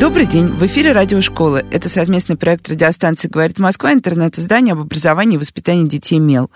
Добрый 0.00 0.24
день. 0.24 0.46
В 0.46 0.64
эфире 0.64 0.92
радиошколы. 0.92 1.62
Это 1.70 1.90
совместный 1.90 2.34
проект 2.34 2.70
радиостанции 2.70 3.28
«Говорит 3.28 3.58
Москва», 3.58 3.92
интернет-издание 3.92 4.72
об 4.72 4.80
образовании 4.80 5.34
и 5.34 5.38
воспитании 5.38 5.86
детей 5.86 6.18
«Мел». 6.18 6.50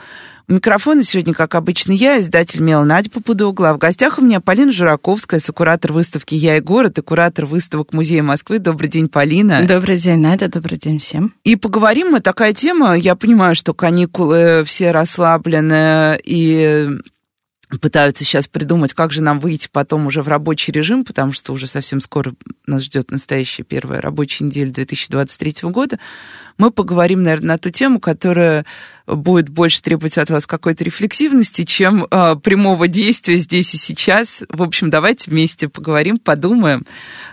У 0.49 0.55
микрофона 0.55 1.03
сегодня, 1.03 1.35
как 1.35 1.55
обычно, 1.55 1.93
я, 1.93 2.19
издатель 2.21 2.63
«Мел» 2.63 2.85
Надя 2.85 3.11
Попудогла. 3.11 3.71
А 3.71 3.75
в 3.75 3.79
гостях 3.79 4.19
у 4.19 4.23
меня 4.23 4.41
Полина 4.41 4.73
Жураковская, 4.73 5.41
сокуратор 5.41 5.93
выставки 5.93 6.35
«Я 6.35 6.57
и 6.57 6.61
город» 6.61 6.97
и 6.97 7.03
куратор 7.03 7.45
выставок 7.45 7.93
Музея 7.93 8.23
Москвы. 8.23 8.61
Добрый 8.61 8.89
день, 8.89 9.11
Полина. 9.11 9.63
Добрый 9.65 9.99
день, 9.99 10.21
Надя. 10.21 10.49
Добрый 10.49 10.79
день 10.79 10.99
всем. 10.99 11.35
И 11.45 11.57
поговорим 11.57 12.13
мы, 12.13 12.21
такая 12.21 12.55
тема, 12.55 12.97
я 12.97 13.15
понимаю, 13.15 13.55
что 13.55 13.75
каникулы 13.75 14.63
все 14.65 14.91
расслаблены, 14.91 16.19
и 16.25 16.89
пытаются 17.79 18.25
сейчас 18.25 18.47
придумать, 18.47 18.95
как 18.95 19.13
же 19.13 19.23
нам 19.23 19.41
выйти 19.41 19.69
потом 19.71 20.07
уже 20.07 20.23
в 20.23 20.29
рабочий 20.29 20.73
режим, 20.73 21.05
потому 21.05 21.33
что 21.33 21.53
уже 21.53 21.67
совсем 21.67 22.01
скоро 22.01 22.35
нас 22.67 22.83
ждет 22.83 23.11
настоящая 23.11 23.63
первая 23.63 24.01
рабочая 24.01 24.45
неделя 24.45 24.71
2023 24.71 25.71
года. 25.71 25.99
Мы 26.59 26.71
поговорим, 26.71 27.23
наверное, 27.23 27.49
на 27.49 27.59
ту 27.59 27.71
тему, 27.71 28.01
которая 28.01 28.65
будет 29.07 29.49
больше 29.49 29.83
требовать 29.83 30.19
от 30.19 30.31
вас 30.31 30.47
какой-то 30.47 30.85
рефлексивности, 30.85 31.65
чем 31.65 32.07
э, 32.11 32.37
прямого 32.37 32.89
действия 32.89 33.39
здесь 33.39 33.75
и 33.75 33.79
сейчас. 33.79 34.43
В 34.49 34.63
общем, 34.63 34.91
давайте 34.91 35.31
вместе 35.31 35.69
поговорим, 35.69 36.19
подумаем, 36.19 36.87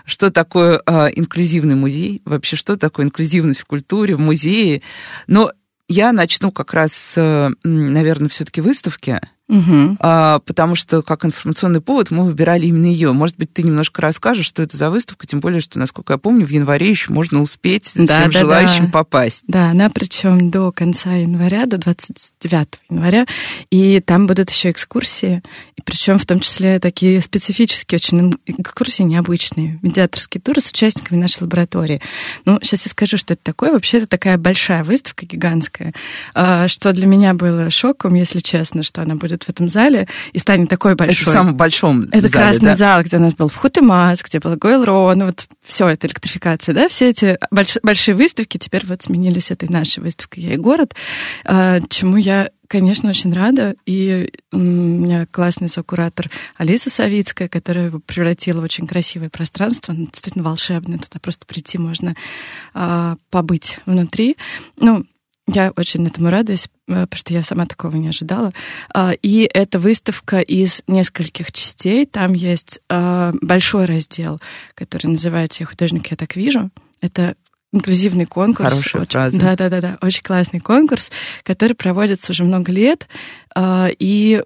что 0.04 0.30
такое 0.30 0.82
э, 0.84 1.08
инклюзивный 1.14 1.74
музей, 1.76 2.20
вообще 2.24 2.56
что 2.56 2.76
такое 2.76 3.06
инклюзивность 3.06 3.60
в 3.60 3.66
культуре, 3.66 4.16
в 4.16 4.20
музее. 4.20 4.82
Но 5.26 5.52
я 5.88 6.12
начну 6.12 6.50
как 6.50 6.72
раз 6.72 6.92
с, 6.92 7.54
наверное, 7.64 8.28
все-таки 8.28 8.60
выставки 8.60 9.20
Угу. 9.48 9.96
А, 9.98 10.38
потому 10.40 10.76
что 10.76 11.02
как 11.02 11.24
информационный 11.24 11.80
повод 11.80 12.10
мы 12.10 12.24
выбирали 12.24 12.66
именно 12.66 12.86
ее. 12.86 13.12
Может 13.12 13.36
быть, 13.36 13.52
ты 13.52 13.62
немножко 13.62 14.00
расскажешь, 14.00 14.46
что 14.46 14.62
это 14.62 14.76
за 14.76 14.88
выставка, 14.88 15.26
тем 15.26 15.40
более, 15.40 15.60
что, 15.60 15.78
насколько 15.78 16.14
я 16.14 16.18
помню, 16.18 16.46
в 16.46 16.50
январе 16.50 16.88
еще 16.88 17.12
можно 17.12 17.42
успеть 17.42 17.90
да, 17.94 18.20
всем 18.20 18.32
да, 18.32 18.40
желающим 18.40 18.86
да. 18.86 18.92
попасть. 18.92 19.42
Да, 19.48 19.70
она 19.70 19.90
причем 19.90 20.50
до 20.50 20.72
конца 20.72 21.12
января, 21.14 21.66
до 21.66 21.76
29 21.76 22.68
января, 22.88 23.26
и 23.70 24.00
там 24.00 24.26
будут 24.26 24.48
еще 24.50 24.70
экскурсии, 24.70 25.42
и 25.76 25.82
причем 25.82 26.18
в 26.18 26.24
том 26.24 26.40
числе 26.40 26.78
такие 26.78 27.20
специфические 27.20 27.96
очень 27.96 28.34
экскурсии, 28.46 29.02
необычные, 29.02 29.78
медиаторские 29.82 30.40
туры 30.40 30.60
с 30.60 30.70
участниками 30.70 31.18
нашей 31.18 31.42
лаборатории. 31.42 32.00
Ну, 32.44 32.58
сейчас 32.62 32.86
я 32.86 32.90
скажу, 32.90 33.16
что 33.16 33.34
это 33.34 33.42
такое. 33.42 33.72
Вообще, 33.72 33.98
это 33.98 34.06
такая 34.06 34.38
большая 34.38 34.84
выставка, 34.84 35.26
гигантская, 35.26 35.92
а, 36.34 36.68
что 36.68 36.92
для 36.92 37.06
меня 37.06 37.34
было 37.34 37.68
шоком, 37.70 38.14
если 38.14 38.38
честно, 38.38 38.82
что 38.82 39.02
она 39.02 39.16
будет 39.16 39.31
в 39.40 39.48
этом 39.48 39.68
зале 39.68 40.08
и 40.32 40.38
станет 40.38 40.68
такой 40.68 40.94
большой. 40.94 41.22
Это 41.22 41.30
в 41.30 41.32
самом 41.32 41.56
большом 41.56 42.04
Это 42.12 42.28
зале, 42.28 42.32
красный 42.32 42.68
да? 42.70 42.76
зал, 42.76 43.02
где 43.02 43.16
у 43.16 43.20
нас 43.20 43.34
был 43.34 43.48
Вход 43.48 43.76
и 43.78 43.80
Маск, 43.80 44.28
где 44.28 44.38
был 44.38 44.56
Гойл 44.56 44.82
ну 45.14 45.26
вот 45.26 45.46
все 45.64 45.88
это 45.88 46.06
электрификация, 46.06 46.74
да, 46.74 46.88
все 46.88 47.10
эти 47.10 47.38
больш, 47.50 47.78
большие 47.82 48.14
выставки 48.14 48.58
теперь 48.58 48.84
вот 48.86 49.02
сменились 49.02 49.50
этой 49.50 49.68
нашей 49.68 50.00
выставкой 50.00 50.42
«Я 50.42 50.54
и 50.54 50.56
город», 50.56 50.94
а, 51.44 51.80
чему 51.88 52.16
я 52.16 52.50
конечно, 52.72 53.10
очень 53.10 53.34
рада. 53.34 53.76
И 53.84 54.32
у 54.50 54.56
меня 54.56 55.26
классный 55.30 55.68
сокуратор 55.68 56.30
Алиса 56.56 56.88
Савицкая, 56.88 57.48
которая 57.48 57.88
его 57.88 57.98
превратила 57.98 58.62
в 58.62 58.64
очень 58.64 58.86
красивое 58.86 59.28
пространство. 59.28 59.92
Оно 59.92 60.06
действительно 60.06 60.42
волшебное. 60.42 60.98
Туда 60.98 61.18
просто 61.20 61.44
прийти 61.44 61.76
можно 61.76 62.16
а, 62.72 63.16
побыть 63.28 63.78
внутри. 63.84 64.38
Ну, 64.78 65.04
я 65.48 65.72
очень 65.76 66.06
этому 66.06 66.30
радуюсь, 66.30 66.68
э, 66.88 67.06
потому 67.06 67.18
что 67.18 67.32
я 67.32 67.42
сама 67.42 67.66
такого 67.66 67.96
не 67.96 68.08
ожидала. 68.08 68.52
А, 68.94 69.12
и 69.12 69.48
это 69.52 69.78
выставка 69.78 70.40
из 70.40 70.82
нескольких 70.86 71.50
частей. 71.52 72.06
Там 72.06 72.32
есть 72.34 72.80
а, 72.88 73.32
большой 73.40 73.86
раздел, 73.86 74.40
который 74.74 75.08
называется 75.08 75.62
«Я 75.62 75.66
художник, 75.66 76.10
я 76.10 76.16
так 76.16 76.36
вижу». 76.36 76.70
Это 77.00 77.34
инклюзивный 77.72 78.26
конкурс. 78.26 78.68
Хорошая 78.68 79.06
фраза. 79.06 79.40
Да, 79.40 79.56
да, 79.56 79.68
да, 79.68 79.80
да. 79.80 79.98
Очень 80.00 80.22
классный 80.22 80.60
конкурс, 80.60 81.10
который 81.42 81.74
проводится 81.74 82.32
уже 82.32 82.44
много 82.44 82.70
лет 82.70 83.08
а, 83.54 83.88
и 83.98 84.42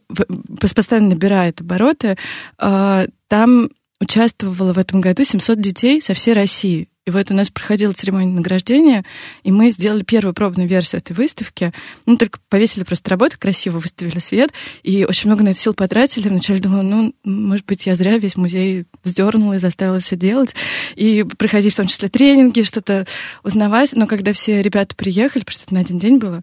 постоянно 0.61 1.11
набирает 1.11 1.61
обороты. 1.61 2.17
Там 2.57 3.71
участвовало 4.01 4.73
в 4.73 4.79
этом 4.79 5.01
году 5.01 5.25
700 5.25 5.61
детей 5.61 6.01
со 6.01 6.15
всей 6.15 6.35
России. 6.35 6.89
И 7.07 7.11
вот 7.13 7.31
у 7.31 7.35
нас 7.35 7.51
проходила 7.51 7.93
церемония 7.93 8.33
награждения, 8.33 9.05
и 9.45 9.53
мы 9.53 9.71
сделали 9.71 10.03
первую 10.03 10.35
пробную 10.35 10.69
версию 10.69 11.01
этой 11.01 11.13
выставки. 11.13 11.73
Ну, 12.05 12.17
только 12.17 12.41
повесили 12.49 12.83
просто 12.83 13.11
работы, 13.11 13.39
красиво 13.39 13.79
выставили 13.79 14.19
свет, 14.19 14.53
и 14.83 15.05
очень 15.05 15.31
много 15.31 15.45
на 15.45 15.51
это 15.51 15.59
сил 15.59 15.73
потратили. 15.73 16.29
Вначале 16.29 16.59
думала, 16.59 16.83
ну, 16.83 17.15
может 17.23 17.65
быть, 17.65 17.87
я 17.87 17.95
зря 17.95 18.19
весь 18.19 18.37
музей 18.37 18.87
вздернула 19.05 19.53
и 19.53 19.59
заставила 19.59 20.01
все 20.01 20.17
делать. 20.17 20.57
И 20.97 21.23
проходить 21.23 21.75
в 21.75 21.77
том 21.77 21.87
числе 21.87 22.09
тренинги, 22.09 22.63
что-то 22.63 23.07
узнавать. 23.45 23.93
Но 23.95 24.09
когда 24.09 24.33
все 24.33 24.61
ребята 24.61 24.97
приехали, 24.97 25.45
потому 25.45 25.55
что 25.55 25.65
это 25.65 25.75
на 25.75 25.81
один 25.81 26.01
день 26.01 26.19
было, 26.19 26.43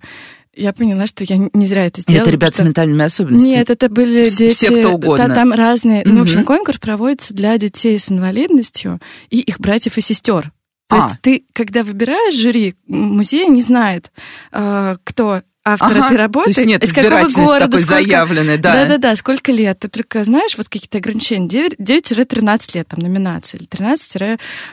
я 0.55 0.73
поняла, 0.73 1.07
что 1.07 1.23
я 1.23 1.37
не 1.37 1.65
зря 1.65 1.85
это 1.85 2.01
сделала. 2.01 2.23
Это 2.23 2.31
ребята 2.31 2.53
что... 2.53 2.63
с 2.63 2.65
ментальными 2.65 3.03
особенностями? 3.03 3.51
Нет, 3.51 3.69
это 3.69 3.89
были 3.89 4.29
дети... 4.29 4.53
Все, 4.53 4.79
кто 4.79 4.93
угодно. 4.93 5.27
Да, 5.27 5.35
там 5.35 5.53
разные... 5.53 6.03
Угу. 6.03 6.09
Ну, 6.09 6.19
в 6.19 6.23
общем, 6.23 6.43
конкурс 6.43 6.77
проводится 6.79 7.33
для 7.33 7.57
детей 7.57 7.97
с 7.97 8.11
инвалидностью 8.11 8.99
и 9.29 9.39
их 9.39 9.59
братьев 9.59 9.97
и 9.97 10.01
сестер. 10.01 10.51
То 10.89 10.97
а. 10.97 11.07
есть 11.07 11.21
ты, 11.21 11.45
когда 11.53 11.83
выбираешь 11.83 12.35
жюри, 12.35 12.75
музей 12.87 13.47
не 13.47 13.61
знает, 13.61 14.11
э, 14.51 14.97
кто 15.03 15.41
автор 15.65 15.97
ага, 15.97 16.07
этой 16.07 16.17
работы, 16.17 16.53
то 16.53 16.59
есть 16.59 16.65
нет 16.67 16.83
из 16.83 16.91
какого 16.91 17.27
города, 17.29 17.65
такой 17.67 17.83
сколько... 17.83 18.03
заявленный, 18.03 18.57
да. 18.57 18.73
Да-да-да, 18.73 19.15
сколько 19.15 19.51
лет. 19.51 19.79
Ты 19.79 19.87
только 19.87 20.23
знаешь 20.23 20.57
вот 20.57 20.67
какие-то 20.67 20.97
ограничения. 20.97 21.47
9-13 21.47 22.71
лет 22.73 22.87
там 22.87 22.99
номинации, 22.99 23.57
или 23.57 23.67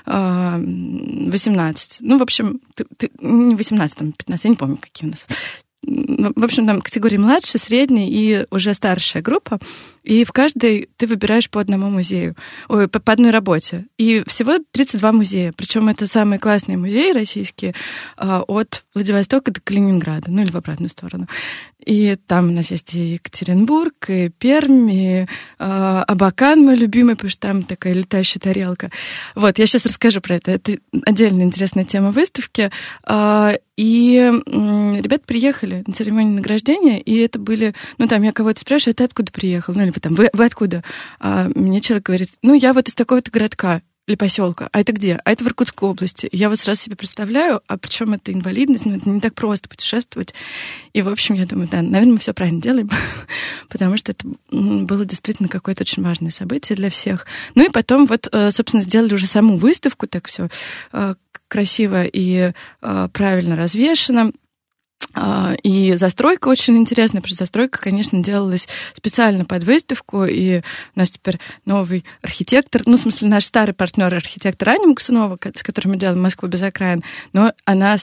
13-18. 0.07 1.97
Ну, 2.01 2.19
в 2.19 2.23
общем, 2.23 2.61
ты, 2.75 2.85
ты, 2.97 3.11
не 3.21 3.55
18, 3.55 3.97
там 3.97 4.13
15, 4.13 4.45
я 4.45 4.51
не 4.51 4.57
помню, 4.57 4.79
какие 4.79 5.09
у 5.09 5.11
нас 5.11 5.27
в 5.83 6.45
общем, 6.45 6.67
там 6.67 6.83
категории 6.83 7.17
младше, 7.17 7.59
средний 7.59 8.11
и 8.11 8.47
уже 8.51 8.75
старшая 8.75 9.23
группа. 9.23 9.59
И 10.03 10.25
в 10.25 10.33
каждой 10.33 10.89
ты 10.97 11.07
выбираешь 11.07 11.49
по 11.49 11.61
одному 11.61 11.89
музею, 11.89 12.37
ой, 12.69 12.89
по, 12.89 13.01
по 13.01 13.13
одной 13.13 13.31
работе. 13.31 13.87
И 13.97 14.23
всего 14.27 14.59
32 14.73 15.13
музея. 15.13 15.53
Причем 15.57 15.89
это 15.89 16.07
самые 16.07 16.39
классные 16.39 16.77
музеи 16.77 17.13
российские 17.13 17.75
а, 18.17 18.43
от 18.43 18.85
Владивостока 18.95 19.51
до 19.51 19.61
Калининграда, 19.61 20.31
ну 20.31 20.43
или 20.43 20.51
в 20.51 20.57
обратную 20.57 20.91
сторону. 20.91 21.29
И 21.85 22.17
там 22.27 22.49
у 22.49 22.53
нас 22.53 22.71
есть 22.71 22.95
и 22.95 23.15
Екатеринбург, 23.15 23.95
и 24.09 24.29
Пермь, 24.29 24.91
и 24.91 25.21
э, 25.23 25.27
Абакан 25.59 26.65
мой 26.65 26.77
любимый, 26.77 27.15
потому 27.15 27.31
что 27.31 27.41
там 27.41 27.63
такая 27.63 27.95
летающая 27.95 28.41
тарелка. 28.41 28.91
Вот, 29.35 29.59
я 29.59 29.67
сейчас 29.67 29.87
расскажу 29.87 30.21
про 30.21 30.37
это. 30.37 30.51
Это 30.53 30.79
отдельная 31.05 31.45
интересная 31.45 31.85
тема 31.85 32.11
выставки. 32.11 32.71
Э, 33.07 33.59
и 33.77 34.17
э, 34.19 35.01
ребята 35.01 35.25
приехали 35.27 35.83
на 35.87 35.93
церемонию 35.93 36.35
награждения, 36.35 37.01
и 37.01 37.17
это 37.19 37.39
были... 37.39 37.75
Ну, 37.99 38.09
там 38.09 38.23
я 38.23 38.33
кого-то 38.33 38.61
спрашиваю, 38.61 38.93
а 38.93 38.97
ты 38.97 39.05
откуда 39.05 39.33
приехал? 39.33 39.75
Ну, 39.75 39.83
или 39.83 39.91
там, 39.91 40.15
вы, 40.15 40.29
вы 40.33 40.45
откуда? 40.45 40.85
А 41.19 41.51
мне 41.55 41.81
человек 41.81 42.07
говорит, 42.07 42.31
ну, 42.43 42.55
я 42.55 42.75
вот 42.75 42.89
из 42.89 42.95
такого-то 42.95 43.31
городка 43.31 43.81
или 44.07 44.17
поселка. 44.17 44.69
А 44.73 44.81
это 44.81 44.93
где? 44.93 45.21
А 45.25 45.31
это 45.31 45.45
в 45.45 45.47
Иркутской 45.47 45.89
области. 45.89 46.29
Я 46.33 46.49
вот 46.49 46.59
сразу 46.59 46.81
себе 46.83 46.97
представляю, 46.97 47.63
а 47.67 47.79
причем 47.79 48.13
это 48.13 48.33
инвалидность, 48.33 48.85
ну, 48.85 48.97
это 48.97 49.09
не 49.09 49.21
так 49.21 49.35
просто 49.35 49.69
путешествовать. 49.69 50.35
И, 50.93 51.03
в 51.03 51.09
общем, 51.09 51.37
я 51.37 51.47
думаю, 51.47 51.69
да, 51.69 51.83
наверное, 51.83 52.15
мы 52.15 52.19
все 52.19 52.35
правильно 52.35 52.61
делаем, 52.61 52.91
потому 53.69 53.97
что 53.97 54.13
это 54.13 54.27
было 54.51 55.05
действительно 55.05 55.49
какое-то 55.49 55.83
очень 55.83 56.03
важное 56.03 56.31
событие 56.31 56.77
для 56.77 56.91
всех. 56.91 57.27
Ну 57.55 57.65
и 57.65 57.71
потом 57.71 58.07
вот, 58.07 58.29
э, 58.33 58.51
собственно, 58.51 58.83
сделали 58.83 59.15
уже 59.15 59.27
саму 59.27 59.57
выставку, 59.57 60.07
так 60.07 60.27
все 60.27 60.49
э, 60.93 61.15
красиво 61.49 62.05
и 62.05 62.53
э, 62.83 63.09
правильно 63.13 63.57
развешено. 63.57 64.33
А, 65.15 65.55
и 65.63 65.97
застройка 65.97 66.49
очень 66.49 66.77
интересная, 66.77 67.21
потому 67.21 67.35
что 67.35 67.45
застройка, 67.45 67.81
конечно, 67.81 68.23
делалась 68.23 68.69
специально 68.95 69.45
под 69.45 69.65
выставку, 69.65 70.25
и 70.25 70.59
у 70.95 70.99
нас 70.99 71.11
теперь 71.11 71.39
новый 71.65 72.05
архитектор, 72.23 72.83
ну, 72.87 72.97
в 72.97 73.01
смысле, 73.01 73.29
наш 73.29 73.45
старый 73.45 73.75
партнер 73.75 74.15
архитектор 74.15 74.69
Аня 74.69 74.87
Муксунова, 74.87 75.39
с 75.55 75.63
которым 75.63 75.93
мы 75.93 75.99
делаем 75.99 76.23
Москву 76.23 76.49
без 76.49 76.63
окраин, 76.63 77.03
но 77.33 77.53
она 77.65 77.97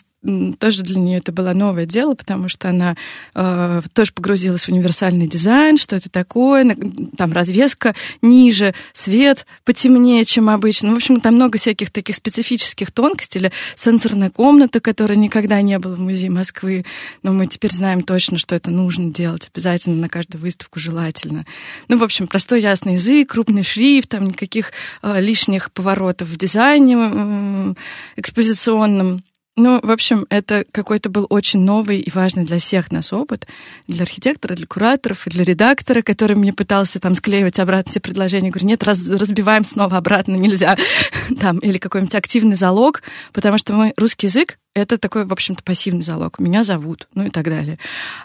тоже 0.59 0.83
для 0.83 0.99
нее 0.99 1.17
это 1.19 1.31
было 1.31 1.53
новое 1.53 1.85
дело, 1.85 2.13
потому 2.13 2.49
что 2.49 2.69
она 2.69 2.95
э, 3.33 3.81
тоже 3.93 4.11
погрузилась 4.13 4.65
в 4.65 4.69
универсальный 4.69 5.27
дизайн, 5.27 5.77
что 5.77 5.95
это 5.95 6.09
такое, 6.09 6.75
там 7.17 7.31
развеска 7.33 7.95
ниже, 8.21 8.73
свет 8.93 9.45
потемнее, 9.63 10.25
чем 10.25 10.49
обычно. 10.49 10.93
В 10.93 10.97
общем, 10.97 11.19
там 11.21 11.35
много 11.35 11.57
всяких 11.57 11.91
таких 11.91 12.15
специфических 12.15 12.91
тонкостей, 12.91 13.39
или 13.39 13.51
сенсорная 13.75 14.29
комната, 14.29 14.79
которая 14.79 15.17
никогда 15.17 15.61
не 15.61 15.77
была 15.79 15.95
в 15.95 15.99
музее 15.99 16.29
Москвы, 16.29 16.85
но 17.23 17.31
мы 17.31 17.47
теперь 17.47 17.71
знаем 17.71 18.03
точно, 18.03 18.37
что 18.37 18.55
это 18.55 18.69
нужно 18.69 19.11
делать 19.11 19.49
обязательно 19.53 19.95
на 19.95 20.09
каждую 20.09 20.41
выставку 20.41 20.79
желательно. 20.79 21.45
Ну, 21.87 21.97
в 21.97 22.03
общем, 22.03 22.27
простой 22.27 22.61
ясный 22.61 22.93
язык, 22.93 23.31
крупный 23.31 23.63
шрифт, 23.63 24.09
там 24.09 24.27
никаких 24.27 24.71
э, 25.01 25.21
лишних 25.21 25.71
поворотов 25.71 26.27
в 26.27 26.37
дизайне 26.37 26.95
э, 26.97 27.73
экспозиционном. 28.15 29.23
Ну, 29.57 29.79
в 29.81 29.91
общем, 29.91 30.27
это 30.29 30.65
какой-то 30.71 31.09
был 31.09 31.25
очень 31.29 31.61
новый 31.61 31.99
и 31.99 32.11
важный 32.11 32.45
для 32.45 32.59
всех 32.59 32.91
нас 32.91 33.11
опыт, 33.11 33.47
для 33.87 34.03
архитектора, 34.03 34.53
для 34.53 34.67
кураторов 34.67 35.25
и 35.25 35.31
для 35.31 35.43
редактора, 35.43 36.03
который 36.03 36.37
мне 36.37 36.53
пытался 36.53 36.99
там 36.99 37.15
склеивать 37.15 37.57
обратно 37.57 37.89
все 37.89 37.99
предложения. 37.99 38.51
Говорю, 38.51 38.67
нет, 38.67 38.83
раз, 38.83 39.09
разбиваем 39.09 39.65
снова 39.65 39.97
обратно, 39.97 40.35
нельзя. 40.35 40.77
там, 41.39 41.57
или 41.57 41.79
какой-нибудь 41.79 42.13
активный 42.13 42.55
залог, 42.55 43.01
потому 43.33 43.57
что 43.57 43.73
мы 43.73 43.93
русский 43.97 44.27
язык 44.27 44.59
это 44.75 44.99
такой, 44.99 45.25
в 45.25 45.33
общем-то, 45.33 45.63
пассивный 45.63 46.03
залог. 46.03 46.39
Меня 46.39 46.63
зовут, 46.63 47.07
ну 47.15 47.25
и 47.25 47.29
так 47.31 47.45
далее. 47.45 47.79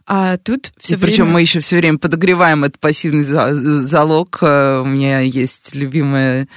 А 0.06 0.36
тут 0.36 0.72
все 0.78 0.96
время... 0.96 1.10
Причем 1.12 1.30
мы 1.30 1.40
еще 1.40 1.60
все 1.60 1.78
время 1.78 1.96
подогреваем 1.96 2.64
этот 2.64 2.78
пассивный 2.78 3.22
залог. 3.24 4.38
Э, 4.42 4.80
у 4.80 4.84
меня 4.84 5.20
есть 5.20 5.74
любимая 5.74 6.48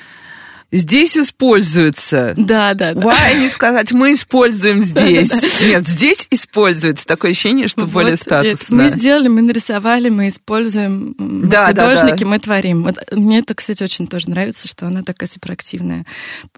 здесь 0.77 1.17
используется. 1.17 2.33
Да, 2.37 2.73
да, 2.73 2.93
да. 2.93 3.01
Why 3.01 3.39
не 3.39 3.49
сказать, 3.49 3.91
мы 3.91 4.13
используем 4.13 4.81
здесь. 4.81 5.61
Нет, 5.61 5.87
здесь 5.87 6.27
используется. 6.29 7.05
Такое 7.05 7.31
ощущение, 7.31 7.67
что 7.67 7.85
более 7.85 8.17
статусно. 8.17 8.83
Мы 8.83 8.89
сделали, 8.89 9.27
мы 9.27 9.41
нарисовали, 9.41 10.09
мы 10.09 10.27
используем. 10.27 11.15
Да, 11.17 11.67
художники, 11.67 12.23
мы 12.23 12.39
творим. 12.39 12.83
Вот 12.83 12.95
мне 13.11 13.39
это, 13.39 13.53
кстати, 13.55 13.83
очень 13.83 14.07
тоже 14.07 14.29
нравится, 14.29 14.67
что 14.67 14.87
она 14.87 15.03
такая 15.03 15.27
суперактивная. 15.27 16.05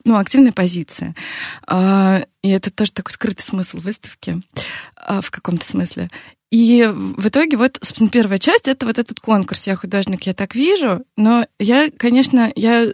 Ну, 0.04 0.18
активная 0.18 0.52
позиция. 0.52 1.16
А, 1.66 2.24
и 2.42 2.50
это 2.50 2.72
тоже 2.72 2.92
такой 2.92 3.12
скрытый 3.12 3.44
смысл 3.44 3.78
выставки 3.78 4.42
в 5.08 5.32
каком-то 5.32 5.66
смысле. 5.66 6.10
И 6.50 6.90
в 6.90 7.28
итоге 7.28 7.58
вот, 7.58 7.78
собственно, 7.82 8.10
первая 8.10 8.38
часть— 8.38 8.68
это 8.70 8.86
вот 8.86 8.98
этот 8.98 9.20
конкурс 9.20 9.68
«Я 9.68 9.76
художник, 9.76 10.24
я 10.24 10.34
так 10.34 10.56
вижу». 10.56 11.04
Но 11.18 11.46
я, 11.60 11.90
конечно, 11.92 12.52
я... 12.56 12.88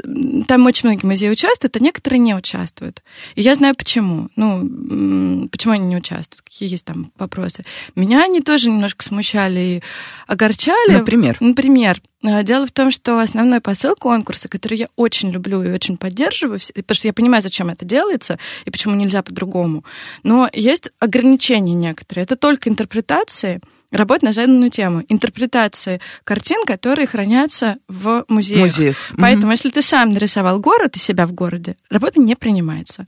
там 0.47 0.65
очень 0.65 0.89
многие 0.89 1.05
музеи 1.05 1.29
участвуют, 1.29 1.77
а 1.77 1.79
некоторые 1.79 2.19
не 2.19 2.33
участвуют. 2.33 3.03
И 3.35 3.41
я 3.41 3.53
знаю, 3.53 3.75
почему. 3.75 4.29
Ну, 4.35 5.47
почему 5.49 5.73
они 5.73 5.85
не 5.85 5.97
участвуют, 5.97 6.41
какие 6.41 6.67
есть 6.67 6.85
там 6.85 7.11
вопросы. 7.19 7.63
Меня 7.95 8.23
они 8.23 8.41
тоже 8.41 8.71
немножко 8.71 9.05
смущали 9.05 9.59
и 9.59 9.83
огорчали. 10.25 10.93
Например? 10.93 11.37
Например, 11.39 12.01
а, 12.01 12.12
Дело 12.23 12.65
в 12.65 12.71
том, 12.71 12.89
что 12.89 13.19
основной 13.19 13.59
посыл 13.59 13.95
конкурса, 13.95 14.47
который 14.47 14.77
я 14.77 14.87
очень 14.95 15.29
люблю 15.29 15.61
и 15.61 15.69
очень 15.69 15.97
поддерживаю, 15.97 16.59
потому 16.73 16.95
что 16.95 17.07
я 17.07 17.13
понимаю, 17.13 17.43
зачем 17.43 17.69
это 17.69 17.83
делается 17.83 18.39
и 18.63 18.71
почему 18.71 18.95
нельзя 18.95 19.21
по-другому, 19.21 19.83
но 20.23 20.49
есть 20.53 20.89
ограничения 20.99 21.73
некоторые. 21.73 22.23
Это 22.23 22.37
только 22.37 22.69
интерпретации, 22.69 23.59
работа 23.91 24.25
на 24.25 24.31
заданную 24.31 24.71
тему, 24.71 25.03
интерпретации 25.09 25.99
картин, 26.23 26.63
которые 26.65 27.07
хранятся 27.07 27.77
в 27.89 28.23
музеях. 28.29 28.61
Музеях. 28.61 28.95
Поэтому, 29.17 29.47
mm-hmm. 29.47 29.55
если 29.55 29.69
ты 29.69 29.81
сам 29.81 30.11
нарисовал 30.11 30.61
город 30.61 30.95
и 30.95 30.99
себя 30.99 31.27
в 31.27 31.33
городе, 31.33 31.75
работа 31.89 32.21
не 32.21 32.35
принимается. 32.35 33.05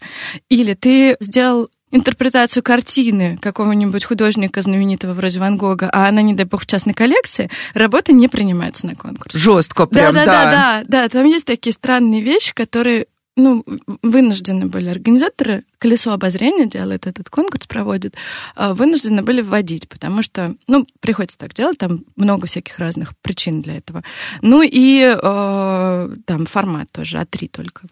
Или 0.50 0.74
ты 0.74 1.16
сделал 1.22 1.70
интерпретацию 1.96 2.62
картины 2.64 3.38
какого-нибудь 3.42 4.04
художника 4.04 4.62
знаменитого 4.62 5.14
вроде 5.14 5.40
Ван 5.40 5.58
Гога, 5.58 5.90
а 5.92 6.08
она, 6.08 6.22
не 6.22 6.34
дай 6.34 6.46
бог, 6.46 6.62
в 6.62 6.68
частной 6.68 6.94
коллекции, 6.94 7.50
работа 7.74 8.12
не 8.12 8.28
принимается 8.28 8.86
на 8.88 8.96
конкурс. 8.96 9.34
Жестко 9.34 9.86
прям, 9.86 10.14
да. 10.14 10.26
Да, 10.26 10.26
да, 10.26 10.52
да, 10.52 10.84
да, 10.88 11.10
там 11.10 11.26
есть 11.26 11.46
такие 11.46 11.74
странные 11.74 12.22
вещи, 12.22 12.54
которые 12.54 13.08
ну, 13.36 13.66
вынуждены 14.02 14.68
были 14.68 14.88
организаторы, 14.88 15.66
колесо 15.78 16.12
обозрения 16.12 16.66
делает 16.66 17.06
этот 17.06 17.30
конкурс, 17.30 17.68
проводит, 17.68 18.16
а, 18.56 18.74
вынуждены 18.74 19.22
были 19.24 19.42
вводить, 19.42 19.90
потому 19.90 20.22
что, 20.22 20.56
ну, 20.68 20.88
приходится 21.02 21.38
так 21.38 21.54
делать, 21.54 21.78
там 21.78 22.06
много 22.16 22.48
всяких 22.48 22.80
разных 22.80 23.16
причин 23.18 23.62
для 23.62 23.78
этого. 23.78 24.04
Ну 24.42 24.62
и 24.62 25.02
э, 25.02 26.10
там 26.26 26.46
формат 26.46 26.92
тоже, 26.92 27.18
А3 27.18 27.50
только. 27.50 27.84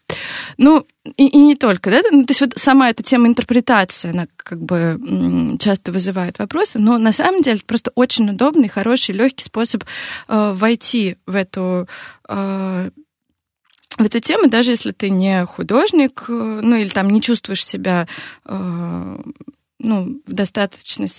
Ну, 0.57 0.85
и, 1.17 1.27
и 1.27 1.37
не 1.37 1.55
только, 1.55 1.91
да, 1.91 2.01
ну, 2.11 2.23
то 2.23 2.31
есть 2.31 2.41
вот 2.41 2.53
сама 2.55 2.89
эта 2.89 3.03
тема 3.03 3.27
интерпретации, 3.27 4.11
она 4.11 4.27
как 4.37 4.61
бы 4.61 5.57
часто 5.59 5.91
вызывает 5.91 6.39
вопросы, 6.39 6.79
но 6.79 6.97
на 6.97 7.11
самом 7.11 7.41
деле 7.41 7.57
это 7.57 7.65
просто 7.65 7.91
очень 7.95 8.29
удобный, 8.29 8.69
хороший, 8.69 9.13
легкий 9.13 9.43
способ 9.43 9.83
э, 10.27 10.53
войти 10.55 11.17
в 11.25 11.35
эту 11.35 11.87
э, 12.29 12.89
в 13.97 14.01
эту 14.01 14.19
тему, 14.19 14.47
даже 14.47 14.71
если 14.71 14.91
ты 14.91 15.09
не 15.09 15.45
художник, 15.45 16.25
э, 16.27 16.31
ну 16.31 16.75
или 16.75 16.89
там 16.89 17.09
не 17.09 17.21
чувствуешь 17.21 17.65
себя 17.65 18.07
э, 18.45 19.17
ну, 19.79 20.21
в 20.25 20.33
достаточной 20.33 21.09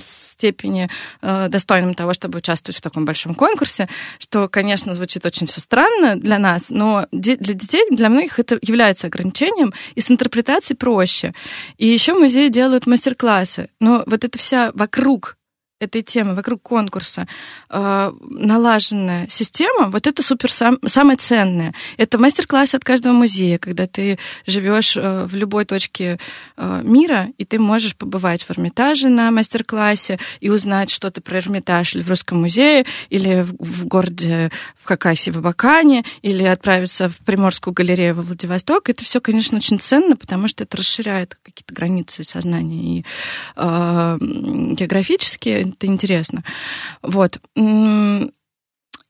степени 0.00 0.88
э, 1.20 1.48
достойным 1.48 1.94
того, 1.94 2.12
чтобы 2.12 2.38
участвовать 2.38 2.76
в 2.76 2.80
таком 2.80 3.04
большом 3.04 3.34
конкурсе, 3.34 3.88
что, 4.18 4.48
конечно, 4.48 4.94
звучит 4.94 5.26
очень 5.26 5.46
все 5.46 5.60
странно 5.60 6.16
для 6.16 6.38
нас, 6.38 6.70
но 6.70 7.06
для 7.10 7.36
детей, 7.36 7.84
для 7.90 8.08
многих 8.08 8.38
это 8.38 8.58
является 8.62 9.08
ограничением, 9.08 9.72
и 9.94 10.00
с 10.00 10.10
интерпретацией 10.10 10.76
проще. 10.76 11.34
И 11.76 11.88
еще 11.88 12.14
музеи 12.14 12.48
делают 12.48 12.86
мастер-классы, 12.86 13.70
но 13.80 14.04
вот 14.06 14.24
это 14.24 14.38
вся 14.38 14.70
вокруг 14.74 15.37
этой 15.80 16.02
темы, 16.02 16.34
вокруг 16.34 16.62
конкурса 16.62 17.28
э, 17.70 18.12
налаженная 18.20 19.26
система, 19.28 19.90
вот 19.90 20.06
это 20.06 20.22
супер 20.22 20.50
сам, 20.50 20.78
самое 20.86 21.16
ценное. 21.16 21.72
Это 21.96 22.18
мастер-класс 22.18 22.74
от 22.74 22.84
каждого 22.84 23.12
музея, 23.12 23.58
когда 23.58 23.86
ты 23.86 24.18
живешь 24.46 24.96
э, 24.96 25.24
в 25.24 25.36
любой 25.36 25.64
точке 25.64 26.18
э, 26.56 26.80
мира, 26.82 27.28
и 27.38 27.44
ты 27.44 27.58
можешь 27.60 27.96
побывать 27.96 28.42
в 28.42 28.50
Эрмитаже 28.50 29.08
на 29.08 29.30
мастер-классе 29.30 30.18
и 30.40 30.50
узнать 30.50 30.90
что-то 30.90 31.20
про 31.20 31.38
Эрмитаж 31.38 31.94
или 31.94 32.02
в 32.02 32.08
Русском 32.08 32.40
музее, 32.40 32.84
или 33.08 33.42
в, 33.42 33.54
в 33.58 33.86
городе 33.86 34.50
в 34.76 34.86
Хакасии, 34.86 35.30
в 35.30 35.38
Абакане, 35.38 36.04
или 36.22 36.42
отправиться 36.42 37.08
в 37.08 37.18
Приморскую 37.18 37.72
галерею 37.72 38.16
во 38.16 38.22
Владивосток. 38.22 38.88
Это 38.88 39.04
все, 39.04 39.20
конечно, 39.20 39.58
очень 39.58 39.78
ценно, 39.78 40.16
потому 40.16 40.48
что 40.48 40.64
это 40.64 40.76
расширяет 40.76 41.36
какие-то 41.42 41.72
границы 41.72 42.24
сознания 42.24 42.98
и 42.98 43.04
э, 43.56 44.18
географические 44.20 45.67
это 45.72 45.86
интересно. 45.86 46.44
Вот. 47.02 47.40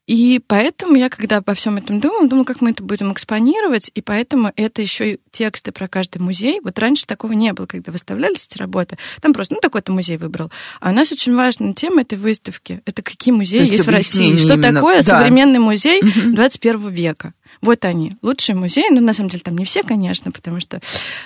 И 0.09 0.41
поэтому 0.47 0.97
я, 0.97 1.11
когда 1.11 1.37
обо 1.37 1.53
всем 1.53 1.77
этом 1.77 2.01
думала, 2.01 2.27
думала, 2.27 2.45
как 2.45 2.63
мы 2.63 2.71
это 2.71 2.83
будем 2.83 3.13
экспонировать, 3.13 3.91
и 3.95 4.01
поэтому 4.01 4.51
это 4.57 4.81
еще 4.81 5.13
и 5.13 5.21
тексты 5.31 5.71
про 5.71 5.87
каждый 5.87 6.17
музей. 6.17 6.61
Вот 6.65 6.79
раньше 6.79 7.07
такого 7.07 7.35
не 7.35 7.53
было, 7.53 7.67
когда 7.67 7.93
выставлялись 7.93 8.47
эти 8.47 8.57
работы. 8.57 8.97
Там 9.21 9.35
просто, 9.35 9.57
ну, 9.57 9.61
такой-то 9.61 9.93
музей 9.93 10.17
выбрал. 10.17 10.51
А 10.81 10.89
у 10.89 10.93
нас 10.95 11.13
очень 11.13 11.35
важная 11.35 11.75
тема 11.75 12.01
этой 12.01 12.17
выставки. 12.17 12.81
Это 12.87 13.03
какие 13.03 13.35
музеи 13.35 13.61
есть, 13.61 13.73
есть 13.73 13.85
в 13.85 13.91
России. 13.91 14.35
Что 14.37 14.55
именно... 14.55 14.73
такое 14.73 15.03
да. 15.03 15.19
современный 15.19 15.59
музей 15.59 16.01
угу. 16.01 16.35
21 16.35 16.89
века. 16.89 17.35
Вот 17.61 17.85
они, 17.85 18.13
лучшие 18.23 18.57
музеи. 18.57 18.87
Ну, 18.91 19.01
на 19.01 19.13
самом 19.13 19.31
деле, 19.31 19.43
там 19.43 19.57
не 19.57 19.65
все, 19.65 19.83
конечно, 19.83 20.31
потому 20.31 20.61
что 20.61 20.81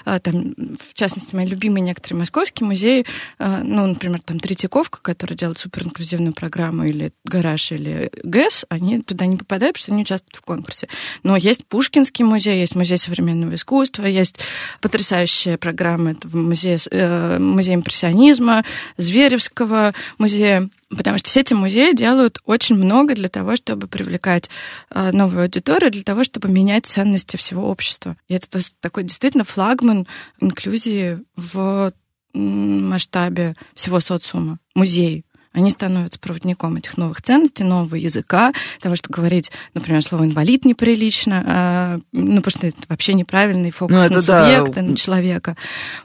а, 0.05 0.19
там, 0.19 0.55
в 0.79 0.95
частности, 0.95 1.35
мои 1.35 1.47
любимые 1.47 1.83
некоторые 1.83 2.19
московские 2.19 2.67
музеи, 2.67 3.05
а, 3.39 3.63
ну, 3.63 3.87
например, 3.87 4.21
там 4.21 4.39
Третьяковка, 4.41 5.01
которая 5.03 5.37
делает 5.37 5.59
суперинклюзивную 5.59 6.33
программу, 6.33 6.85
или 6.85 7.13
Гараж, 7.25 7.73
или 7.73 8.11
ГЭС, 8.23 8.65
они 8.69 9.03
туда 9.03 9.27
не 9.27 9.37
попадают, 9.37 9.75
потому 9.75 9.83
что 9.83 9.93
они 9.93 10.03
участвуют 10.03 10.37
в 10.37 10.43
конкурсе. 10.43 10.89
Но 11.23 11.37
есть 11.37 11.67
Пушкинский 11.67 12.25
музей, 12.25 12.61
есть 12.61 12.75
музей 12.75 12.99
современного 12.99 13.55
искусства, 13.55 14.05
есть 14.07 14.39
потрясающая 14.81 15.57
программа, 15.57 16.13
это 16.13 16.29
музей, 16.37 16.79
э, 16.91 17.39
музей 17.39 17.75
импрессионизма, 17.75 18.65
Зверевского 18.97 19.95
музея. 20.19 20.69
Потому 20.97 21.19
что 21.19 21.29
все 21.29 21.41
эти 21.41 21.55
музеи 21.55 21.95
делают 21.95 22.39
очень 22.45 22.77
много 22.77 23.15
для 23.15 23.29
того, 23.29 23.57
чтобы 23.57 23.87
привлекать 23.87 24.51
э, 24.91 25.11
новую 25.13 25.43
аудиторию, 25.43 25.91
для 25.91 26.03
того, 26.03 26.23
чтобы 26.25 26.49
менять 26.49 26.87
ценности 26.87 27.37
всего 27.37 27.69
общества. 27.69 28.17
И 28.29 28.35
это 28.35 28.61
такой 28.81 29.05
действительно 29.05 29.45
флагман 29.45 30.07
инклюзии 30.41 31.21
в 31.37 31.93
масштабе 32.35 33.57
всего 33.75 34.01
социума, 34.01 34.59
музеи 34.75 35.25
они 35.53 35.71
становятся 35.71 36.19
проводником 36.19 36.77
этих 36.77 36.97
новых 36.97 37.23
ценностей, 37.23 37.65
нового 37.65 37.95
языка, 37.95 38.53
того, 38.81 38.97
что 38.97 39.13
говорить, 39.13 39.51
например, 39.75 40.03
слово 40.03 40.25
инвалид 40.25 40.65
неприлично, 40.65 41.45
а, 41.47 42.01
ну, 42.13 42.37
потому 42.37 42.51
что 42.51 42.67
это 42.67 42.79
вообще 42.89 43.15
неправильный 43.15 43.71
фокус 43.71 43.97
ну, 43.97 44.15
на 44.15 44.23
субъекта, 44.23 44.75
да. 44.75 44.83
на 44.83 44.97
человека. 44.97 45.57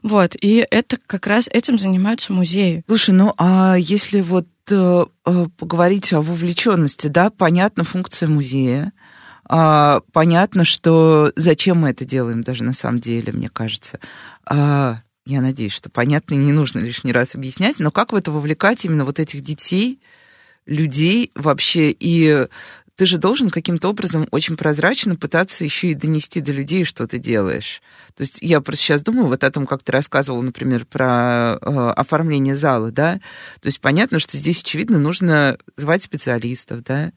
Вот, 0.04 0.36
и 0.40 0.66
это 0.70 0.98
как 1.06 1.28
раз 1.28 1.48
этим 1.52 1.78
занимаются 1.78 2.34
музеи. 2.34 2.84
Слушай, 2.88 3.16
ну 3.16 3.34
а 3.38 3.76
если 3.76 4.22
вот 4.22 4.48
э, 4.70 5.06
э, 5.26 5.46
поговорить 5.58 6.14
о 6.14 6.22
вовлеченности, 6.22 7.08
да, 7.08 7.30
понятна 7.30 7.84
функция 7.84 8.28
музея, 8.28 8.92
а, 9.50 10.02
понятно, 10.12 10.66
что 10.66 11.32
зачем 11.36 11.80
мы 11.80 11.92
это 11.92 12.04
делаем 12.06 12.42
даже 12.42 12.64
на 12.64 12.74
самом 12.74 13.00
деле, 13.00 13.32
мне 13.32 13.50
кажется. 13.50 14.00
А, 14.46 15.02
я 15.28 15.42
надеюсь, 15.42 15.74
что 15.74 15.90
понятно 15.90 16.36
и 16.36 16.38
не 16.38 16.52
нужно 16.52 16.80
лишний 16.80 17.12
раз 17.12 17.36
объяснять, 17.36 17.80
но 17.80 17.92
как 17.92 18.14
в 18.14 18.16
это 18.16 18.32
вовлекать 18.32 18.86
именно 18.86 19.06
вот 19.06 19.20
этих 19.20 19.42
детей, 19.42 20.00
людей 20.66 21.32
вообще, 21.36 21.92
и 21.92 22.48
ты 22.98 23.06
же 23.06 23.20
должен 23.20 23.50
каким-то 23.50 23.90
образом 23.90 24.28
очень 24.32 24.58
прозрачно 24.58 25.16
пытаться 25.16 25.64
еще 25.64 25.90
и 25.90 25.94
донести 25.94 26.42
до 26.42 26.52
людей, 26.52 26.84
что 26.84 27.06
ты 27.06 27.20
делаешь. 27.20 27.82
То 28.16 28.22
есть 28.22 28.40
я 28.42 28.60
просто 28.60 28.84
сейчас 28.84 29.04
думаю 29.04 29.28
вот 29.28 29.44
о 29.44 29.52
том, 29.52 29.68
как 29.68 29.84
ты 29.84 29.92
рассказывал, 29.92 30.42
например, 30.42 30.86
про 30.86 31.60
э, 31.62 31.94
оформление 31.96 32.56
зала, 32.56 32.92
да. 32.92 33.20
То 33.62 33.68
есть 33.68 33.80
понятно, 33.82 34.18
что 34.18 34.36
здесь, 34.38 34.62
очевидно, 34.62 34.98
нужно 34.98 35.60
звать 35.76 36.02
специалистов, 36.04 36.84
да, 36.84 37.12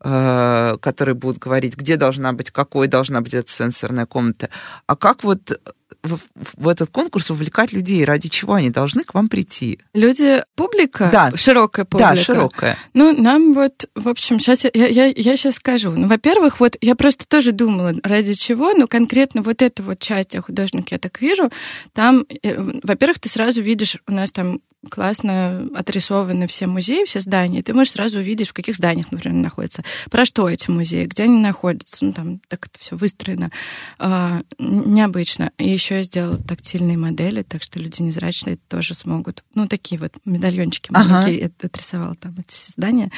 э, 0.00 0.76
которые 0.82 1.14
будут 1.14 1.38
говорить, 1.38 1.74
где 1.74 1.96
должна 1.96 2.34
быть, 2.34 2.50
какой 2.50 2.86
должна 2.86 3.22
быть 3.22 3.32
эта 3.32 3.50
сенсорная 3.50 4.04
комната. 4.04 4.50
А 4.86 4.94
как 4.94 5.24
вот 5.24 5.58
в, 6.04 6.18
в 6.56 6.68
этот 6.68 6.90
конкурс 6.90 7.30
увлекать 7.30 7.72
людей? 7.72 8.04
Ради 8.04 8.28
чего 8.28 8.54
они 8.54 8.70
должны 8.70 9.04
к 9.04 9.14
вам 9.14 9.28
прийти? 9.28 9.80
Люди, 9.94 10.44
публика? 10.54 11.08
Да. 11.10 11.32
Широкая 11.34 11.84
публика? 11.84 12.14
Да, 12.14 12.22
широкая. 12.22 12.78
Ну, 12.92 13.12
нам 13.20 13.54
вот, 13.54 13.88
в 13.94 14.08
общем, 14.08 14.38
сейчас 14.38 14.64
я, 14.64 14.70
я, 14.72 15.06
я 15.06 15.36
сейчас 15.36 15.56
скажу. 15.56 15.92
Ну, 15.92 16.06
во-первых, 16.06 16.60
вот 16.60 16.76
я 16.80 16.94
просто 16.94 17.26
тоже 17.26 17.52
думала, 17.52 17.94
ради 18.02 18.34
чего, 18.34 18.72
но 18.72 18.86
конкретно 18.86 19.42
вот 19.42 19.62
эта 19.62 19.82
вот 19.82 19.98
часть, 19.98 20.34
я 20.34 20.42
художник, 20.42 20.92
я 20.92 20.98
так 20.98 21.20
вижу, 21.20 21.50
там, 21.92 22.24
э, 22.42 22.80
во-первых, 22.82 23.18
ты 23.18 23.28
сразу 23.28 23.62
видишь, 23.62 23.96
у 24.06 24.12
нас 24.12 24.30
там 24.30 24.60
классно 24.84 25.68
отрисованы 25.74 26.46
все 26.46 26.66
музеи, 26.66 27.04
все 27.04 27.20
здания, 27.20 27.62
ты 27.62 27.74
можешь 27.74 27.92
сразу 27.92 28.18
увидеть, 28.18 28.48
в 28.48 28.52
каких 28.52 28.76
зданиях, 28.76 29.10
например, 29.10 29.42
находятся, 29.42 29.84
про 30.10 30.24
что 30.24 30.48
эти 30.48 30.70
музеи, 30.70 31.06
где 31.06 31.24
они 31.24 31.40
находятся, 31.40 32.04
ну, 32.04 32.12
там 32.12 32.40
так 32.48 32.66
это 32.66 32.78
все 32.78 32.96
выстроено 32.96 33.50
а, 33.98 34.42
необычно. 34.58 35.52
И 35.58 35.68
еще 35.68 35.96
я 35.96 36.02
сделала 36.02 36.38
тактильные 36.38 36.98
модели, 36.98 37.42
так 37.42 37.62
что 37.62 37.78
люди 37.78 38.02
незрачные 38.02 38.58
тоже 38.68 38.94
смогут, 38.94 39.44
ну, 39.54 39.66
такие 39.66 40.00
вот 40.00 40.12
медальончики 40.24 40.90
маленькие, 40.90 41.46
ага. 41.46 41.54
отрисовала 41.62 42.14
там 42.14 42.34
эти 42.38 42.54
все 42.54 42.72
здания. 42.72 43.10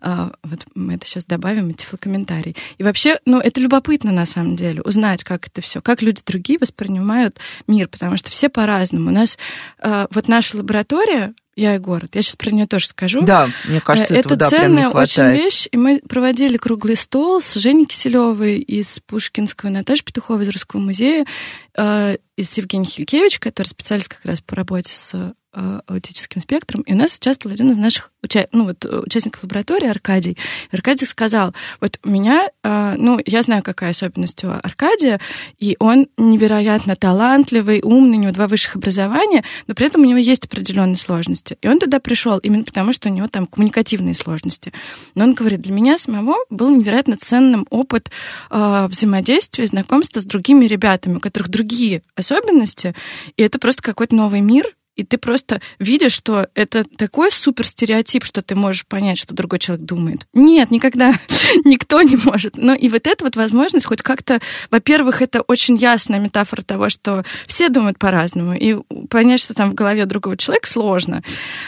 А, 0.00 0.32
вот 0.42 0.66
мы 0.74 0.94
это 0.94 1.06
сейчас 1.06 1.24
добавим, 1.24 1.70
эти 1.70 1.78
тифлокомментарий. 1.78 2.56
И 2.78 2.82
вообще, 2.82 3.18
ну, 3.24 3.38
это 3.38 3.60
любопытно 3.60 4.12
на 4.12 4.26
самом 4.26 4.56
деле, 4.56 4.82
узнать, 4.82 5.24
как 5.24 5.46
это 5.48 5.60
все, 5.60 5.80
как 5.80 6.02
люди 6.02 6.22
другие 6.26 6.58
воспринимают 6.58 7.38
мир, 7.66 7.88
потому 7.88 8.16
что 8.16 8.30
все 8.30 8.48
по-разному. 8.48 9.10
У 9.10 9.12
нас 9.12 9.38
а, 9.78 10.06
вот 10.10 10.28
наша 10.28 10.56
лаборатория 10.58 11.07
история 11.08 11.34
«Я 11.56 11.74
и 11.74 11.78
город». 11.78 12.10
Я 12.14 12.22
сейчас 12.22 12.36
про 12.36 12.50
нее 12.50 12.66
тоже 12.66 12.86
скажу. 12.86 13.22
Да, 13.22 13.48
мне 13.66 13.80
кажется, 13.80 14.14
это 14.14 14.36
да, 14.36 14.48
ценная 14.48 14.90
очень 14.90 15.30
вещь. 15.30 15.66
И 15.70 15.76
мы 15.76 16.00
проводили 16.08 16.56
круглый 16.56 16.96
стол 16.96 17.42
с 17.42 17.54
Женей 17.54 17.86
Киселевой 17.86 18.58
из 18.58 19.00
Пушкинского, 19.00 19.70
Наташей 19.70 20.04
Петуховой 20.04 20.44
из 20.44 20.50
Русского 20.50 20.80
музея, 20.80 21.26
э, 21.76 22.16
из 22.36 22.56
Евгения 22.56 22.84
Хилькевич, 22.84 23.40
который 23.40 23.66
специалист 23.66 24.08
как 24.08 24.24
раз 24.24 24.40
по 24.40 24.54
работе 24.54 24.94
с 24.94 25.34
аутическим 25.52 26.42
спектром, 26.42 26.82
и 26.82 26.92
у 26.92 26.96
нас 26.96 27.16
участвовал 27.16 27.54
один 27.54 27.70
из 27.70 27.78
наших 27.78 28.12
уча... 28.22 28.48
ну, 28.52 28.64
вот, 28.64 28.84
участников 28.84 29.42
лаборатории, 29.42 29.88
Аркадий. 29.88 30.36
И 30.70 30.76
Аркадий 30.76 31.06
сказал, 31.06 31.54
вот 31.80 31.98
у 32.04 32.10
меня, 32.10 32.48
э, 32.62 32.94
ну, 32.98 33.18
я 33.24 33.42
знаю, 33.42 33.62
какая 33.62 33.90
особенность 33.90 34.44
у 34.44 34.48
Аркадия, 34.48 35.20
и 35.58 35.76
он 35.78 36.08
невероятно 36.16 36.96
талантливый, 36.96 37.80
умный, 37.82 38.18
у 38.18 38.20
него 38.20 38.32
два 38.32 38.46
высших 38.46 38.76
образования, 38.76 39.44
но 39.66 39.74
при 39.74 39.86
этом 39.86 40.02
у 40.02 40.04
него 40.04 40.18
есть 40.18 40.44
определенные 40.44 40.96
сложности. 40.96 41.56
И 41.62 41.68
он 41.68 41.78
туда 41.78 41.98
пришел 42.00 42.38
именно 42.38 42.64
потому, 42.64 42.92
что 42.92 43.08
у 43.08 43.12
него 43.12 43.28
там 43.28 43.46
коммуникативные 43.46 44.14
сложности. 44.14 44.72
Но 45.14 45.24
он 45.24 45.34
говорит, 45.34 45.60
для 45.60 45.72
меня 45.72 45.98
самого 45.98 46.36
был 46.50 46.70
невероятно 46.70 47.16
ценным 47.16 47.66
опыт 47.70 48.10
э, 48.50 48.86
взаимодействия, 48.88 49.66
знакомства 49.66 50.20
с 50.20 50.24
другими 50.24 50.66
ребятами, 50.66 51.16
у 51.16 51.20
которых 51.20 51.48
другие 51.48 52.02
особенности, 52.14 52.94
и 53.36 53.42
это 53.42 53.58
просто 53.58 53.82
какой-то 53.82 54.14
новый 54.14 54.40
мир, 54.40 54.66
и 54.98 55.04
ты 55.04 55.16
просто 55.16 55.60
видишь, 55.78 56.12
что 56.12 56.48
это 56.54 56.82
такой 56.82 57.30
супер 57.30 57.64
стереотип, 57.64 58.24
что 58.24 58.42
ты 58.42 58.56
можешь 58.56 58.84
понять, 58.84 59.16
что 59.18 59.32
другой 59.32 59.60
человек 59.60 59.86
думает. 59.86 60.26
Нет, 60.34 60.72
никогда 60.72 61.14
никто 61.64 62.02
не 62.02 62.16
может. 62.16 62.56
Но 62.56 62.74
и 62.74 62.88
вот 62.88 63.06
эта 63.06 63.24
вот 63.24 63.36
возможность 63.36 63.86
хоть 63.86 64.02
как-то, 64.02 64.40
во-первых, 64.70 65.22
это 65.22 65.42
очень 65.42 65.76
ясная 65.76 66.18
метафора 66.18 66.62
того, 66.62 66.88
что 66.88 67.24
все 67.46 67.68
думают 67.68 67.98
по-разному, 67.98 68.54
и 68.54 68.76
понять, 69.08 69.40
что 69.40 69.54
там 69.54 69.70
в 69.70 69.74
голове 69.74 70.06
другого 70.06 70.36
человека 70.36 70.68
сложно. 70.68 71.22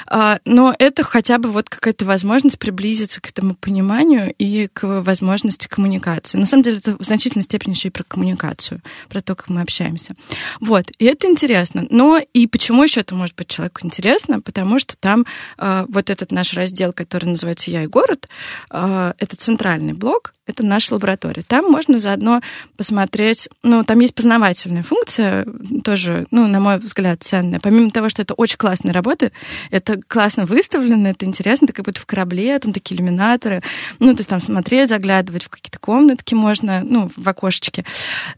А, 0.06 0.38
но 0.44 0.74
это 0.78 1.02
хотя 1.02 1.38
бы 1.38 1.50
вот 1.50 1.68
какая-то 1.68 2.04
возможность 2.04 2.58
приблизиться 2.58 3.20
к 3.20 3.28
этому 3.28 3.54
пониманию 3.54 4.34
и 4.38 4.68
к 4.72 5.02
возможности 5.02 5.68
коммуникации. 5.68 6.38
На 6.38 6.46
самом 6.46 6.62
деле 6.62 6.78
это 6.78 6.96
в 6.96 7.04
значительной 7.04 7.42
степени 7.42 7.74
еще 7.74 7.88
и 7.88 7.90
про 7.90 8.04
коммуникацию, 8.04 8.82
про 9.08 9.20
то, 9.20 9.34
как 9.34 9.48
мы 9.48 9.62
общаемся. 9.62 10.14
Вот, 10.60 10.86
и 10.98 11.04
это 11.04 11.26
интересно. 11.26 11.86
Но 11.90 12.18
и 12.18 12.46
почему 12.46 12.82
еще 12.82 13.00
это 13.00 13.14
может 13.14 13.36
быть 13.36 13.48
человеку 13.48 13.80
интересно, 13.84 14.40
потому 14.40 14.78
что 14.78 14.96
там 14.96 15.26
э, 15.58 15.86
вот 15.88 16.10
этот 16.10 16.32
наш 16.32 16.54
раздел, 16.54 16.92
который 16.92 17.26
называется 17.26 17.70
«Я 17.70 17.84
и 17.84 17.86
город», 17.86 18.28
э, 18.70 19.12
это 19.18 19.36
центральный 19.36 19.69
блок, 19.78 20.34
это 20.46 20.64
наша 20.66 20.94
лаборатория. 20.94 21.42
Там 21.46 21.70
можно 21.70 21.98
заодно 21.98 22.40
посмотреть, 22.76 23.48
ну, 23.62 23.84
там 23.84 24.00
есть 24.00 24.14
познавательная 24.14 24.82
функция, 24.82 25.46
тоже, 25.84 26.26
ну, 26.30 26.46
на 26.48 26.60
мой 26.60 26.78
взгляд, 26.78 27.22
ценная. 27.22 27.60
Помимо 27.60 27.90
того, 27.90 28.08
что 28.08 28.22
это 28.22 28.34
очень 28.34 28.56
классные 28.56 28.92
работы, 28.92 29.32
это 29.70 30.00
классно 30.06 30.46
выставлено, 30.46 31.10
это 31.10 31.24
интересно, 31.24 31.66
это 31.66 31.74
как 31.74 31.84
будто 31.84 32.00
в 32.00 32.06
корабле, 32.06 32.58
там 32.58 32.72
такие 32.72 32.96
иллюминаторы, 32.96 33.62
ну, 33.98 34.12
то 34.12 34.20
есть 34.20 34.30
там 34.30 34.40
смотреть, 34.40 34.88
заглядывать 34.88 35.44
в 35.44 35.48
какие-то 35.48 35.78
комнатки 35.78 36.34
можно, 36.34 36.82
ну, 36.82 37.10
в 37.14 37.28
окошечке. 37.28 37.84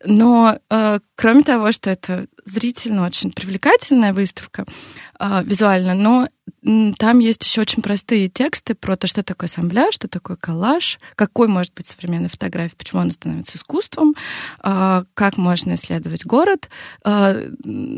Но 0.05 0.59
э, 0.71 0.99
кроме 1.17 1.43
того, 1.43 1.73
что 1.73 1.91
это 1.91 2.27
зрительно 2.45 3.07
очень 3.07 3.33
привлекательная 3.33 4.13
выставка 4.13 4.67
визуально, 5.45 5.95
но 5.95 6.29
там 6.99 7.19
есть 7.19 7.45
еще 7.45 7.61
очень 7.61 7.83
простые 7.83 8.29
тексты 8.29 8.75
про 8.75 8.97
то, 8.97 9.07
что 9.07 9.23
такое 9.23 9.49
ассамбля, 9.49 9.91
что 9.93 10.09
такое 10.09 10.37
коллаж, 10.37 10.99
какой 11.17 11.49
может 11.49 11.75
быть 11.75 11.87
современная 11.87 12.29
фотография, 12.29 12.77
почему 12.77 13.01
она 13.01 13.11
становится 13.11 13.57
искусством, 13.57 14.15
э, 14.63 15.05
как 15.15 15.37
можно 15.37 15.75
исследовать 15.75 16.25
город, 16.25 16.69
э, 17.05 17.51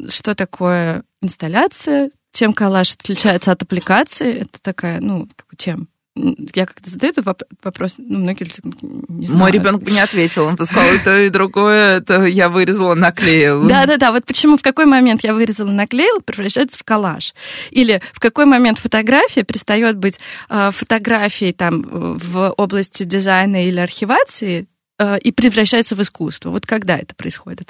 что 0.08 0.34
такое 0.34 1.04
инсталляция, 1.20 2.10
чем 2.32 2.52
коллаж 2.52 2.94
отличается 2.94 3.52
от 3.52 3.62
аппликации. 3.62 4.40
Это 4.40 4.60
такая, 4.60 5.00
ну, 5.00 5.28
чем? 5.56 5.88
Я 6.16 6.66
как-то 6.66 6.88
задаю 6.88 7.12
этот 7.12 7.42
вопрос, 7.62 7.96
ну, 7.98 8.18
многие 8.18 8.44
люди 8.44 8.60
не 9.08 9.26
знают. 9.26 9.40
Мой 9.40 9.50
ребенок 9.50 9.82
бы 9.82 9.90
не 9.90 9.98
ответил, 9.98 10.44
он 10.44 10.54
бы 10.54 10.64
сказал, 10.64 10.84
это 10.84 11.22
и 11.22 11.28
другое, 11.28 11.98
это 11.98 12.22
я 12.24 12.48
вырезала, 12.48 12.94
наклеила. 12.94 13.66
Да-да-да, 13.66 14.12
вот 14.12 14.24
почему 14.24 14.56
в 14.56 14.62
какой 14.62 14.86
момент 14.86 15.24
я 15.24 15.34
вырезала, 15.34 15.70
наклеила, 15.70 16.20
превращается 16.20 16.78
в 16.78 16.84
коллаж. 16.84 17.34
Или 17.70 18.00
в 18.12 18.20
какой 18.20 18.44
момент 18.44 18.78
фотография 18.78 19.42
перестает 19.42 19.96
быть 19.96 20.20
э, 20.48 20.70
фотографией 20.72 21.52
там 21.52 21.82
в 21.82 22.54
области 22.56 23.02
дизайна 23.02 23.66
или 23.66 23.80
архивации, 23.80 24.54
Э, 24.54 24.73
и 25.00 25.32
превращается 25.32 25.96
в 25.96 26.02
искусство. 26.02 26.50
Вот 26.50 26.66
когда 26.66 26.96
это 26.96 27.14
происходит? 27.14 27.68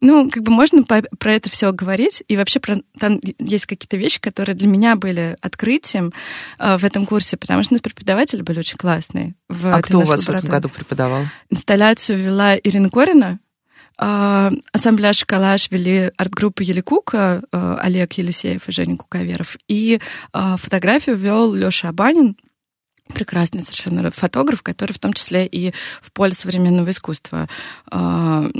Ну, 0.00 0.30
как 0.30 0.42
бы 0.42 0.52
можно 0.52 0.84
по, 0.84 1.02
про 1.18 1.34
это 1.34 1.50
все 1.50 1.72
говорить, 1.72 2.22
и 2.28 2.36
вообще 2.36 2.60
про, 2.60 2.76
там 2.98 3.20
есть 3.38 3.66
какие-то 3.66 3.96
вещи, 3.96 4.20
которые 4.20 4.54
для 4.54 4.68
меня 4.68 4.94
были 4.94 5.36
открытием 5.40 6.12
э, 6.58 6.76
в 6.76 6.84
этом 6.84 7.04
курсе, 7.04 7.36
потому 7.36 7.62
что 7.62 7.72
у 7.72 7.76
нас 7.76 7.82
преподаватели 7.82 8.42
были 8.42 8.60
очень 8.60 8.76
классные. 8.76 9.34
В 9.48 9.74
а 9.74 9.82
кто 9.82 9.98
у 10.00 10.04
вас 10.04 10.24
в 10.24 10.28
этом 10.28 10.48
году 10.48 10.68
преподавал? 10.68 11.24
Инсталляцию 11.50 12.18
вела 12.18 12.56
Ирина 12.56 12.90
Корина, 12.90 13.40
э, 13.98 14.50
ассамбляж 14.72 15.24
«Калаш» 15.24 15.70
вели 15.70 16.12
арт-группа 16.16 16.62
Еликука, 16.62 17.42
э, 17.50 17.76
Олег 17.80 18.12
Елисеев 18.12 18.68
и 18.68 18.72
Женя 18.72 18.96
Куковеров, 18.96 19.56
и 19.66 20.00
э, 20.32 20.56
фотографию 20.58 21.16
вел 21.16 21.52
Леша 21.52 21.88
Абанин, 21.88 22.36
прекрасный 23.08 23.62
совершенно 23.62 24.10
фотограф, 24.10 24.62
который 24.62 24.92
в 24.92 24.98
том 24.98 25.12
числе 25.12 25.46
и 25.46 25.72
в 26.00 26.12
поле 26.12 26.32
современного 26.32 26.90
искусства 26.90 27.48
э, 27.90 28.50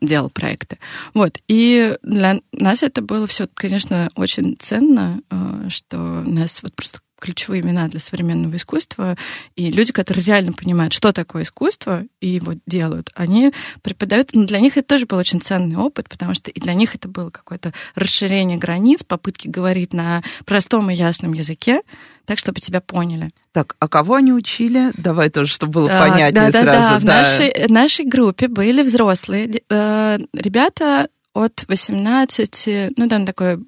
делал 0.00 0.30
проекты. 0.30 0.78
Вот. 1.14 1.38
И 1.48 1.96
для 2.02 2.40
нас 2.52 2.82
это 2.82 3.02
было 3.02 3.26
все, 3.26 3.48
конечно, 3.54 4.08
очень 4.14 4.56
ценно, 4.58 5.20
э, 5.30 5.68
что 5.68 5.96
нас 5.98 6.62
вот 6.62 6.74
просто 6.74 7.00
ключевые 7.20 7.62
имена 7.62 7.88
для 7.88 8.00
современного 8.00 8.56
искусства, 8.56 9.16
и 9.54 9.70
люди, 9.70 9.92
которые 9.92 10.24
реально 10.24 10.52
понимают, 10.52 10.92
что 10.92 11.12
такое 11.12 11.42
искусство, 11.42 12.04
и 12.20 12.28
его 12.28 12.54
делают, 12.66 13.10
они 13.14 13.52
преподают, 13.82 14.30
но 14.32 14.46
для 14.46 14.60
них 14.60 14.76
это 14.76 14.88
тоже 14.88 15.06
был 15.06 15.18
очень 15.18 15.40
ценный 15.40 15.76
опыт, 15.76 16.08
потому 16.08 16.34
что 16.34 16.50
и 16.50 16.60
для 16.60 16.74
них 16.74 16.94
это 16.94 17.08
было 17.08 17.30
какое-то 17.30 17.72
расширение 17.94 18.58
границ, 18.58 19.04
попытки 19.04 19.48
говорить 19.48 19.92
на 19.92 20.22
простом 20.44 20.90
и 20.90 20.94
ясном 20.94 21.34
языке, 21.34 21.82
так, 22.24 22.38
чтобы 22.38 22.60
тебя 22.60 22.80
поняли. 22.80 23.30
Так, 23.52 23.74
а 23.80 23.88
кого 23.88 24.14
они 24.14 24.32
учили? 24.32 24.92
Давай 24.96 25.30
тоже, 25.30 25.52
чтобы 25.52 25.72
было 25.72 25.88
так, 25.88 26.08
понятнее 26.08 26.50
да, 26.50 26.62
сразу. 26.62 26.66
Да, 26.66 26.90
да, 26.90 26.98
в 26.98 27.04
нашей, 27.04 27.68
нашей 27.68 28.04
группе 28.06 28.46
были 28.46 28.82
взрослые 28.82 29.62
э, 29.68 30.18
ребята 30.32 31.08
от 31.32 31.64
18, 31.68 32.96
ну 32.96 33.08
там 33.08 33.24
такой, 33.24 33.58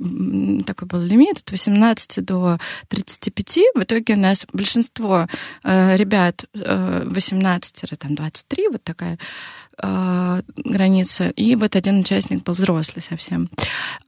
такой 0.64 0.88
был 0.88 1.00
лимит, 1.00 1.38
от 1.38 1.50
18 1.50 2.24
до 2.24 2.58
35. 2.88 3.58
В 3.74 3.82
итоге 3.82 4.14
у 4.14 4.18
нас 4.18 4.46
большинство 4.52 5.28
э, 5.62 5.96
ребят 5.96 6.44
э, 6.54 7.04
18-23, 7.08 8.72
вот 8.72 8.82
такая 8.82 9.18
э, 9.82 10.42
граница, 10.56 11.28
и 11.28 11.54
вот 11.54 11.76
один 11.76 12.00
участник 12.00 12.42
был 12.42 12.54
взрослый 12.54 13.02
совсем. 13.02 13.48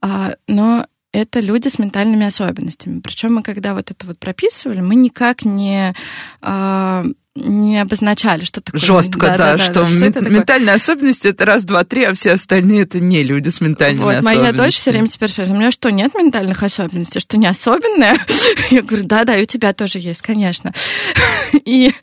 А, 0.01 0.33
но 0.47 0.85
это 1.13 1.39
люди 1.39 1.69
с 1.69 1.79
ментальными 1.79 2.25
особенностями. 2.25 2.99
Причем 2.99 3.35
мы, 3.35 3.43
когда 3.43 3.73
вот 3.73 3.89
это 3.89 4.05
вот 4.05 4.19
прописывали, 4.19 4.81
мы 4.81 4.95
никак 4.95 5.45
не 5.45 5.95
а, 6.41 7.05
не 7.35 7.81
обозначали, 7.81 8.45
что 8.45 8.61
такое. 8.61 8.79
Жестко, 8.79 9.27
да, 9.27 9.37
да, 9.37 9.57
да 9.57 9.65
что, 9.65 9.81
да, 9.81 9.87
что 9.87 10.19
м- 10.19 10.33
ментальные 10.33 10.75
особенности 10.75 11.27
это 11.27 11.45
раз, 11.45 11.65
два, 11.65 11.83
три, 11.83 12.03
а 12.03 12.13
все 12.13 12.31
остальные 12.31 12.83
это 12.83 12.99
не 13.01 13.23
люди 13.23 13.49
с 13.49 13.59
ментальными 13.59 14.03
вот, 14.03 14.09
особенностями. 14.15 14.41
Моя 14.41 14.53
дочь 14.53 14.75
все 14.75 14.91
время 14.91 15.07
теперь 15.09 15.29
спрашивает, 15.29 15.57
у 15.57 15.59
меня 15.59 15.71
что, 15.71 15.89
нет 15.89 16.13
ментальных 16.15 16.63
особенностей, 16.63 17.19
что 17.19 17.37
не 17.37 17.47
особенное? 17.47 18.17
Я 18.71 18.81
говорю, 18.81 19.05
да, 19.05 19.25
да, 19.25 19.37
и 19.37 19.43
у 19.43 19.45
тебя 19.45 19.73
тоже 19.73 19.99
есть, 19.99 20.21
конечно. 20.21 20.73
И, 21.65 21.93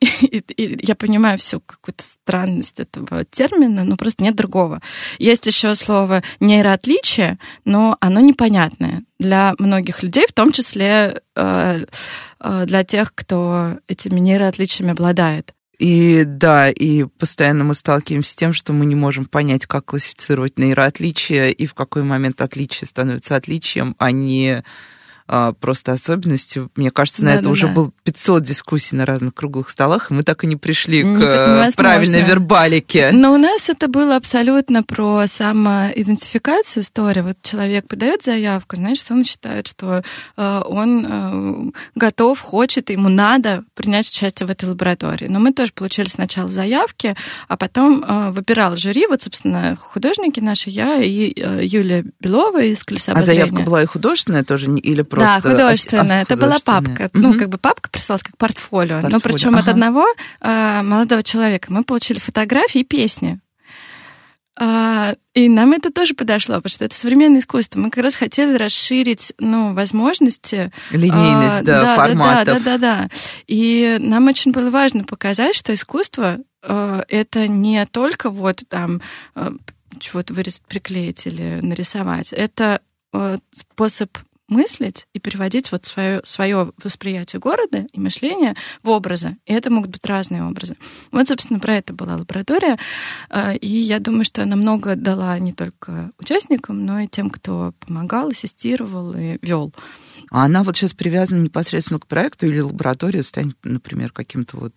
и, 0.00 0.42
и 0.56 0.86
я 0.86 0.94
понимаю 0.94 1.38
всю 1.38 1.60
какую-то 1.60 2.02
странность 2.02 2.80
этого 2.80 3.24
термина, 3.24 3.84
но 3.84 3.96
просто 3.96 4.24
нет 4.24 4.34
другого. 4.34 4.80
Есть 5.18 5.46
еще 5.46 5.74
слово 5.74 6.22
нейроотличие, 6.40 7.38
но 7.64 7.96
оно 8.00 8.20
непонятное 8.20 9.04
для 9.22 9.54
многих 9.58 10.02
людей, 10.02 10.26
в 10.28 10.32
том 10.32 10.52
числе 10.52 11.22
э, 11.34 11.84
э, 12.40 12.64
для 12.66 12.84
тех, 12.84 13.14
кто 13.14 13.78
этими 13.88 14.20
нейроотличиями 14.20 14.92
обладает. 14.92 15.54
И 15.78 16.24
да, 16.24 16.70
и 16.70 17.04
постоянно 17.04 17.64
мы 17.64 17.74
сталкиваемся 17.74 18.30
с 18.30 18.36
тем, 18.36 18.52
что 18.52 18.72
мы 18.72 18.86
не 18.86 18.94
можем 18.94 19.24
понять, 19.24 19.66
как 19.66 19.86
классифицировать 19.86 20.58
нейроотличия 20.58 21.48
и 21.48 21.66
в 21.66 21.74
какой 21.74 22.02
момент 22.02 22.40
отличие 22.40 22.86
становится 22.86 23.34
отличием, 23.34 23.96
а 23.98 24.12
не 24.12 24.62
просто 25.26 25.92
особенностью. 25.92 26.70
Мне 26.76 26.90
кажется, 26.90 27.24
на 27.24 27.32
да, 27.32 27.34
это 27.34 27.44
да, 27.44 27.50
уже 27.50 27.68
да. 27.68 27.72
был 27.74 27.92
500 28.04 28.42
дискуссий 28.42 28.96
на 28.96 29.06
разных 29.06 29.34
круглых 29.34 29.70
столах, 29.70 30.10
и 30.10 30.14
мы 30.14 30.22
так 30.24 30.44
и 30.44 30.46
не 30.46 30.56
пришли 30.56 31.02
не, 31.02 31.18
к 31.18 31.22
э, 31.22 31.70
правильной 31.76 32.22
вербалике. 32.22 33.10
Но 33.12 33.32
у 33.32 33.36
нас 33.36 33.70
это 33.70 33.88
было 33.88 34.16
абсолютно 34.16 34.82
про 34.82 35.26
самоидентификацию 35.26 36.82
истории. 36.82 37.20
Вот 37.20 37.36
человек 37.42 37.88
подает 37.88 38.22
заявку, 38.22 38.76
значит, 38.76 39.10
он 39.10 39.24
считает, 39.24 39.68
что 39.68 40.02
э, 40.36 40.62
он 40.66 41.06
э, 41.06 41.70
готов, 41.94 42.40
хочет, 42.40 42.90
ему 42.90 43.08
надо 43.08 43.64
принять 43.74 44.08
участие 44.08 44.46
в 44.46 44.50
этой 44.50 44.68
лаборатории. 44.68 45.28
Но 45.28 45.38
мы 45.38 45.52
тоже 45.52 45.72
получили 45.72 46.08
сначала 46.08 46.48
заявки, 46.48 47.16
а 47.48 47.56
потом 47.56 48.32
выбирал 48.32 48.76
жюри, 48.76 49.06
вот, 49.06 49.22
собственно, 49.22 49.76
художники 49.76 50.40
наши, 50.40 50.70
я 50.70 51.02
и 51.02 51.32
Юлия 51.66 52.04
Белова 52.20 52.62
из 52.62 52.82
«Колеса 52.84 53.12
А 53.12 53.22
заявка 53.22 53.62
была 53.62 53.82
и 53.82 53.86
художественная 53.86 54.44
тоже, 54.44 54.66
или 54.66 55.02
просто... 55.16 55.40
Да, 55.42 55.50
художественная. 55.50 56.22
Это 56.22 56.36
была 56.36 56.58
папка. 56.64 57.10
Ну, 57.12 57.38
как 57.38 57.48
бы 57.48 57.58
папка 57.58 57.90
прислалась 57.90 58.22
как 58.22 58.36
портфолио. 58.36 59.00
портфолио. 59.00 59.16
Но 59.16 59.20
причем 59.20 59.50
ага. 59.50 59.60
от 59.60 59.68
одного 59.68 60.06
э, 60.40 60.82
молодого 60.82 61.22
человека. 61.22 61.72
Мы 61.72 61.84
получили 61.84 62.18
фотографии 62.18 62.80
и 62.80 62.84
песни. 62.84 63.38
А, 64.54 65.14
и 65.34 65.48
нам 65.48 65.72
это 65.72 65.90
тоже 65.90 66.14
подошло, 66.14 66.56
потому 66.56 66.70
что 66.70 66.84
это 66.84 66.94
современное 66.94 67.40
искусство. 67.40 67.80
Мы 67.80 67.90
как 67.90 68.04
раз 68.04 68.14
хотели 68.14 68.56
расширить, 68.56 69.32
ну, 69.38 69.74
возможности. 69.74 70.72
Линейность, 70.90 71.60
а, 71.60 71.64
да, 71.64 71.80
да, 71.80 71.96
форматов. 71.96 72.46
Да, 72.46 72.54
да, 72.54 72.78
да, 72.78 72.78
да. 72.78 73.08
И 73.46 73.96
нам 73.98 74.28
очень 74.28 74.52
было 74.52 74.70
важно 74.70 75.04
показать, 75.04 75.56
что 75.56 75.72
искусство 75.72 76.38
а, 76.62 77.02
это 77.08 77.48
не 77.48 77.84
только 77.86 78.30
вот 78.30 78.62
там 78.68 79.00
а, 79.34 79.52
чего-то 79.98 80.34
вырезать, 80.34 80.62
приклеить 80.62 81.26
или 81.26 81.60
нарисовать. 81.62 82.32
Это 82.32 82.80
а, 83.12 83.36
способ 83.52 84.16
мыслить 84.52 85.06
и 85.14 85.18
переводить 85.18 85.72
вот 85.72 85.86
свое, 85.86 86.20
свое 86.24 86.72
восприятие 86.82 87.40
города 87.40 87.86
и 87.92 87.98
мышление 87.98 88.54
в 88.82 88.90
образы. 88.90 89.36
И 89.46 89.52
это 89.52 89.70
могут 89.70 89.90
быть 89.90 90.04
разные 90.06 90.44
образы. 90.44 90.76
Вот, 91.10 91.26
собственно, 91.26 91.58
про 91.58 91.76
это 91.76 91.92
была 91.92 92.16
лаборатория. 92.16 92.78
А, 93.30 93.52
и 93.52 93.66
я 93.66 93.98
думаю, 93.98 94.24
что 94.24 94.42
она 94.42 94.56
много 94.56 94.94
дала 94.96 95.38
не 95.38 95.52
только 95.52 96.10
участникам, 96.18 96.84
но 96.84 97.00
и 97.00 97.08
тем, 97.08 97.30
кто 97.30 97.72
помогал, 97.80 98.28
ассистировал 98.28 99.14
и 99.14 99.38
вел. 99.42 99.72
А 100.30 100.44
она 100.44 100.62
вот 100.62 100.76
сейчас 100.76 100.94
привязана 100.94 101.42
непосредственно 101.42 102.00
к 102.00 102.06
проекту 102.06 102.46
или 102.46 102.60
лаборатория 102.60 103.22
станет, 103.22 103.56
например, 103.62 104.12
каким-то 104.12 104.56
вот 104.58 104.74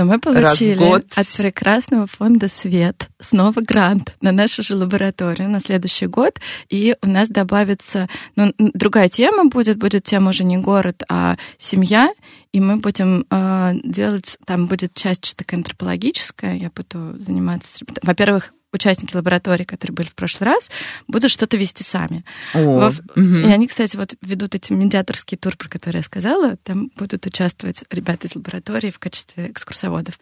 но 0.00 0.06
мы 0.06 0.18
получили 0.18 0.82
от 0.82 1.26
прекрасного 1.36 2.06
фонда 2.06 2.48
«Свет» 2.48 3.08
снова 3.18 3.60
грант 3.60 4.14
на 4.22 4.32
нашу 4.32 4.62
же 4.62 4.74
лабораторию 4.74 5.50
на 5.50 5.60
следующий 5.60 6.06
год, 6.06 6.40
и 6.70 6.96
у 7.02 7.06
нас 7.06 7.28
добавится, 7.28 8.08
ну, 8.34 8.54
другая 8.56 9.10
тема 9.10 9.44
будет, 9.44 9.76
будет 9.76 10.04
тема 10.04 10.30
уже 10.30 10.44
не 10.44 10.56
город, 10.56 11.02
а 11.10 11.36
семья, 11.58 12.14
и 12.52 12.60
мы 12.60 12.78
будем 12.78 13.26
э, 13.30 13.72
делать, 13.84 14.38
там 14.46 14.66
будет 14.66 14.94
часть 14.94 15.22
чисто 15.22 15.44
антропологическая, 15.52 16.56
я 16.56 16.70
буду 16.74 17.22
заниматься, 17.22 17.84
во-первых, 18.02 18.54
участники 18.72 19.14
лаборатории, 19.14 19.64
которые 19.64 19.94
были 19.94 20.08
в 20.08 20.14
прошлый 20.14 20.50
раз, 20.50 20.70
будут 21.08 21.30
что-то 21.30 21.56
вести 21.56 21.82
сами. 21.82 22.24
О, 22.54 22.60
Во... 22.60 22.86
угу. 22.88 23.20
И 23.20 23.46
они, 23.46 23.66
кстати, 23.66 23.96
вот 23.96 24.14
ведут 24.22 24.54
эти 24.54 24.72
медиаторские 24.72 25.38
тур, 25.38 25.56
про 25.56 25.68
которые 25.68 26.00
я 26.00 26.04
сказала. 26.04 26.56
Там 26.58 26.90
будут 26.96 27.26
участвовать 27.26 27.84
ребята 27.90 28.26
из 28.26 28.34
лаборатории 28.34 28.90
в 28.90 28.98
качестве 28.98 29.50
экскурсоводов. 29.50 30.18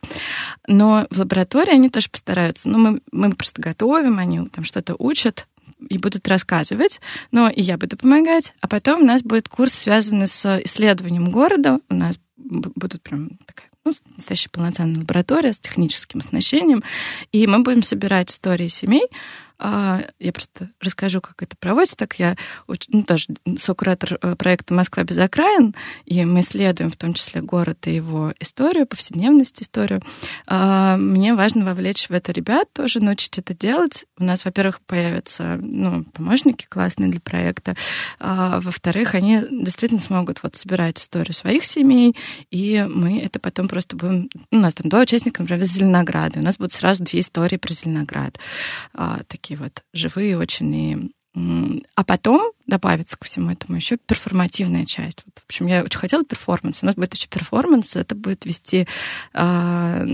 Но 0.67 1.07
в 1.11 1.19
лаборатории 1.19 1.73
они 1.73 1.91
тоже 1.91 2.09
постараются. 2.11 2.69
Ну, 2.69 2.79
мы, 2.79 3.01
мы 3.13 3.35
просто 3.35 3.61
готовим, 3.61 4.19
они 4.19 4.49
там 4.49 4.65
что-то 4.65 4.95
учат, 4.99 5.47
и 5.89 5.99
будут 5.99 6.27
рассказывать, 6.29 7.01
но 7.31 7.49
и 7.49 7.61
я 7.61 7.77
буду 7.77 7.97
помогать. 7.97 8.55
А 8.61 8.69
потом 8.69 9.03
у 9.03 9.05
нас 9.05 9.23
будет 9.23 9.49
курс, 9.49 9.73
связанный 9.73 10.27
с 10.27 10.61
исследованием 10.65 11.31
города. 11.31 11.81
У 11.89 11.95
нас 11.95 12.19
будут 12.37 13.03
прям 13.03 13.31
такая 13.47 13.68
ну, 13.89 13.95
настоящая 14.17 14.51
полноценная 14.51 15.01
лаборатория 15.01 15.53
с 15.53 15.61
техническим 15.61 16.21
оснащением, 16.21 16.83
и 17.33 17.47
мы 17.47 17.63
будем 17.63 17.83
собирать 17.83 18.31
истории 18.31 18.69
семей, 18.69 19.07
я 19.61 20.33
просто 20.33 20.71
расскажу, 20.81 21.21
как 21.21 21.43
это 21.43 21.57
проводится. 21.57 21.97
Так 21.97 22.19
я 22.19 22.37
ну, 22.89 23.03
тоже 23.03 23.27
сокуратор 23.59 24.19
э, 24.21 24.37
проекта 24.37 24.75
«Москва 24.75 25.03
без 25.05 25.19
окраин», 25.19 25.75
и 26.05 26.25
мы 26.25 26.41
исследуем 26.41 26.91
в 26.91 26.97
том 26.97 27.15
числе 27.15 27.41
город 27.41 27.87
и 27.87 27.95
его 27.95 28.33
историю, 28.41 28.87
повседневность 28.87 29.61
историю. 29.63 30.03
А, 30.47 30.97
мне 30.97 31.35
важно 31.35 31.65
вовлечь 31.65 32.09
в 32.09 32.13
это 32.13 32.33
ребят 32.33 32.73
тоже, 32.73 33.01
научить 33.01 33.39
это 33.39 33.55
делать. 33.55 34.07
У 34.19 34.25
нас, 34.25 34.45
во-первых, 34.45 34.81
появятся 34.81 35.59
ну, 35.61 36.05
помощники 36.05 36.67
классные 36.69 37.11
для 37.11 37.21
проекта, 37.21 37.77
а, 38.19 38.61
во-вторых, 38.61 39.15
они 39.15 39.43
действительно 39.51 40.01
смогут 40.01 40.43
вот 40.43 40.57
собирать 40.57 41.01
историю 41.01 41.35
своих 41.35 41.65
семей, 41.65 42.17
и 42.51 42.87
мы 42.89 43.21
это 43.21 43.39
потом 43.39 43.69
просто 43.69 43.97
будем... 43.97 44.29
У 44.51 44.57
нас 44.57 44.75
там 44.75 44.89
два 44.89 45.01
участника, 45.01 45.43
например, 45.43 45.63
из 45.63 45.73
Зеленограда, 45.73 46.39
у 46.39 46.43
нас 46.43 46.57
будут 46.57 46.73
сразу 46.73 47.05
две 47.05 47.21
истории 47.21 47.57
про 47.57 47.73
Зеленоград. 47.73 48.39
Такие 49.27 49.48
такие 49.49 49.59
вот 49.59 49.83
живые 49.93 50.39
очень. 50.39 50.75
И... 50.75 51.11
А 51.95 52.05
потом 52.05 52.53
добавится 52.67 53.17
ко 53.17 53.25
всему 53.25 53.51
этому 53.51 53.77
еще 53.77 53.97
перформативная 53.97 54.85
часть. 54.87 55.23
Вот, 55.25 55.39
в 55.39 55.45
общем, 55.45 55.67
я 55.67 55.83
очень 55.83 55.99
хотела 55.99 56.25
перформанс. 56.25 56.83
У 56.83 56.87
нас 56.87 56.97
будет 56.97 57.15
еще 57.15 57.29
перформанс. 57.29 57.97
Это 57.97 58.15
будет 58.15 58.45
вести 58.45 58.89
э, 59.35 60.07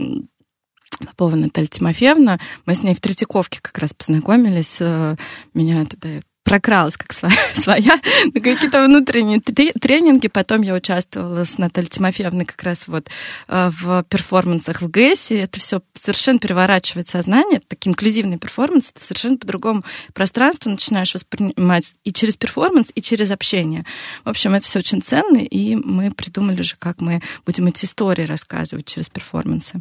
Попова 0.98 1.34
Наталья 1.34 1.66
Тимофеевна. 1.66 2.38
Мы 2.66 2.74
с 2.74 2.82
ней 2.82 2.94
в 2.94 3.00
Третьяковке 3.00 3.60
как 3.62 3.78
раз 3.78 3.94
познакомились. 3.94 4.78
Э, 4.80 5.16
меня 5.54 5.86
туда 5.86 6.20
прокралась 6.44 6.96
как 6.96 7.12
своя, 7.12 7.36
своя 7.54 8.00
на 8.32 8.40
какие-то 8.40 8.84
внутренние 8.84 9.40
тренинги. 9.40 10.28
Потом 10.28 10.62
я 10.62 10.74
участвовала 10.74 11.44
с 11.44 11.58
Натальей 11.58 11.90
Тимофеевной 11.90 12.44
как 12.44 12.62
раз 12.62 12.86
вот 12.86 13.08
э, 13.48 13.70
в 13.70 14.04
перформансах 14.04 14.82
в 14.82 14.90
ГЭСе. 14.90 15.40
Это 15.40 15.58
все 15.58 15.82
совершенно 15.94 16.38
переворачивает 16.38 17.08
сознание. 17.08 17.60
Такие 17.66 17.90
инклюзивные 17.90 18.38
перформансы. 18.38 18.92
Ты 18.92 19.00
совершенно 19.00 19.38
по-другому 19.38 19.84
пространство 20.12 20.70
начинаешь 20.70 21.14
воспринимать 21.14 21.94
и 22.04 22.12
через 22.12 22.36
перформанс, 22.36 22.90
и 22.94 23.02
через 23.02 23.30
общение. 23.30 23.84
В 24.24 24.28
общем, 24.28 24.54
это 24.54 24.66
все 24.66 24.78
очень 24.78 25.02
ценно, 25.02 25.38
и 25.38 25.74
мы 25.76 26.10
придумали 26.10 26.62
же, 26.62 26.76
как 26.78 27.00
мы 27.00 27.22
будем 27.46 27.66
эти 27.66 27.86
истории 27.86 28.24
рассказывать 28.24 28.86
через 28.86 29.08
перформансы. 29.08 29.80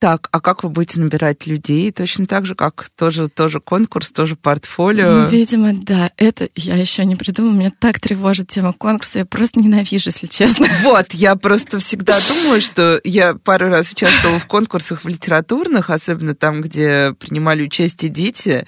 Так, 0.00 0.28
а 0.30 0.40
как 0.40 0.62
вы 0.62 0.68
будете 0.68 1.00
набирать 1.00 1.48
людей? 1.48 1.90
Точно 1.90 2.26
так 2.26 2.46
же, 2.46 2.54
как 2.54 2.88
тоже, 2.96 3.28
тоже 3.28 3.58
конкурс, 3.58 4.12
тоже 4.12 4.36
портфолио? 4.36 5.22
Ну, 5.22 5.26
видимо, 5.26 5.72
да. 5.74 6.12
Это 6.16 6.48
я 6.54 6.76
еще 6.76 7.04
не 7.04 7.16
придумала. 7.16 7.54
Меня 7.54 7.72
так 7.76 7.98
тревожит 7.98 8.46
тема 8.46 8.72
конкурса. 8.72 9.18
Я 9.18 9.26
просто 9.26 9.58
ненавижу, 9.58 10.10
если 10.10 10.26
честно. 10.26 10.68
Вот, 10.82 11.12
я 11.12 11.34
просто 11.34 11.80
всегда 11.80 12.16
думаю, 12.28 12.60
что 12.60 13.00
я 13.02 13.34
пару 13.34 13.68
раз 13.68 13.90
участвовала 13.90 14.38
в 14.38 14.46
конкурсах 14.46 15.02
в 15.02 15.08
литературных, 15.08 15.90
особенно 15.90 16.36
там, 16.36 16.60
где 16.60 17.12
принимали 17.18 17.62
участие 17.62 18.10
дети. 18.10 18.66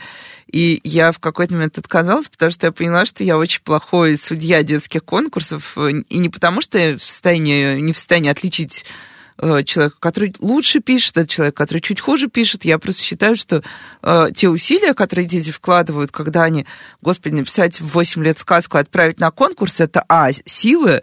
И 0.53 0.81
я 0.83 1.13
в 1.13 1.21
какой-то 1.21 1.55
момент 1.55 1.79
отказалась, 1.79 2.29
потому 2.29 2.51
что 2.51 2.67
я 2.67 2.73
поняла, 2.73 3.07
что 3.07 3.23
я 3.23 3.39
очень 3.39 3.63
плохой 3.63 4.17
судья 4.17 4.65
детских 4.65 5.05
конкурсов. 5.05 5.79
И 5.79 6.19
не 6.19 6.29
потому, 6.29 6.61
что 6.61 6.77
я 6.77 6.97
в 6.97 7.03
состоянии, 7.03 7.79
не 7.79 7.93
в 7.93 7.97
состоянии 7.97 8.31
отличить 8.31 8.85
Э, 9.43 9.63
человек, 9.65 9.97
который 9.99 10.35
лучше 10.41 10.81
пишет, 10.81 11.17
от 11.17 11.29
человека, 11.31 11.57
который 11.57 11.81
чуть 11.81 12.01
хуже 12.01 12.29
пишет. 12.29 12.67
Я 12.67 12.79
просто 12.79 13.03
считаю, 13.03 13.37
что 13.37 13.63
э, 14.03 14.27
те 14.35 14.51
усилия, 14.51 14.93
которые 14.93 15.27
дети 15.27 15.51
вкладывают, 15.51 16.13
когда 16.13 16.45
они, 16.45 16.67
господи, 17.01 17.37
написать 17.37 17.81
в 17.81 17.87
8 17.87 18.23
лет 18.23 18.39
сказку, 18.39 18.77
отправить 18.77 19.19
на 19.19 19.31
конкурс, 19.31 19.81
это, 19.81 20.05
а, 20.09 20.31
силы, 20.45 21.03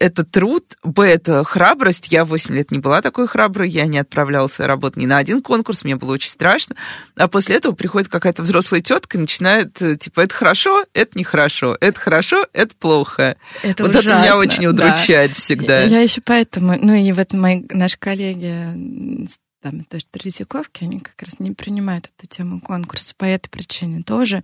это 0.00 0.24
труд, 0.24 0.64
б, 0.82 1.04
это 1.06 1.44
храбрость. 1.44 2.08
Я 2.10 2.24
8 2.24 2.54
лет 2.54 2.70
не 2.70 2.78
была 2.78 3.02
такой 3.02 3.26
храброй, 3.26 3.68
я 3.68 3.86
не 3.86 3.98
отправляла 3.98 4.48
свою 4.48 4.68
работу 4.68 4.98
ни 5.00 5.06
на 5.06 5.18
один 5.18 5.42
конкурс, 5.42 5.84
мне 5.84 5.96
было 5.96 6.12
очень 6.12 6.30
страшно. 6.30 6.76
А 7.16 7.28
после 7.28 7.56
этого 7.56 7.72
приходит 7.74 8.08
какая-то 8.08 8.42
взрослая 8.42 8.80
тетка 8.80 9.18
и 9.18 9.20
начинает, 9.20 9.80
э, 9.82 9.96
типа, 9.96 10.20
это 10.20 10.34
хорошо, 10.34 10.84
это 10.94 11.18
нехорошо, 11.18 11.76
это 11.80 11.98
хорошо, 11.98 12.46
это 12.52 12.74
плохо. 12.78 13.36
Это 13.62 13.82
вот 13.82 13.90
ужасно, 13.90 14.10
это 14.10 14.20
меня 14.20 14.36
очень 14.36 14.66
удручает 14.66 15.30
да. 15.30 15.34
всегда. 15.34 15.80
Я, 15.80 15.86
я 15.86 16.00
еще 16.00 16.20
поэтому, 16.24 16.76
ну 16.80 16.94
и 16.94 17.12
вот 17.12 17.32
мои 17.32 17.62
наши 17.70 17.98
коллеги 17.98 19.28
там 19.60 19.84
тоже 19.84 20.04
Третьяковки, 20.10 20.84
они 20.84 21.00
как 21.00 21.20
раз 21.22 21.40
не 21.40 21.50
принимают 21.50 22.10
эту 22.16 22.28
тему 22.28 22.60
конкурса 22.60 23.14
по 23.16 23.24
этой 23.24 23.48
причине 23.48 24.02
тоже. 24.02 24.42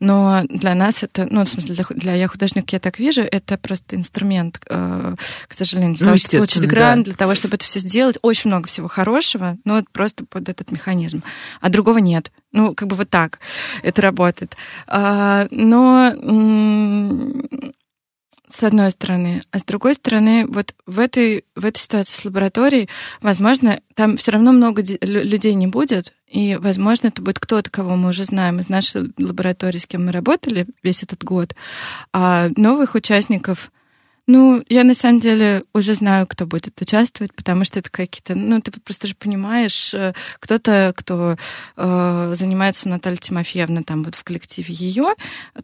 Но 0.00 0.42
для 0.48 0.74
нас 0.74 1.02
это, 1.02 1.26
ну, 1.30 1.44
в 1.44 1.48
смысле, 1.48 1.74
для, 1.74 1.84
для 1.90 2.14
я 2.14 2.28
художник, 2.28 2.72
я 2.72 2.80
так 2.80 2.98
вижу, 2.98 3.22
это 3.22 3.58
просто 3.58 3.96
инструмент, 3.96 4.60
э, 4.68 5.16
к 5.46 5.54
сожалению, 5.54 5.96
для 5.96 6.06
ну, 6.06 6.10
того, 6.12 6.18
чтобы 6.18 6.38
получить 6.38 6.66
грант, 6.66 7.04
да. 7.04 7.10
для 7.10 7.16
того, 7.16 7.34
чтобы 7.34 7.56
это 7.56 7.64
все 7.64 7.80
сделать. 7.80 8.18
Очень 8.22 8.50
много 8.50 8.68
всего 8.68 8.88
хорошего, 8.88 9.58
но 9.64 9.78
это 9.78 9.88
просто 9.92 10.24
под 10.24 10.48
этот 10.48 10.72
механизм. 10.72 11.22
А 11.60 11.68
другого 11.68 11.98
нет. 11.98 12.32
Ну, 12.52 12.74
как 12.74 12.88
бы 12.88 12.96
вот 12.96 13.10
так 13.10 13.40
это 13.82 14.00
работает. 14.00 14.56
А, 14.86 15.46
но 15.50 16.14
с 18.54 18.62
одной 18.62 18.90
стороны. 18.92 19.42
А 19.50 19.58
с 19.58 19.64
другой 19.64 19.94
стороны, 19.94 20.46
вот 20.46 20.74
в 20.86 21.00
этой, 21.00 21.44
в 21.56 21.64
этой 21.64 21.78
ситуации 21.78 22.20
с 22.20 22.24
лабораторией, 22.24 22.88
возможно, 23.20 23.80
там 23.94 24.16
все 24.16 24.30
равно 24.30 24.52
много 24.52 24.84
людей 25.02 25.54
не 25.54 25.66
будет, 25.66 26.12
и, 26.28 26.56
возможно, 26.56 27.08
это 27.08 27.20
будет 27.20 27.40
кто-то, 27.40 27.68
кого 27.70 27.96
мы 27.96 28.10
уже 28.10 28.24
знаем 28.24 28.60
из 28.60 28.68
нашей 28.68 29.12
лаборатории, 29.18 29.78
с 29.78 29.86
кем 29.86 30.06
мы 30.06 30.12
работали 30.12 30.66
весь 30.82 31.02
этот 31.02 31.24
год. 31.24 31.54
А 32.12 32.48
новых 32.56 32.94
участников 32.94 33.72
ну, 34.26 34.64
я 34.68 34.84
на 34.84 34.94
самом 34.94 35.20
деле 35.20 35.64
уже 35.74 35.94
знаю, 35.94 36.26
кто 36.26 36.46
будет 36.46 36.80
участвовать, 36.80 37.34
потому 37.34 37.64
что 37.64 37.78
это 37.78 37.90
какие-то, 37.90 38.34
ну, 38.34 38.60
ты 38.60 38.72
просто 38.80 39.06
же 39.06 39.14
понимаешь, 39.14 39.92
э, 39.92 40.14
кто-то, 40.40 40.94
кто 40.96 41.36
э, 41.76 42.34
занимается 42.34 42.88
Наталья 42.88 43.16
Тимофеевна 43.16 43.82
там 43.82 44.02
вот 44.02 44.14
в 44.14 44.24
коллективе 44.24 44.74
ее, 44.74 45.14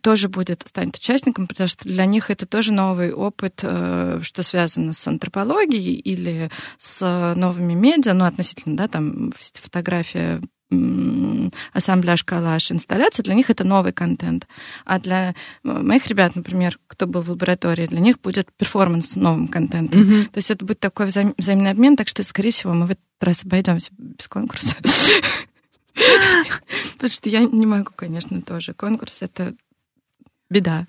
тоже 0.03 0.29
будет, 0.29 0.65
станет 0.67 0.97
участником, 0.97 1.47
потому 1.47 1.69
что 1.69 1.89
для 1.89 2.05
них 2.05 2.31
это 2.31 2.45
тоже 2.47 2.73
новый 2.73 3.13
опыт, 3.13 3.61
э, 3.63 4.21
что 4.23 4.43
связано 4.43 4.93
с 4.93 5.07
антропологией 5.09 5.95
или 5.95 6.51
с 6.79 7.35
новыми 7.37 7.73
медиа, 7.73 8.13
ну, 8.13 8.27
относительно, 8.27 8.77
да, 8.77 8.89
там 8.89 9.33
фотография 9.33 10.43
ассамбляж, 11.73 12.25
коллаж, 12.25 12.71
инсталляция, 12.71 13.25
для 13.25 13.35
них 13.35 13.51
это 13.51 13.65
новый 13.65 13.93
контент. 13.93 14.47
А 14.85 14.99
для 14.99 15.35
моих 15.63 16.07
ребят, 16.07 16.37
например, 16.37 16.79
кто 16.87 17.07
был 17.07 17.23
в 17.23 17.31
лаборатории, 17.31 17.87
для 17.87 18.01
них 18.01 18.21
будет 18.21 18.53
перформанс 18.53 19.17
новым 19.17 19.49
контентом. 19.49 20.01
Mm-hmm. 20.01 20.25
То 20.27 20.39
есть 20.39 20.51
это 20.51 20.65
будет 20.65 20.81
такой 20.81 21.07
взаим- 21.07 21.35
взаимный 21.37 21.71
обмен, 21.71 21.97
так 21.97 22.09
что, 22.09 22.23
скорее 22.23 22.53
всего, 22.53 22.73
мы 22.73 22.87
в 22.87 22.91
этот 22.91 23.05
раз 23.21 23.45
обойдемся 23.45 23.91
без 23.99 24.29
конкурса. 24.29 24.77
Потому 26.93 27.11
что 27.11 27.29
я 27.29 27.41
не 27.41 27.67
могу, 27.67 27.91
конечно, 27.95 28.41
тоже. 28.41 28.73
Конкурс— 28.75 29.19
это 29.21 29.55
беда. 30.51 30.87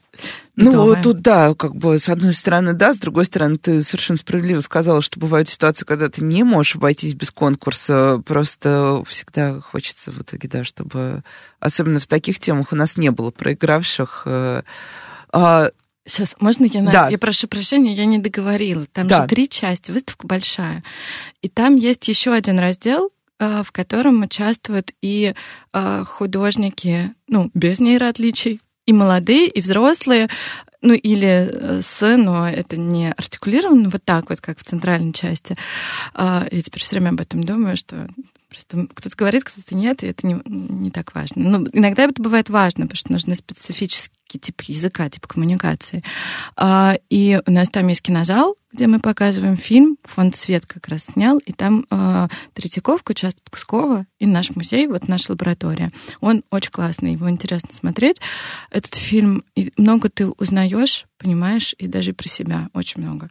Ну, 0.56 0.96
тут 1.02 1.22
да, 1.22 1.54
как 1.54 1.76
бы 1.76 1.98
с 1.98 2.10
одной 2.10 2.34
стороны, 2.34 2.74
да, 2.74 2.94
с 2.94 2.98
другой 2.98 3.26
стороны, 3.26 3.58
ты 3.58 3.82
совершенно 3.82 4.18
справедливо 4.18 4.60
сказала, 4.60 5.02
что 5.02 5.20
бывают 5.20 5.48
ситуации, 5.48 5.86
когда 5.86 6.10
ты 6.10 6.24
не 6.24 6.44
можешь 6.44 6.76
обойтись 6.76 7.14
без 7.14 7.32
конкурса, 7.32 8.22
просто 8.26 9.04
всегда 9.08 9.62
хочется 9.62 10.12
в 10.12 10.22
итоге, 10.22 10.50
да, 10.50 10.64
чтобы, 10.64 11.24
особенно 11.60 12.00
в 12.00 12.08
таких 12.08 12.40
темах, 12.40 12.74
у 12.74 12.76
нас 12.76 12.98
не 12.98 13.12
было 13.12 13.32
проигравших. 13.32 14.24
Э, 14.26 14.64
а, 15.32 15.72
Сейчас, 16.06 16.36
можно 16.40 16.66
я, 16.66 16.82
Надя? 16.82 17.04
Да. 17.04 17.10
Я 17.10 17.20
прошу 17.20 17.48
прощения, 17.48 17.94
я 17.94 18.06
не 18.06 18.18
договорила. 18.18 18.86
Там 18.88 19.08
да. 19.08 19.22
же 19.22 19.28
три 19.30 19.48
части, 19.48 19.92
выставка 19.92 20.26
большая. 20.26 20.84
И 21.42 21.48
там 21.48 21.76
есть 21.76 22.08
еще 22.08 22.34
один 22.34 22.58
раздел, 22.58 23.12
э, 23.40 23.62
в 23.64 23.72
котором 23.72 24.24
участвуют 24.24 24.92
и 25.02 25.36
э, 25.74 26.04
художники, 26.06 27.14
ну, 27.28 27.52
без 27.54 27.80
нейроотличий, 27.80 28.62
и 28.86 28.94
молодые, 28.94 29.48
и 29.48 29.62
взрослые, 29.62 30.30
ну 30.82 30.94
или 30.94 31.50
э, 31.52 31.82
с, 31.82 32.18
но 32.18 32.50
это 32.50 32.78
не 32.78 33.12
артикулировано 33.12 33.90
вот 33.90 34.04
так 34.04 34.30
вот, 34.30 34.42
как 34.42 34.60
в 34.60 34.64
центральной 34.64 35.14
части. 35.14 35.56
А, 36.14 36.48
я 36.52 36.62
теперь 36.62 36.82
все 36.82 36.96
время 36.96 37.10
об 37.10 37.22
этом 37.22 37.44
думаю, 37.44 37.78
что 37.78 38.08
просто 38.50 38.88
кто-то 38.94 39.16
говорит, 39.16 39.44
кто-то 39.44 39.76
нет, 39.76 40.04
и 40.04 40.08
это 40.08 40.26
не, 40.26 40.42
не 40.46 40.92
так 40.92 41.14
важно. 41.16 41.60
Ну, 41.60 41.68
иногда 41.72 42.04
это 42.04 42.22
бывает 42.22 42.50
важно, 42.50 42.86
потому 42.86 42.98
что 42.98 43.12
нужны 43.12 43.36
специфические 43.36 44.12
тип 44.38 44.62
языка, 44.62 45.10
тип 45.10 45.28
коммуникации. 45.28 46.04
А, 46.56 46.98
и 47.10 47.40
у 47.46 47.52
нас 47.52 47.70
там 47.70 47.88
есть 47.88 48.02
кинозал, 48.02 48.56
где 48.72 48.88
мы 48.88 49.00
показываем 49.00 49.58
фильм. 49.58 49.98
Фонд 50.04 50.36
«Свет» 50.36 50.66
как 50.66 50.88
раз 50.88 51.04
снял, 51.04 51.38
и 51.40 51.52
там 51.52 51.86
э, 51.90 52.28
Третьяковка, 52.54 53.12
участок 53.12 53.44
Кускова 53.50 54.06
и 54.20 54.26
наш 54.26 54.56
музей, 54.56 54.88
вот 54.88 55.08
наша 55.08 55.32
лаборатория. 55.32 55.92
Он 56.22 56.44
очень 56.52 56.72
классный, 56.72 57.14
его 57.14 57.30
интересно 57.30 57.74
смотреть. 57.74 58.22
Этот 58.70 58.96
фильм, 58.96 59.44
много 59.78 60.10
ты 60.10 60.28
узнаешь, 60.28 61.06
понимаешь, 61.18 61.76
и 61.78 61.88
даже 61.88 62.14
про 62.14 62.28
себя 62.28 62.70
очень 62.74 63.02
много. 63.02 63.30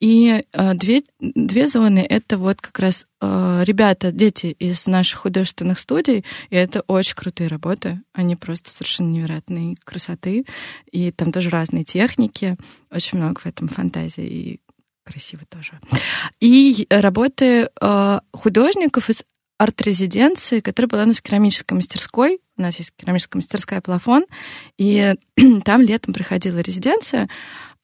И 0.00 0.44
э, 0.52 0.74
две, 0.74 1.02
две 1.20 1.68
зоны— 1.68 2.04
это 2.08 2.36
вот 2.36 2.60
как 2.60 2.78
раз 2.78 3.06
э, 3.20 3.62
ребята, 3.64 4.10
дети 4.12 4.46
из 4.46 4.86
наших 4.86 5.20
художественных 5.20 5.78
студий, 5.78 6.24
и 6.50 6.56
это 6.56 6.82
очень 6.86 7.14
крутые 7.14 7.48
работы. 7.48 8.02
Они 8.12 8.36
просто 8.36 8.70
совершенно 8.70 9.10
невероятной 9.10 9.76
красоты, 9.84 10.39
и 10.90 11.10
там 11.10 11.32
тоже 11.32 11.50
разные 11.50 11.84
техники, 11.84 12.56
очень 12.90 13.18
много 13.18 13.40
в 13.40 13.46
этом 13.46 13.68
фантазии, 13.68 14.24
и 14.24 14.60
красиво 15.04 15.42
тоже. 15.48 15.80
И 16.40 16.86
работы 16.90 17.70
э, 17.80 18.20
художников 18.32 19.10
из 19.10 19.24
арт-резиденции, 19.58 20.60
которая 20.60 20.88
была 20.88 21.02
у 21.02 21.06
нас 21.06 21.18
в 21.18 21.22
керамической 21.22 21.76
мастерской. 21.76 22.40
У 22.56 22.62
нас 22.62 22.78
есть 22.78 22.92
керамическая 22.96 23.38
мастерская 23.38 23.80
«Плафон», 23.80 24.24
и 24.78 25.14
там 25.64 25.82
летом 25.82 26.14
проходила 26.14 26.58
резиденция, 26.58 27.28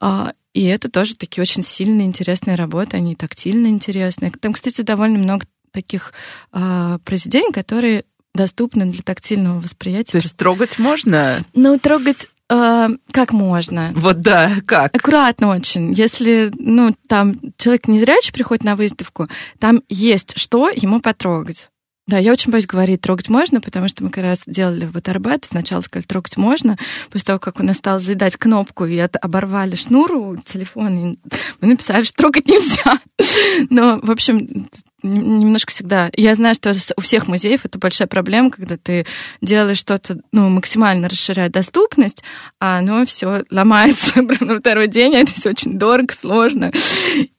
э, 0.01 0.33
и 0.55 0.65
это 0.65 0.91
тоже 0.91 1.17
такие 1.17 1.43
очень 1.43 1.63
сильные, 1.63 2.07
интересные 2.07 2.57
работы, 2.57 2.97
они 2.97 3.15
тактильно 3.15 3.67
интересные. 3.67 4.31
Там, 4.31 4.55
кстати, 4.55 4.81
довольно 4.81 5.19
много 5.19 5.45
таких 5.71 6.15
э, 6.55 6.99
произведений, 7.05 7.53
которые 7.53 8.05
доступны 8.33 8.87
для 8.87 9.03
тактильного 9.03 9.61
восприятия. 9.61 10.13
То 10.13 10.19
есть 10.19 10.37
трогать 10.37 10.79
можно? 10.79 11.45
Ну, 11.53 11.79
трогать 11.79 12.29
Э, 12.49 12.89
как 13.11 13.33
можно? 13.33 13.93
Вот 13.95 14.21
да, 14.21 14.53
как? 14.67 14.95
Аккуратно 14.95 15.49
очень. 15.49 15.93
Если, 15.93 16.53
ну, 16.59 16.95
там 17.09 17.41
человек 17.57 17.89
не 17.89 17.99
зрячий 17.99 18.33
приходит 18.33 18.65
на 18.65 18.77
выставку, 18.77 19.29
там 19.59 19.83
есть 19.89 20.39
что 20.39 20.69
ему 20.69 21.01
потрогать. 21.01 21.71
Да, 22.09 22.19
я 22.19 22.31
очень 22.31 22.53
боюсь 22.53 22.67
говорить, 22.67 23.01
трогать 23.01 23.29
можно, 23.29 23.61
потому 23.61 23.89
что 23.89 24.05
мы 24.05 24.11
как 24.11 24.23
раз 24.23 24.45
делали 24.47 24.87
вот 24.87 25.09
Арбат, 25.09 25.45
сначала 25.45 25.81
сказали, 25.81 26.07
трогать 26.07 26.37
можно, 26.37 26.79
после 27.11 27.27
того, 27.27 27.41
как 27.41 27.59
у 27.59 27.65
нас 27.65 27.79
стал 27.79 27.99
заедать 27.99 28.37
кнопку 28.37 28.85
и 28.85 28.95
это 28.95 29.19
оборвали 29.19 29.75
шнур 29.75 30.13
у 30.13 30.37
телефона, 30.37 31.17
мы 31.61 31.69
написали, 31.69 32.03
что 32.03 32.17
трогать 32.17 32.47
нельзя. 32.47 33.01
Но, 33.71 33.99
в 34.01 34.11
общем, 34.13 34.69
немножко 35.07 35.71
всегда... 35.71 36.11
Я 36.15 36.35
знаю, 36.35 36.55
что 36.55 36.75
у 36.97 37.01
всех 37.01 37.29
музеев 37.29 37.65
это 37.65 37.79
большая 37.79 38.09
проблема, 38.09 38.51
когда 38.51 38.77
ты 38.77 39.07
делаешь 39.41 39.79
что-то, 39.79 40.21
ну, 40.33 40.49
максимально 40.49 41.09
расширяя 41.09 41.49
доступность, 41.49 42.23
а 42.61 42.79
оно 42.79 43.05
все 43.07 43.45
ломается 43.51 44.23
на 44.41 44.61
второй 44.61 44.89
день, 44.89 45.15
а 45.15 45.21
это 45.21 45.33
все 45.33 45.51
очень 45.51 45.79
дорого, 45.79 46.13
сложно, 46.15 46.73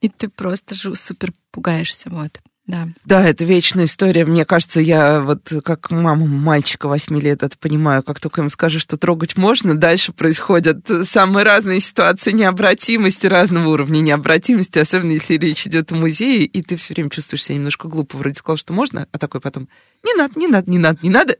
и 0.00 0.08
ты 0.08 0.28
просто 0.28 0.74
супер 0.74 1.32
пугаешься, 1.50 2.08
вот. 2.10 2.40
Да. 2.68 2.86
Да, 3.06 3.26
это 3.26 3.46
вечная 3.46 3.86
история. 3.86 4.26
Мне 4.26 4.44
кажется, 4.44 4.82
я 4.82 5.22
вот 5.22 5.50
как 5.64 5.90
мама 5.90 6.26
мальчика 6.26 6.86
8 6.86 7.18
лет 7.18 7.42
это 7.42 7.56
понимаю, 7.56 8.02
как 8.02 8.20
только 8.20 8.42
им 8.42 8.50
скажешь, 8.50 8.82
что 8.82 8.98
трогать 8.98 9.38
можно, 9.38 9.74
дальше 9.74 10.12
происходят 10.12 10.86
самые 11.04 11.44
разные 11.44 11.80
ситуации 11.80 12.30
необратимости, 12.30 13.26
разного 13.26 13.70
уровня 13.70 14.00
необратимости, 14.00 14.78
особенно 14.78 15.12
если 15.12 15.38
речь 15.38 15.66
идет 15.66 15.92
о 15.92 15.94
музее, 15.94 16.44
и 16.44 16.60
ты 16.60 16.76
все 16.76 16.92
время 16.92 17.08
чувствуешь 17.08 17.44
себя 17.44 17.54
немножко 17.56 17.88
глупо. 17.88 18.18
Вроде 18.18 18.34
сказал, 18.34 18.58
что 18.58 18.74
можно, 18.74 19.08
а 19.12 19.18
такой 19.18 19.40
потом 19.40 19.66
не 20.04 20.12
надо, 20.12 20.38
не 20.38 20.46
надо, 20.46 20.70
не 20.70 20.78
надо, 20.78 20.98
не 21.02 21.10
надо. 21.10 21.36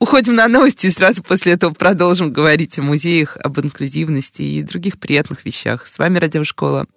Уходим 0.00 0.34
на 0.34 0.48
новости 0.48 0.86
и 0.86 0.90
сразу 0.90 1.22
после 1.22 1.52
этого 1.52 1.72
продолжим 1.72 2.32
говорить 2.32 2.76
о 2.80 2.82
музеях, 2.82 3.36
об 3.36 3.60
инклюзивности 3.60 4.42
и 4.42 4.62
других 4.64 4.98
приятных 4.98 5.44
вещах. 5.44 5.86
С 5.86 5.96
вами 5.98 6.18
Радиошкола. 6.18 6.88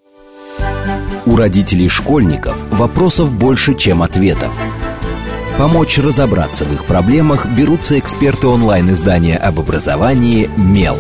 У 1.27 1.35
родителей 1.35 1.89
школьников 1.89 2.55
вопросов 2.69 3.33
больше, 3.33 3.73
чем 3.75 4.03
ответов. 4.03 4.51
Помочь 5.57 5.97
разобраться 5.97 6.65
в 6.65 6.73
их 6.73 6.85
проблемах 6.85 7.47
берутся 7.47 7.97
эксперты 7.97 8.45
онлайн-издания 8.45 9.35
об 9.35 9.59
образовании 9.59 10.49
«Мел». 10.55 10.97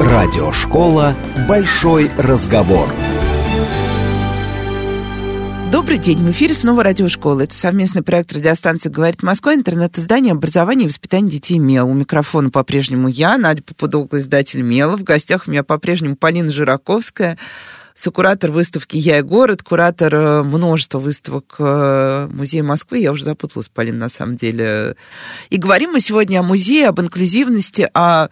Радиошкола 0.00 1.14
«Большой 1.46 2.10
разговор». 2.16 2.88
Добрый 5.70 5.98
день, 5.98 6.18
в 6.18 6.30
эфире 6.30 6.54
снова 6.54 6.82
радиошкола. 6.82 7.42
Это 7.42 7.54
совместный 7.54 8.02
проект 8.02 8.32
радиостанции 8.32 8.88
«Говорит 8.88 9.22
Москва», 9.22 9.54
интернет-издание 9.54 10.32
образования 10.32 10.84
и 10.84 10.88
воспитания 10.88 11.28
детей 11.28 11.58
МЕЛ. 11.58 11.88
У 11.88 11.94
микрофона 11.94 12.48
по-прежнему 12.48 13.08
я, 13.08 13.36
Надя 13.36 13.62
Попудогла, 13.62 14.20
издатель 14.20 14.62
МЕЛа. 14.62 14.96
В 14.96 15.02
гостях 15.02 15.44
у 15.46 15.50
меня 15.50 15.62
по-прежнему 15.62 16.16
Полина 16.16 16.52
Жираковская, 16.52 17.38
сокуратор 17.94 18.50
выставки 18.50 18.96
«Я 18.96 19.18
и 19.18 19.22
город», 19.22 19.62
куратор 19.62 20.14
э, 20.14 20.42
множества 20.42 20.98
выставок 20.98 21.56
э, 21.58 22.28
Музея 22.30 22.62
Москвы. 22.62 22.98
Я 22.98 23.12
уже 23.12 23.24
запуталась, 23.24 23.68
Полин, 23.68 23.98
на 23.98 24.08
самом 24.08 24.36
деле. 24.36 24.96
И 25.50 25.56
говорим 25.56 25.92
мы 25.92 26.00
сегодня 26.00 26.40
о 26.40 26.42
музее, 26.42 26.88
об 26.88 27.00
инклюзивности, 27.00 27.88
о 27.94 28.28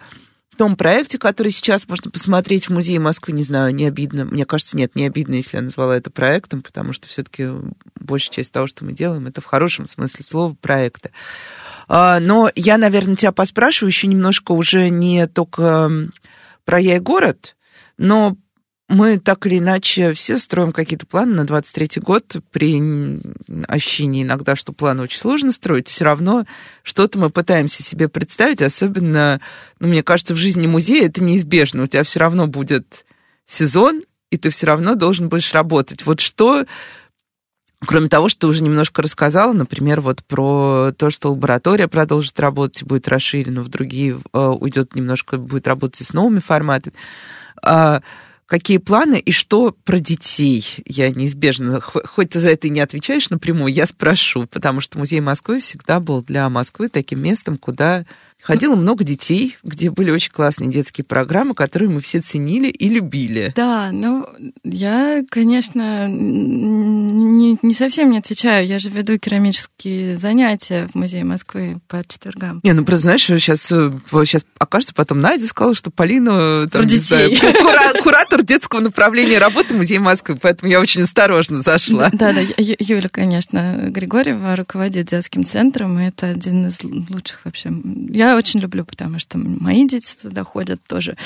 том 0.60 0.76
проекте, 0.76 1.18
который 1.18 1.52
сейчас 1.52 1.88
можно 1.88 2.10
посмотреть 2.10 2.68
в 2.68 2.72
Музее 2.74 3.00
Москвы, 3.00 3.32
не 3.32 3.42
знаю, 3.42 3.74
не 3.74 3.86
обидно. 3.86 4.26
Мне 4.26 4.44
кажется, 4.44 4.76
нет, 4.76 4.94
не 4.94 5.06
обидно, 5.06 5.36
если 5.36 5.56
я 5.56 5.62
назвала 5.62 5.96
это 5.96 6.10
проектом, 6.10 6.60
потому 6.60 6.92
что 6.92 7.08
все-таки 7.08 7.48
большая 7.98 8.30
часть 8.30 8.52
того, 8.52 8.66
что 8.66 8.84
мы 8.84 8.92
делаем, 8.92 9.26
это 9.26 9.40
в 9.40 9.46
хорошем 9.46 9.86
смысле 9.86 10.22
слова 10.22 10.54
проекта. 10.60 11.12
А, 11.88 12.20
но 12.20 12.50
я, 12.54 12.76
наверное, 12.76 13.16
тебя 13.16 13.32
поспрашиваю 13.32 13.90
еще 13.90 14.06
немножко 14.06 14.52
уже 14.52 14.90
не 14.90 15.26
только 15.28 15.90
про 16.66 16.78
«Я 16.78 16.96
и 16.96 17.00
город», 17.00 17.56
но 17.96 18.36
мы 18.90 19.20
так 19.20 19.46
или 19.46 19.58
иначе 19.58 20.12
все 20.14 20.36
строим 20.36 20.72
какие-то 20.72 21.06
планы 21.06 21.32
на 21.32 21.46
23 21.46 22.02
год. 22.02 22.36
При 22.50 23.20
ощущении 23.68 24.24
иногда, 24.24 24.56
что 24.56 24.72
планы 24.72 25.04
очень 25.04 25.20
сложно 25.20 25.52
строить, 25.52 25.86
все 25.86 26.04
равно 26.04 26.44
что-то 26.82 27.16
мы 27.16 27.30
пытаемся 27.30 27.84
себе 27.84 28.08
представить, 28.08 28.62
особенно, 28.62 29.40
ну, 29.78 29.86
мне 29.86 30.02
кажется, 30.02 30.34
в 30.34 30.38
жизни 30.38 30.66
музея 30.66 31.06
это 31.06 31.22
неизбежно. 31.22 31.84
У 31.84 31.86
тебя 31.86 32.02
все 32.02 32.18
равно 32.18 32.48
будет 32.48 33.06
сезон, 33.46 34.02
и 34.30 34.36
ты 34.36 34.50
все 34.50 34.66
равно 34.66 34.96
должен 34.96 35.28
будешь 35.28 35.54
работать. 35.54 36.04
Вот 36.04 36.20
что 36.20 36.66
Кроме 37.86 38.08
того, 38.10 38.28
что 38.28 38.40
ты 38.40 38.46
уже 38.48 38.62
немножко 38.62 39.00
рассказала, 39.00 39.54
например, 39.54 40.02
вот 40.02 40.22
про 40.24 40.92
то, 40.98 41.08
что 41.08 41.30
лаборатория 41.30 41.88
продолжит 41.88 42.38
работать 42.38 42.82
будет 42.82 43.08
расширена, 43.08 43.62
в 43.62 43.68
другие 43.68 44.20
э, 44.34 44.38
уйдет 44.38 44.94
немножко, 44.94 45.38
будет 45.38 45.66
работать 45.66 46.06
с 46.06 46.12
новыми 46.12 46.40
форматами. 46.40 46.94
Какие 48.50 48.78
планы 48.78 49.20
и 49.20 49.30
что 49.30 49.70
про 49.70 50.00
детей? 50.00 50.66
Я 50.84 51.08
неизбежно, 51.10 51.80
хоть 51.80 52.30
ты 52.30 52.40
за 52.40 52.48
это 52.48 52.66
и 52.66 52.70
не 52.70 52.80
отвечаешь 52.80 53.30
напрямую, 53.30 53.72
я 53.72 53.86
спрошу, 53.86 54.48
потому 54.48 54.80
что 54.80 54.98
музей 54.98 55.20
Москвы 55.20 55.60
всегда 55.60 56.00
был 56.00 56.20
для 56.20 56.48
Москвы 56.48 56.88
таким 56.88 57.22
местом, 57.22 57.56
куда 57.56 58.06
Ходило 58.42 58.74
много 58.74 59.04
детей, 59.04 59.56
где 59.62 59.90
были 59.90 60.10
очень 60.10 60.32
классные 60.32 60.70
детские 60.70 61.04
программы, 61.04 61.54
которые 61.54 61.90
мы 61.90 62.00
все 62.00 62.20
ценили 62.20 62.68
и 62.68 62.88
любили. 62.88 63.52
Да, 63.54 63.90
ну, 63.92 64.26
я, 64.64 65.22
конечно, 65.28 66.08
не, 66.08 67.58
не 67.62 67.74
совсем 67.74 68.10
не 68.10 68.18
отвечаю. 68.18 68.66
Я 68.66 68.78
же 68.78 68.88
веду 68.90 69.18
керамические 69.18 70.16
занятия 70.16 70.88
в 70.92 70.94
Музее 70.94 71.24
Москвы 71.24 71.80
по 71.88 72.02
четвергам. 72.06 72.60
Не, 72.62 72.72
ну, 72.72 72.84
просто 72.84 73.02
знаешь, 73.02 73.24
сейчас, 73.24 73.60
сейчас 73.60 74.44
окажется, 74.58 74.94
потом 74.94 75.20
Надя 75.20 75.46
сказала, 75.46 75.74
что 75.74 75.90
Полина... 75.90 76.68
Там, 76.70 76.82
Про 76.82 76.88
детей. 76.88 77.36
Знаю, 77.36 77.54
кура, 77.54 78.02
куратор 78.02 78.42
детского 78.42 78.80
направления 78.80 79.38
работы 79.38 79.74
Музея 79.74 80.00
Москвы, 80.00 80.38
поэтому 80.40 80.70
я 80.70 80.80
очень 80.80 81.02
осторожно 81.02 81.62
зашла. 81.62 82.10
Да, 82.12 82.32
да, 82.32 82.40
Юля, 82.58 83.08
конечно, 83.08 83.88
Григорьева 83.88 84.56
руководит 84.56 85.08
детским 85.08 85.44
центром, 85.44 85.98
и 85.98 86.06
это 86.06 86.28
один 86.28 86.66
из 86.66 86.82
лучших 86.82 87.40
вообще... 87.44 87.70
Я 88.08 88.29
очень 88.36 88.60
люблю, 88.60 88.84
потому 88.84 89.18
что 89.18 89.38
мои 89.38 89.86
дети 89.86 90.16
туда 90.20 90.44
ходят 90.44 90.80
тоже. 90.86 91.16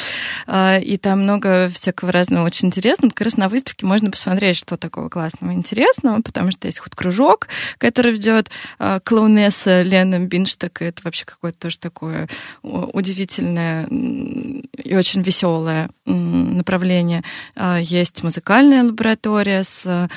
А, 0.46 0.78
и 0.78 0.96
там 0.96 1.22
много 1.22 1.68
всякого 1.68 2.12
разного 2.12 2.46
очень 2.46 2.68
интересного. 2.68 3.10
Как 3.10 3.26
раз 3.26 3.36
на 3.36 3.48
выставке 3.48 3.86
можно 3.86 4.10
посмотреть, 4.10 4.56
что 4.56 4.76
такого 4.76 5.08
классного 5.08 5.52
интересного, 5.52 6.20
потому 6.20 6.50
что 6.50 6.66
есть 6.66 6.78
хоть 6.78 6.94
кружок, 6.94 7.48
который 7.78 8.12
ведет 8.12 8.50
а, 8.78 9.00
клоунесса 9.00 9.82
Лена 9.82 10.20
Бинштак. 10.20 10.82
Это 10.82 11.02
вообще 11.04 11.24
какое-то 11.24 11.58
тоже 11.58 11.78
такое 11.78 12.28
удивительное 12.62 13.86
и 13.86 14.96
очень 14.96 15.22
веселое 15.22 15.90
направление. 16.04 17.22
А, 17.56 17.78
есть 17.78 18.22
музыкальная 18.22 18.84
лаборатория 18.84 19.62
с 19.62 20.08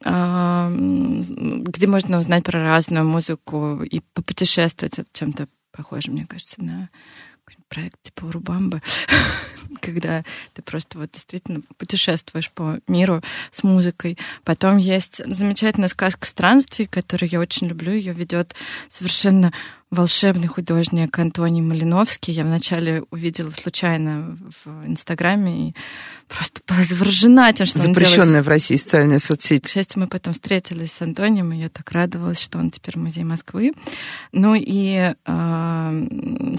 где 0.00 1.86
можно 1.86 2.18
узнать 2.20 2.44
про 2.44 2.62
разную 2.62 3.04
музыку 3.04 3.82
и 3.82 4.00
попутешествовать 4.14 5.00
чем-то 5.12 5.48
похоже, 5.78 6.10
мне 6.10 6.26
кажется, 6.26 6.60
на 6.60 6.90
проект 7.68 8.02
типа 8.02 8.24
Урубамбы, 8.24 8.82
когда 9.80 10.24
ты 10.54 10.62
просто 10.62 10.98
вот 10.98 11.12
действительно 11.12 11.60
путешествуешь 11.76 12.50
по 12.50 12.80
миру 12.88 13.22
с 13.52 13.62
музыкой. 13.62 14.18
Потом 14.42 14.76
есть 14.76 15.22
замечательная 15.24 15.88
сказка 15.88 16.26
странствий, 16.26 16.86
которую 16.86 17.30
я 17.30 17.38
очень 17.38 17.68
люблю. 17.68 17.92
Ее 17.92 18.12
ведет 18.12 18.56
совершенно 18.88 19.52
волшебный 19.90 20.48
художник 20.48 21.16
Антоний 21.16 21.62
Малиновский. 21.62 22.34
Я 22.34 22.42
вначале 22.42 23.04
увидела 23.12 23.52
случайно 23.52 24.36
в 24.64 24.86
Инстаграме 24.86 25.68
и 25.68 25.74
просто 26.28 26.60
была 26.66 26.84
заворожена 26.84 27.52
тем, 27.52 27.66
что 27.66 27.78
Запрещенная 27.78 28.42
в 28.42 28.48
России 28.48 28.76
социальная 28.76 29.18
соцсеть. 29.18 29.64
К 29.64 29.68
счастью, 29.68 30.00
мы 30.00 30.06
потом 30.06 30.32
встретились 30.34 30.92
с 30.92 31.02
Антонием, 31.02 31.52
и 31.52 31.58
я 31.58 31.68
так 31.68 31.90
радовалась, 31.90 32.40
что 32.40 32.58
он 32.58 32.70
теперь 32.70 32.94
в 32.94 33.02
Музее 33.02 33.24
Москвы. 33.24 33.72
Ну 34.32 34.54
и 34.54 35.14
э, 35.24 36.06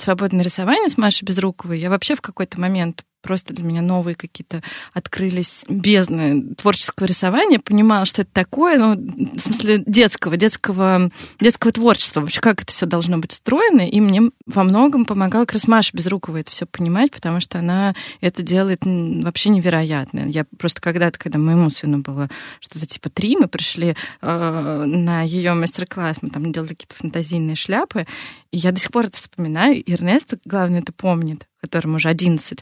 свободное 0.01 0.43
рисование 0.43 0.89
с 0.89 0.97
Машей 0.97 1.25
Безруковой 1.25 1.79
я 1.79 1.89
вообще 1.89 2.15
в 2.15 2.21
какой-то 2.21 2.59
момент 2.59 3.03
просто 3.21 3.53
для 3.53 3.63
меня 3.63 3.81
новые 3.81 4.15
какие-то 4.15 4.63
открылись 4.93 5.65
бездны 5.67 6.55
творческого 6.55 7.07
рисования, 7.07 7.59
понимала, 7.59 8.05
что 8.05 8.21
это 8.21 8.31
такое, 8.33 8.77
ну, 8.77 8.95
в 9.35 9.39
смысле 9.39 9.83
детского, 9.85 10.37
детского, 10.37 11.11
детского 11.39 11.71
творчества, 11.71 12.21
вообще 12.21 12.41
как 12.41 12.63
это 12.63 12.71
все 12.71 12.85
должно 12.85 13.17
быть 13.17 13.33
устроено, 13.33 13.87
и 13.87 13.99
мне 13.99 14.31
во 14.45 14.63
многом 14.63 15.05
помогала 15.05 15.45
как 15.45 15.53
раз 15.53 15.67
Маша 15.67 15.95
Безрукова 15.95 16.37
это 16.37 16.51
все 16.51 16.65
понимать, 16.65 17.11
потому 17.11 17.39
что 17.39 17.59
она 17.59 17.95
это 18.21 18.41
делает 18.43 18.81
вообще 18.83 19.49
невероятно. 19.49 20.21
Я 20.27 20.45
просто 20.57 20.81
когда-то, 20.81 21.19
когда 21.19 21.39
моему 21.39 21.69
сыну 21.69 21.99
было 21.99 22.29
что-то 22.59 22.85
типа 22.85 23.09
три, 23.09 23.35
мы 23.37 23.47
пришли 23.47 23.95
э, 24.21 24.83
на 24.85 25.21
ее 25.21 25.53
мастер-класс, 25.53 26.17
мы 26.21 26.29
там 26.29 26.51
делали 26.51 26.69
какие-то 26.69 26.95
фантазийные 26.95 27.55
шляпы, 27.55 28.05
и 28.51 28.57
я 28.57 28.71
до 28.71 28.79
сих 28.79 28.91
пор 28.91 29.05
это 29.05 29.17
вспоминаю, 29.17 29.83
и 29.83 29.93
Эрнест, 29.93 30.35
главное, 30.45 30.81
это 30.81 30.91
помнит 30.93 31.49
которому 31.61 31.97
уже 31.97 32.09
11. 32.09 32.59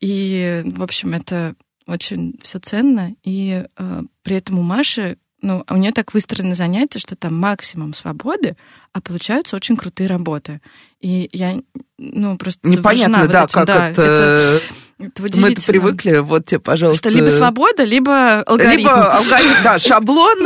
И, 0.00 0.62
в 0.64 0.82
общем, 0.82 1.12
это 1.12 1.54
очень 1.86 2.38
все 2.42 2.58
ценно. 2.58 3.14
И 3.22 3.64
э, 3.76 4.02
при 4.22 4.36
этом 4.36 4.58
у 4.58 4.62
Маши, 4.62 5.18
ну, 5.42 5.64
у 5.68 5.76
нее 5.76 5.92
так 5.92 6.12
выстроено 6.14 6.54
занятие, 6.54 6.98
что 6.98 7.16
там 7.16 7.34
максимум 7.34 7.94
свободы, 7.94 8.56
а 8.92 9.00
получаются 9.00 9.56
очень 9.56 9.76
крутые 9.76 10.06
работы. 10.06 10.60
И 11.00 11.28
я, 11.32 11.58
ну, 11.98 12.36
просто 12.36 12.68
Непонятно, 12.68 13.26
да, 13.26 13.44
этим. 13.44 13.52
как 13.52 13.66
да, 13.66 13.88
это... 13.90 14.02
это 14.02 14.62
это 15.00 15.38
Мы 15.38 15.54
привыкли, 15.54 16.18
вот 16.18 16.46
тебе, 16.46 16.60
пожалуйста. 16.60 17.10
Что 17.10 17.18
либо 17.18 17.30
свобода, 17.30 17.84
либо 17.84 18.42
алгоритм. 18.42 18.78
Либо 18.78 19.12
алгоритм, 19.14 19.62
да, 19.64 19.78
шаблон, 19.80 20.38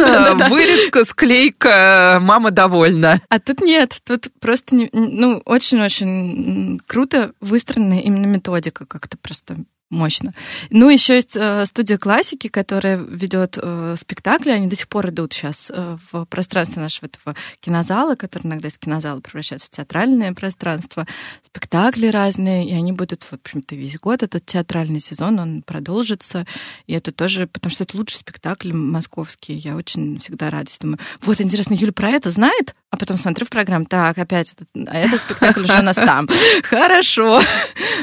вырезка, 0.48 1.04
склейка, 1.04 2.18
мама 2.22 2.50
довольна. 2.50 3.20
А 3.28 3.38
тут 3.40 3.60
нет, 3.60 3.98
тут 4.04 4.28
просто, 4.40 4.76
ну, 4.92 5.42
очень-очень 5.44 6.80
круто 6.86 7.32
выстроена 7.40 8.00
именно 8.00 8.26
методика 8.26 8.86
как-то 8.86 9.16
просто 9.18 9.56
мощно. 9.94 10.34
Ну, 10.70 10.90
еще 10.90 11.14
есть 11.14 11.36
э, 11.36 11.64
студия 11.66 11.96
классики, 11.96 12.48
которая 12.48 12.98
ведет 12.98 13.58
э, 13.60 13.94
спектакли. 13.98 14.50
Они 14.50 14.66
до 14.66 14.76
сих 14.76 14.88
пор 14.88 15.08
идут 15.10 15.32
сейчас 15.32 15.70
э, 15.74 15.96
в 16.10 16.24
пространстве 16.26 16.82
нашего 16.82 17.06
этого 17.06 17.36
кинозала, 17.60 18.16
который 18.16 18.46
иногда 18.46 18.68
из 18.68 18.76
кинозала 18.76 19.20
превращается 19.20 19.68
в 19.68 19.70
театральное 19.70 20.32
пространство. 20.34 21.06
Спектакли 21.42 22.08
разные, 22.08 22.68
и 22.68 22.74
они 22.74 22.92
будут, 22.92 23.22
в 23.22 23.32
общем-то, 23.32 23.74
весь 23.76 23.98
год. 23.98 24.22
Этот 24.22 24.44
театральный 24.44 25.00
сезон, 25.00 25.38
он 25.38 25.62
продолжится. 25.62 26.46
И 26.86 26.92
это 26.92 27.12
тоже, 27.12 27.46
потому 27.46 27.70
что 27.70 27.84
это 27.84 27.96
лучший 27.96 28.16
спектакль 28.16 28.72
московский. 28.72 29.54
Я 29.54 29.76
очень 29.76 30.18
всегда 30.18 30.50
радуюсь. 30.50 30.78
Думаю, 30.78 30.98
вот, 31.22 31.40
интересно, 31.40 31.74
Юля 31.74 31.92
про 31.92 32.10
это 32.10 32.30
знает? 32.30 32.74
А 32.90 32.96
потом 32.96 33.16
смотрю 33.18 33.46
в 33.46 33.50
программу, 33.50 33.86
так, 33.86 34.18
опять 34.18 34.52
этот, 34.52 34.68
а 34.88 34.96
этот 34.96 35.20
спектакль 35.20 35.62
уже 35.64 35.78
у 35.78 35.82
нас 35.82 35.96
там. 35.96 36.28
Хорошо. 36.62 37.40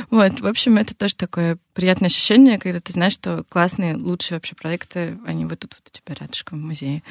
Вот, 0.09 0.39
в 0.41 0.45
общем, 0.45 0.77
это 0.77 0.93
тоже 0.93 1.15
такое 1.15 1.57
приятное 1.81 2.09
ощущение, 2.09 2.59
когда 2.59 2.79
ты 2.79 2.93
знаешь, 2.93 3.13
что 3.13 3.43
классные, 3.49 3.97
лучшие 3.97 4.37
вообще 4.37 4.53
проекты, 4.53 5.17
они 5.25 5.45
вот 5.45 5.57
тут 5.59 5.73
вот 5.73 5.91
у 5.91 5.97
тебя 5.97 6.15
рядышком 6.19 6.59
в 6.59 6.63
музее. 6.63 7.01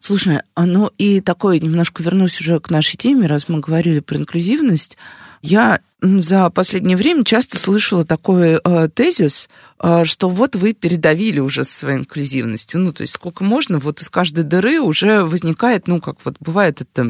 Слушай, 0.00 0.40
а 0.54 0.64
ну 0.64 0.90
и 0.96 1.20
такой, 1.20 1.60
немножко 1.60 2.02
вернусь 2.02 2.40
уже 2.40 2.58
к 2.58 2.70
нашей 2.70 2.96
теме, 2.96 3.26
раз 3.26 3.48
мы 3.48 3.60
говорили 3.60 4.00
про 4.00 4.16
инклюзивность. 4.16 4.96
Я 5.42 5.80
за 6.00 6.48
последнее 6.50 6.96
время 6.96 7.24
часто 7.24 7.58
слышала 7.58 8.04
такой 8.04 8.60
э, 8.62 8.88
тезис, 8.94 9.48
э, 9.82 10.04
что 10.04 10.28
вот 10.28 10.54
вы 10.54 10.72
передавили 10.72 11.40
уже 11.40 11.64
своей 11.64 11.98
инклюзивностью. 11.98 12.78
Ну, 12.80 12.92
то 12.92 13.02
есть 13.02 13.14
сколько 13.14 13.42
можно, 13.42 13.78
вот 13.78 14.00
из 14.00 14.08
каждой 14.08 14.44
дыры 14.44 14.80
уже 14.80 15.24
возникает, 15.24 15.88
ну, 15.88 16.00
как 16.00 16.24
вот 16.24 16.36
бывает 16.38 16.82
это 16.82 17.04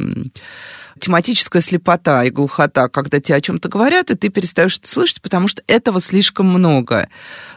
тематическая 0.98 1.60
слепота 1.60 2.24
и 2.24 2.30
глухота, 2.30 2.88
когда 2.88 3.20
тебе 3.20 3.36
о 3.36 3.40
чем-то 3.42 3.68
говорят, 3.68 4.10
и 4.10 4.16
ты 4.16 4.30
перестаешь 4.30 4.78
это 4.78 4.88
слышать, 4.88 5.20
потому 5.20 5.48
что 5.48 5.62
этого 5.66 6.00
слишком 6.00 6.46
много. 6.46 7.10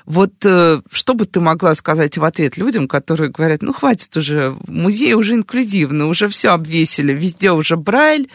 Вот 0.05 0.34
э, 0.43 0.81
что 0.91 1.13
бы 1.13 1.25
ты 1.25 1.39
могла 1.39 1.75
сказать 1.75 2.17
в 2.17 2.25
ответ 2.25 2.57
людям, 2.57 2.89
которые 2.89 3.29
говорят, 3.29 3.62
ну, 3.62 3.71
хватит 3.71 4.15
уже, 4.17 4.57
музей 4.67 5.13
уже 5.13 5.36
инклюзивный, 5.36 6.05
уже 6.05 6.27
все 6.27 6.49
обвесили, 6.49 7.13
везде 7.13 7.51
уже 7.51 7.77
Брайль, 7.77 8.29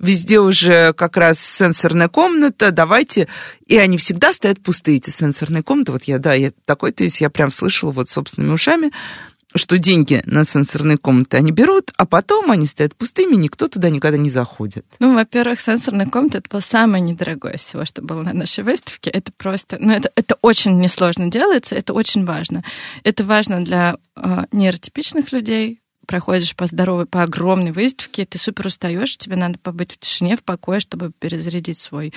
везде 0.00 0.40
уже 0.40 0.92
как 0.94 1.16
раз 1.16 1.38
сенсорная 1.38 2.08
комната, 2.08 2.72
давайте. 2.72 3.28
И 3.66 3.76
они 3.76 3.98
всегда 3.98 4.32
стоят 4.32 4.60
пустые, 4.62 4.96
эти 4.96 5.10
сенсорные 5.10 5.62
комнаты. 5.62 5.92
Вот 5.92 6.04
я, 6.04 6.18
да, 6.18 6.34
я 6.34 6.52
такой 6.64 6.92
то 6.92 7.04
есть 7.04 7.20
я 7.20 7.30
прям 7.30 7.50
слышала 7.50 7.92
вот 7.92 8.08
собственными 8.08 8.52
ушами, 8.52 8.90
что 9.54 9.78
деньги 9.78 10.22
на 10.26 10.44
сенсорные 10.44 10.96
комнаты 10.96 11.36
они 11.36 11.50
берут, 11.50 11.90
а 11.96 12.06
потом 12.06 12.50
они 12.50 12.66
стоят 12.66 12.94
пустыми, 12.94 13.34
никто 13.34 13.66
туда 13.68 13.90
никогда 13.90 14.16
не 14.16 14.30
заходит. 14.30 14.86
Ну, 15.00 15.14
во-первых, 15.14 15.60
сенсорная 15.60 16.06
комната 16.06 16.38
это 16.38 16.48
было 16.50 16.60
самое 16.60 17.02
недорогое 17.02 17.56
всего, 17.56 17.84
что 17.84 18.02
было 18.02 18.22
на 18.22 18.32
нашей 18.32 18.64
выставке. 18.64 19.10
Это 19.10 19.32
просто, 19.36 19.76
ну, 19.80 19.92
это, 19.92 20.10
это 20.14 20.36
очень 20.42 20.78
несложно 20.78 21.30
делается, 21.30 21.74
это 21.74 21.92
очень 21.92 22.24
важно. 22.24 22.62
Это 23.02 23.24
важно 23.24 23.64
для 23.64 23.96
э, 24.16 24.44
нейротипичных 24.52 25.32
людей, 25.32 25.79
проходишь 26.10 26.56
по 26.56 26.66
здоровой, 26.66 27.06
по 27.06 27.22
огромной 27.22 27.70
выставке, 27.70 28.24
ты 28.24 28.36
супер 28.36 28.66
устаешь, 28.66 29.16
тебе 29.16 29.36
надо 29.36 29.60
побыть 29.60 29.92
в 29.92 29.98
тишине, 29.98 30.36
в 30.36 30.42
покое, 30.42 30.80
чтобы 30.80 31.12
перезарядить 31.16 31.78
свой, 31.78 32.12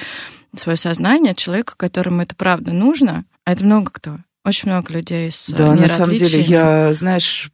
свое 0.57 0.79
сознание 0.79 1.35
человека, 1.35 1.75
которому 1.77 2.23
это 2.23 2.33
правда 2.33 2.71
нужно, 2.71 3.23
а 3.45 3.51
это 3.51 3.63
много 3.63 3.91
кто. 3.91 4.17
Очень 4.43 4.71
много 4.71 4.91
людей 4.93 5.29
с 5.29 5.47
Да, 5.49 5.75
на 5.75 5.87
самом 5.87 6.15
деле, 6.15 6.41
я, 6.41 6.91
знаешь, 6.95 7.51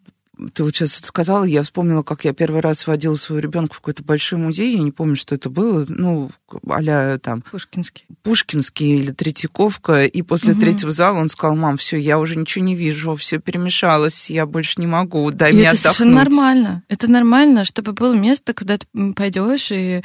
ты 0.53 0.63
вот 0.63 0.73
сейчас 0.73 0.97
это 0.97 1.07
сказала, 1.07 1.43
я 1.43 1.63
вспомнила, 1.63 2.03
как 2.03 2.25
я 2.25 2.33
первый 2.33 2.61
раз 2.61 2.87
водила 2.87 3.15
своего 3.15 3.41
ребенка 3.41 3.73
в 3.73 3.79
какой-то 3.79 4.03
большой 4.03 4.39
музей, 4.39 4.75
я 4.75 4.81
не 4.81 4.91
помню, 4.91 5.15
что 5.15 5.35
это 5.35 5.49
было, 5.49 5.85
ну, 5.87 6.31
а 6.67 7.17
там... 7.19 7.41
Пушкинский. 7.41 8.05
Пушкинский 8.23 8.95
или 8.95 9.11
Третьяковка, 9.11 10.05
и 10.05 10.21
после 10.21 10.53
угу. 10.53 10.61
третьего 10.61 10.91
зала 10.91 11.19
он 11.19 11.29
сказал, 11.29 11.55
мам, 11.55 11.77
все, 11.77 11.97
я 11.97 12.19
уже 12.19 12.35
ничего 12.35 12.63
не 12.63 12.75
вижу, 12.75 13.15
все 13.15 13.39
перемешалось, 13.39 14.29
я 14.29 14.45
больше 14.45 14.75
не 14.77 14.87
могу, 14.87 15.29
дай 15.31 15.51
и 15.51 15.55
мне 15.55 15.63
это 15.63 15.77
отдохнуть. 15.77 16.07
Это 16.07 16.15
нормально, 16.15 16.83
это 16.87 17.11
нормально, 17.11 17.65
чтобы 17.65 17.93
было 17.93 18.13
место, 18.13 18.53
куда 18.53 18.77
ты 18.77 19.13
пойдешь 19.13 19.71
и 19.71 20.03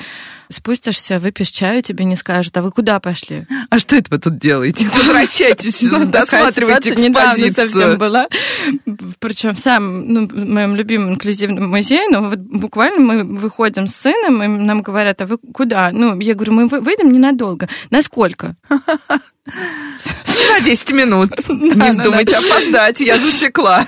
спустишься, 0.54 1.18
выпьешь 1.18 1.50
чаю, 1.50 1.82
тебе 1.82 2.04
не 2.04 2.16
скажут, 2.16 2.56
а 2.56 2.62
вы 2.62 2.70
куда 2.70 3.00
пошли? 3.00 3.46
А 3.70 3.78
что 3.78 3.96
это 3.96 4.08
вы 4.10 4.18
тут 4.18 4.38
делаете? 4.38 4.88
Возвращайтесь, 4.94 5.82
досматривайте 6.06 6.90
экспозицию. 6.90 7.68
совсем 7.68 7.98
была, 7.98 8.28
причем 9.18 9.56
сам, 9.56 10.06
ну, 10.06 10.28
в 10.28 10.48
моем 10.48 10.76
любимом 10.76 11.14
инклюзивном 11.14 11.68
музее, 11.68 12.06
но 12.08 12.28
вот 12.28 12.38
буквально 12.38 13.00
мы 13.00 13.24
выходим 13.24 13.86
с 13.86 13.96
сыном, 13.96 14.42
и 14.42 14.46
нам 14.46 14.82
говорят, 14.82 15.20
а 15.22 15.26
вы 15.26 15.38
куда? 15.38 15.90
Ну, 15.92 16.18
я 16.20 16.34
говорю, 16.34 16.52
мы 16.52 16.66
выйдем 16.68 17.12
ненадолго. 17.12 17.68
Насколько? 17.90 18.56
На 19.46 20.60
10 20.60 20.90
минут. 20.92 21.30
Не 21.48 21.90
вздумайте 21.90 22.36
опоздать, 22.36 23.00
я 23.00 23.18
засекла. 23.18 23.86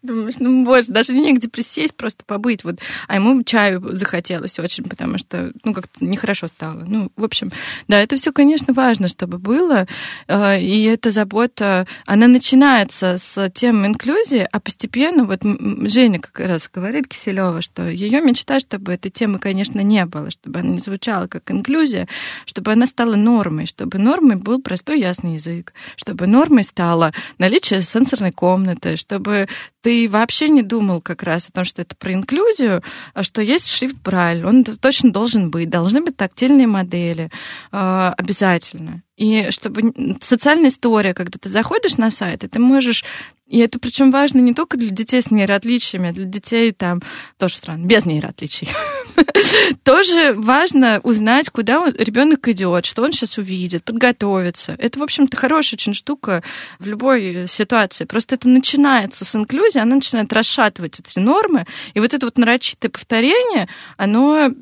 Думаешь, 0.00 0.36
ну, 0.38 0.64
боже, 0.64 0.86
даже 0.88 1.12
негде 1.12 1.48
присесть, 1.48 1.96
просто 1.96 2.24
побыть. 2.24 2.62
Вот. 2.62 2.78
А 3.08 3.16
ему 3.16 3.42
чаю 3.42 3.82
захотелось 3.96 4.56
очень, 4.60 4.84
потому 4.84 5.18
что, 5.18 5.52
ну, 5.64 5.74
как-то 5.74 6.04
нехорошо 6.04 6.46
стало. 6.46 6.84
Ну, 6.86 7.10
в 7.16 7.24
общем, 7.24 7.50
да, 7.88 8.00
это 8.00 8.14
все, 8.14 8.30
конечно, 8.30 8.72
важно, 8.72 9.08
чтобы 9.08 9.38
было. 9.38 9.88
Э, 10.28 10.60
и 10.60 10.84
эта 10.84 11.10
забота, 11.10 11.88
она 12.06 12.28
начинается 12.28 13.18
с 13.18 13.50
тем 13.50 13.84
инклюзии, 13.86 14.48
а 14.50 14.60
постепенно, 14.60 15.24
вот 15.24 15.40
Женя 15.42 16.20
как 16.20 16.38
раз 16.46 16.70
говорит 16.72 17.08
Киселева, 17.08 17.60
что 17.60 17.88
ее 17.88 18.20
мечта, 18.20 18.60
чтобы 18.60 18.92
этой 18.92 19.10
темы, 19.10 19.40
конечно, 19.40 19.80
не 19.80 20.06
было, 20.06 20.30
чтобы 20.30 20.60
она 20.60 20.70
не 20.70 20.78
звучала 20.78 21.26
как 21.26 21.50
инклюзия, 21.50 22.06
чтобы 22.46 22.70
она 22.70 22.86
стала 22.86 23.16
нормой, 23.16 23.66
чтобы 23.66 23.98
нормой 23.98 24.36
был 24.36 24.62
простой 24.62 25.00
ясный 25.00 25.34
язык, 25.34 25.72
чтобы 25.96 26.28
нормой 26.28 26.62
стало 26.62 27.12
наличие 27.38 27.82
сенсорной 27.82 28.30
комнаты, 28.30 28.94
чтобы 28.94 29.48
ты 29.88 30.06
вообще 30.06 30.50
не 30.50 30.60
думал 30.60 31.00
как 31.00 31.22
раз 31.22 31.48
о 31.48 31.52
том, 31.52 31.64
что 31.64 31.80
это 31.80 31.96
про 31.96 32.12
инклюзию, 32.12 32.82
а 33.14 33.22
что 33.22 33.40
есть 33.40 33.70
шрифт 33.70 33.96
Брайль, 34.04 34.44
он 34.44 34.62
точно 34.62 35.10
должен 35.10 35.50
быть, 35.50 35.70
должны 35.70 36.02
быть 36.02 36.14
тактильные 36.14 36.66
модели, 36.66 37.30
э, 37.72 38.12
обязательно. 38.14 39.02
И 39.16 39.50
чтобы 39.50 39.94
социальная 40.20 40.68
история, 40.68 41.14
когда 41.14 41.38
ты 41.38 41.48
заходишь 41.48 41.96
на 41.96 42.10
сайт, 42.10 42.44
и 42.44 42.48
ты 42.48 42.58
можешь 42.58 43.02
и 43.46 43.60
это 43.60 43.78
причем 43.78 44.10
важно 44.10 44.40
не 44.40 44.52
только 44.52 44.76
для 44.76 44.90
детей 44.90 45.22
с 45.22 45.30
нейроотличиями, 45.30 46.10
а 46.10 46.12
для 46.12 46.26
детей 46.26 46.72
там 46.72 47.00
тоже 47.38 47.56
странно, 47.56 47.86
без 47.86 48.04
нейроотличий. 48.04 48.68
Тоже 49.84 50.34
важно 50.34 51.00
узнать, 51.02 51.50
куда 51.50 51.86
ребенок 51.86 52.46
идет, 52.48 52.86
что 52.86 53.02
он 53.02 53.12
сейчас 53.12 53.38
увидит, 53.38 53.84
подготовиться. 53.84 54.74
Это, 54.78 54.98
в 54.98 55.02
общем-то, 55.02 55.36
хорошая 55.36 55.76
очень 55.76 55.94
штука 55.94 56.42
в 56.78 56.86
любой 56.86 57.46
ситуации. 57.48 58.04
Просто 58.04 58.34
это 58.34 58.48
начинается 58.48 59.24
с 59.24 59.34
инклюзии, 59.34 59.78
она 59.78 59.96
начинает 59.96 60.32
расшатывать 60.32 61.00
эти 61.00 61.18
нормы. 61.18 61.66
И 61.94 62.00
вот 62.00 62.14
это 62.14 62.26
вот 62.26 62.38
нарочитое 62.38 62.90
повторение, 62.90 63.68
оно, 63.96 64.52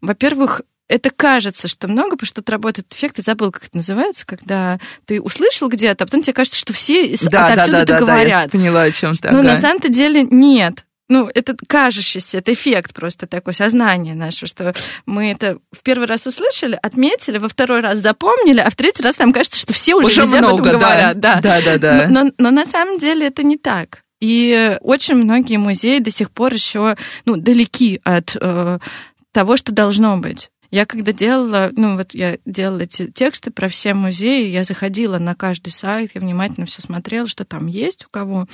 во-первых, 0.00 0.62
это 0.88 1.10
кажется, 1.10 1.66
что 1.66 1.88
много, 1.88 2.12
потому 2.12 2.26
что 2.26 2.42
тут 2.42 2.50
работает 2.50 2.92
эффект, 2.92 3.18
я 3.18 3.22
забыл, 3.24 3.50
как 3.50 3.64
это 3.64 3.76
называется, 3.76 4.24
когда 4.24 4.78
ты 5.04 5.20
услышал 5.20 5.68
где-то, 5.68 6.04
а 6.04 6.06
потом 6.06 6.22
тебе 6.22 6.32
кажется, 6.32 6.58
что 6.58 6.72
все 6.72 7.08
да, 7.28 7.46
отовсюду 7.46 7.72
да, 7.72 7.78
да, 7.78 7.82
это 7.82 7.92
да, 7.92 7.98
говорят. 7.98 8.50
Да, 8.52 8.58
я 8.58 8.62
поняла, 8.62 8.82
о 8.82 8.92
чем 8.92 9.14
ты. 9.14 9.30
Но 9.30 9.40
ага. 9.40 9.48
на 9.48 9.56
самом-то 9.56 9.88
деле 9.88 10.22
нет. 10.22 10.85
Ну, 11.08 11.30
это 11.32 11.56
кажущийся, 11.68 12.38
это 12.38 12.52
эффект 12.52 12.92
просто 12.92 13.26
такое 13.26 13.54
сознание 13.54 14.14
наше, 14.14 14.46
что 14.46 14.74
мы 15.06 15.30
это 15.30 15.58
в 15.70 15.82
первый 15.82 16.06
раз 16.06 16.26
услышали, 16.26 16.78
отметили, 16.82 17.38
во 17.38 17.48
второй 17.48 17.80
раз 17.80 17.98
запомнили, 17.98 18.60
а 18.60 18.70
в 18.70 18.76
третий 18.76 19.02
раз 19.02 19.18
нам 19.18 19.32
кажется, 19.32 19.58
что 19.58 19.72
все 19.72 19.94
уже, 19.94 20.08
уже 20.08 20.22
везде 20.22 20.38
много, 20.38 20.54
об 20.54 20.66
этом 20.66 20.80
говорят. 20.80 21.20
Да, 21.20 21.40
да, 21.40 21.60
да. 21.60 21.78
да. 21.78 22.06
Но, 22.08 22.24
но, 22.24 22.30
но 22.38 22.50
на 22.50 22.64
самом 22.64 22.98
деле 22.98 23.28
это 23.28 23.44
не 23.44 23.56
так. 23.56 24.02
И 24.20 24.76
очень 24.80 25.16
многие 25.16 25.58
музеи 25.58 25.98
до 25.98 26.10
сих 26.10 26.30
пор 26.30 26.52
еще 26.54 26.96
ну, 27.26 27.36
далеки 27.36 28.00
от 28.02 28.36
э, 28.40 28.78
того, 29.32 29.56
что 29.56 29.72
должно 29.72 30.16
быть. 30.16 30.50
Я 30.76 30.84
когда 30.84 31.14
делала, 31.14 31.70
ну 31.74 31.96
вот 31.96 32.12
я 32.12 32.36
делала 32.44 32.80
эти 32.80 33.06
тексты 33.10 33.50
про 33.50 33.70
все 33.70 33.94
музеи, 33.94 34.50
я 34.50 34.62
заходила 34.62 35.18
на 35.18 35.34
каждый 35.34 35.70
сайт, 35.70 36.10
я 36.14 36.20
внимательно 36.20 36.66
все 36.66 36.82
смотрела, 36.82 37.26
что 37.26 37.46
там 37.46 37.66
есть 37.66 38.04
у 38.04 38.10
кого, 38.10 38.46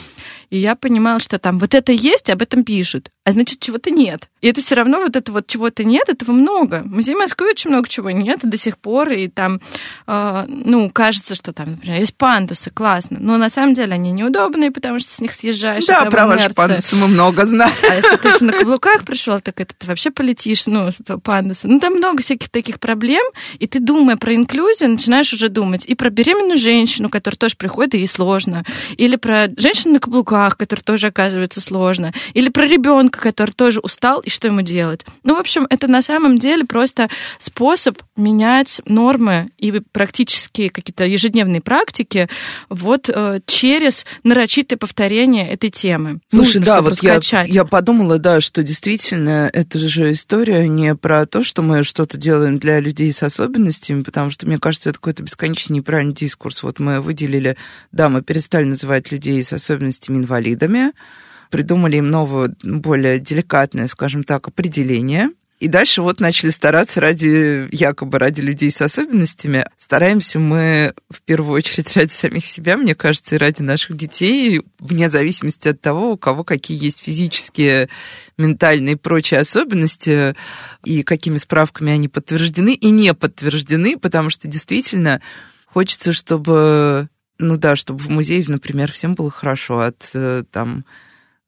и 0.48 0.56
я 0.56 0.76
понимала, 0.76 1.18
что 1.18 1.40
там 1.40 1.58
вот 1.58 1.74
это 1.74 1.90
есть, 1.90 2.30
об 2.30 2.40
этом 2.40 2.62
пишут, 2.62 3.10
а 3.24 3.32
значит 3.32 3.60
чего-то 3.60 3.90
нет. 3.90 4.28
И 4.40 4.48
это 4.48 4.60
все 4.60 4.74
равно 4.74 4.98
вот 4.98 5.14
это 5.14 5.30
вот 5.30 5.46
чего-то 5.46 5.84
нет, 5.84 6.08
этого 6.08 6.32
много. 6.32 6.82
В 6.84 6.92
музее 6.92 7.16
Москвы 7.16 7.50
очень 7.50 7.70
много 7.70 7.88
чего 7.88 8.10
нет 8.10 8.40
до 8.42 8.56
сих 8.56 8.78
пор, 8.78 9.10
и 9.10 9.28
там, 9.28 9.60
э, 10.08 10.44
ну, 10.48 10.90
кажется, 10.90 11.36
что 11.36 11.52
там, 11.52 11.72
например, 11.72 12.00
есть 12.00 12.16
пандусы, 12.16 12.70
классно, 12.70 13.18
но 13.20 13.36
на 13.36 13.48
самом 13.48 13.74
деле 13.74 13.94
они 13.94 14.10
неудобные, 14.10 14.72
потому 14.72 14.98
что 14.98 15.12
с 15.12 15.20
них 15.20 15.32
съезжаешь. 15.34 15.86
Да, 15.86 16.06
про 16.06 16.26
ваши 16.26 16.50
пандусы 16.50 16.96
мы 16.96 17.06
много 17.06 17.46
знаем. 17.46 17.72
А 17.88 17.94
если 17.94 18.16
ты 18.16 18.38
же 18.38 18.44
на 18.44 18.52
каблуках 18.52 19.04
пришел, 19.04 19.40
так 19.40 19.60
это 19.60 19.72
ты 19.78 19.86
вообще 19.86 20.10
полетишь, 20.10 20.66
ну, 20.66 20.90
с 20.90 20.98
этого 20.98 21.20
пандуса. 21.20 21.68
Ну, 21.68 21.78
там 21.78 21.94
много 21.94 22.22
всяких 22.22 22.48
таких 22.48 22.80
проблем, 22.80 23.24
и 23.60 23.68
ты, 23.68 23.78
думая 23.78 24.16
про 24.16 24.34
инклюзию, 24.34 24.90
начинаешь 24.90 25.32
уже 25.32 25.48
думать 25.48 25.86
и 25.86 25.94
про 25.94 26.10
беременную 26.10 26.58
женщину, 26.58 27.08
которая 27.08 27.38
тоже 27.38 27.54
приходит, 27.56 27.94
и 27.94 27.98
ей 27.98 28.08
сложно, 28.08 28.64
или 28.96 29.14
про 29.14 29.48
женщину 29.56 29.94
на 29.94 30.00
каблуках, 30.00 30.56
которая 30.56 30.82
тоже 30.82 31.06
оказывается 31.08 31.60
сложно, 31.60 32.12
или 32.34 32.48
про 32.48 32.66
ребенка, 32.66 33.11
который 33.20 33.52
тоже 33.52 33.80
устал, 33.80 34.20
и 34.20 34.30
что 34.30 34.48
ему 34.48 34.62
делать. 34.62 35.04
Ну, 35.22 35.36
в 35.36 35.40
общем, 35.40 35.66
это 35.70 35.88
на 35.88 36.02
самом 36.02 36.38
деле 36.38 36.64
просто 36.64 37.08
способ 37.38 37.98
менять 38.16 38.80
нормы 38.86 39.50
и 39.58 39.80
практически 39.92 40.68
какие-то 40.68 41.04
ежедневные 41.04 41.60
практики 41.60 42.28
вот 42.68 43.08
э, 43.08 43.40
через 43.46 44.06
нарочитое 44.24 44.76
повторение 44.76 45.48
этой 45.48 45.70
темы. 45.70 46.20
Слушай, 46.28 46.58
Нужно, 46.58 46.64
да, 46.64 46.82
вот 46.82 47.02
я, 47.02 47.20
я 47.44 47.64
подумала, 47.64 48.18
да, 48.18 48.40
что 48.40 48.62
действительно 48.62 49.50
это 49.52 49.78
же 49.78 50.12
история 50.12 50.68
не 50.68 50.94
про 50.94 51.26
то, 51.26 51.42
что 51.42 51.62
мы 51.62 51.84
что-то 51.84 52.16
делаем 52.16 52.58
для 52.58 52.80
людей 52.80 53.12
с 53.12 53.22
особенностями, 53.22 54.02
потому 54.02 54.30
что, 54.30 54.46
мне 54.46 54.58
кажется, 54.58 54.90
это 54.90 54.98
какой-то 54.98 55.22
бесконечно 55.22 55.72
неправильный 55.74 56.14
дискурс. 56.14 56.62
Вот 56.62 56.80
мы 56.80 57.00
выделили, 57.00 57.56
да, 57.90 58.08
мы 58.08 58.22
перестали 58.22 58.64
называть 58.64 59.10
людей 59.12 59.42
с 59.42 59.52
особенностями 59.52 60.18
инвалидами, 60.18 60.92
придумали 61.52 61.98
им 61.98 62.10
новое, 62.10 62.52
более 62.64 63.20
деликатное, 63.20 63.86
скажем 63.86 64.24
так, 64.24 64.48
определение– 64.48 65.28
и 65.62 65.68
дальше 65.68 66.02
вот 66.02 66.18
начали 66.18 66.50
стараться 66.50 67.00
ради, 67.00 67.68
якобы 67.70 68.18
ради 68.18 68.40
людей 68.40 68.72
с 68.72 68.80
особенностями. 68.80 69.64
Стараемся 69.76 70.40
мы 70.40 70.92
в 71.08 71.22
первую 71.22 71.54
очередь 71.54 71.96
ради 71.96 72.10
самих 72.10 72.46
себя, 72.46 72.76
мне 72.76 72.96
кажется, 72.96 73.36
и 73.36 73.38
ради 73.38 73.62
наших 73.62 73.96
детей, 73.96 74.62
вне 74.80 75.08
зависимости 75.08 75.68
от 75.68 75.80
того, 75.80 76.14
у 76.14 76.16
кого 76.16 76.42
какие 76.42 76.84
есть 76.84 77.00
физические, 77.00 77.88
ментальные 78.38 78.94
и 78.94 78.96
прочие 78.96 79.38
особенности, 79.38 80.34
и 80.84 81.04
какими 81.04 81.38
справками 81.38 81.92
они 81.92 82.08
подтверждены 82.08 82.74
и 82.74 82.90
не 82.90 83.14
подтверждены, 83.14 83.96
потому 83.96 84.30
что 84.30 84.48
действительно 84.48 85.20
хочется, 85.66 86.12
чтобы, 86.12 87.08
ну 87.38 87.56
да, 87.56 87.76
чтобы 87.76 88.00
в 88.00 88.10
музее, 88.10 88.44
например, 88.48 88.90
всем 88.90 89.14
было 89.14 89.30
хорошо 89.30 89.82
от 89.82 90.10
э, 90.12 90.42
там 90.50 90.84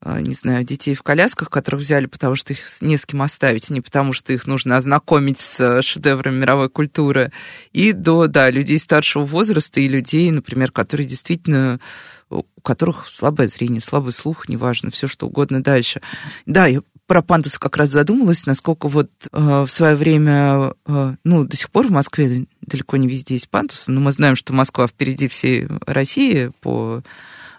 не 0.05 0.35
знаю, 0.35 0.65
детей 0.65 0.95
в 0.95 1.03
колясках, 1.03 1.51
которых 1.51 1.81
взяли, 1.81 2.07
потому 2.07 2.37
что 2.37 2.53
их 2.53 2.61
не 2.81 2.97
с 2.97 3.07
кем 3.07 3.23
оставить, 3.23 3.71
не 3.71 3.81
потому 3.81 4.13
что 4.13 4.33
их 4.33 4.47
нужно 4.47 4.77
ознакомить 4.77 5.39
с 5.39 5.61
э, 5.61 5.83
шедеврами 5.83 6.37
мировой 6.37 6.69
культуры, 6.69 7.33
и 7.73 7.93
до, 7.93 8.27
да, 8.27 8.51
людей 8.51 8.79
старшего 8.79 9.25
возраста 9.25 9.81
и 9.81 9.89
людей, 9.89 10.31
например, 10.31 10.73
которые 10.73 11.07
действительно 11.07 11.81
у 12.31 12.43
которых 12.63 13.07
слабое 13.07 13.49
зрение, 13.49 13.81
слабый 13.81 14.13
слух, 14.13 14.49
неважно, 14.49 14.91
все 14.91 15.07
что 15.07 15.27
угодно 15.27 15.63
дальше. 15.63 16.01
Да, 16.47 16.67
я 16.67 16.81
про 17.07 17.23
пандусы 17.23 17.59
как 17.61 17.77
раз 17.77 17.91
задумалась, 17.91 18.47
насколько 18.47 18.89
вот 18.89 19.11
э, 19.31 19.65
в 19.67 19.69
свое 19.69 19.95
время, 19.95 20.73
э, 20.87 21.15
ну, 21.23 21.45
до 21.45 21.57
сих 21.57 21.71
пор 21.71 21.89
в 21.89 21.91
Москве 21.91 22.47
далеко 22.63 22.97
не 22.97 23.09
везде 23.09 23.35
есть 23.35 23.51
пандусы, 23.51 23.91
но 23.91 24.01
мы 24.01 24.13
знаем, 24.13 24.37
что 24.37 24.53
Москва 24.53 24.87
впереди 24.87 25.29
всей 25.29 25.69
России 25.87 26.51
по 26.61 27.03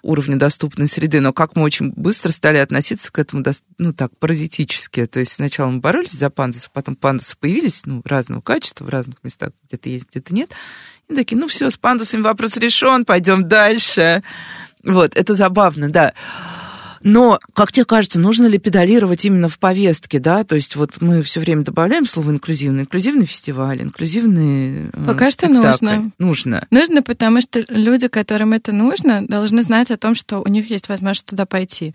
уровню 0.06 0.38
доступной 0.38 0.88
среды, 0.88 1.20
но 1.20 1.34
как 1.34 1.56
мы 1.56 1.64
очень 1.64 1.92
быстро 1.92 2.32
стали 2.32 2.58
относиться 2.58 3.12
к 3.12 3.20
этому, 3.20 3.44
ну 3.78 3.94
так, 3.94 4.18
паразитически. 4.18 5.06
То 5.08 5.20
есть 5.20 5.34
сначала 5.34 5.70
мы 5.70 5.80
боролись 5.80 6.12
за 6.12 6.30
пандусы, 6.30 6.70
потом 6.72 6.96
пандусы 6.96 7.36
появились, 7.38 7.82
ну, 7.86 8.02
разного 8.06 8.42
качества, 8.42 8.86
в 8.86 8.90
разных 8.90 9.24
местах, 9.24 9.52
где-то 9.68 9.90
есть, 9.90 10.08
где-то 10.10 10.34
нет. 10.34 10.52
И 11.10 11.16
такие, 11.16 11.38
ну 11.38 11.48
все, 11.48 11.70
с 11.70 11.78
пандусами 11.78 12.22
вопрос 12.22 12.58
решен, 12.58 13.06
пойдем 13.06 13.48
дальше. 13.48 14.24
Вот, 14.84 15.16
это 15.16 15.34
забавно, 15.34 15.90
да. 15.90 16.14
Но, 17.06 17.40
как 17.54 17.72
тебе 17.72 17.86
кажется, 17.86 18.20
нужно 18.20 18.48
ли 18.48 18.58
педалировать 18.58 19.26
именно 19.26 19.48
в 19.48 19.60
повестке, 19.60 20.18
да? 20.18 20.44
То 20.44 20.56
есть 20.56 20.76
вот 20.76 21.02
мы 21.02 21.22
все 21.22 21.40
время 21.40 21.62
добавляем 21.62 22.08
слово 22.08 22.32
инклюзивный. 22.32 22.82
Инклюзивный 22.82 23.28
фестиваль, 23.28 23.84
инклюзивный 23.84 24.88
э, 24.88 25.06
Пока 25.06 25.30
спектакль. 25.30 25.54
что 25.54 25.86
нужно. 25.86 26.12
Нужно. 26.18 26.68
Нужно, 26.72 27.04
потому 27.04 27.42
что 27.42 27.64
люди, 27.70 28.08
которым 28.08 28.54
это 28.54 28.72
нужно, 28.72 29.24
должны 29.24 29.62
знать 29.62 29.92
о 29.92 29.98
том, 29.98 30.16
что 30.16 30.40
у 30.40 30.48
них 30.48 30.72
есть 30.72 30.90
возможность 30.90 31.28
туда 31.28 31.46
пойти 31.46 31.94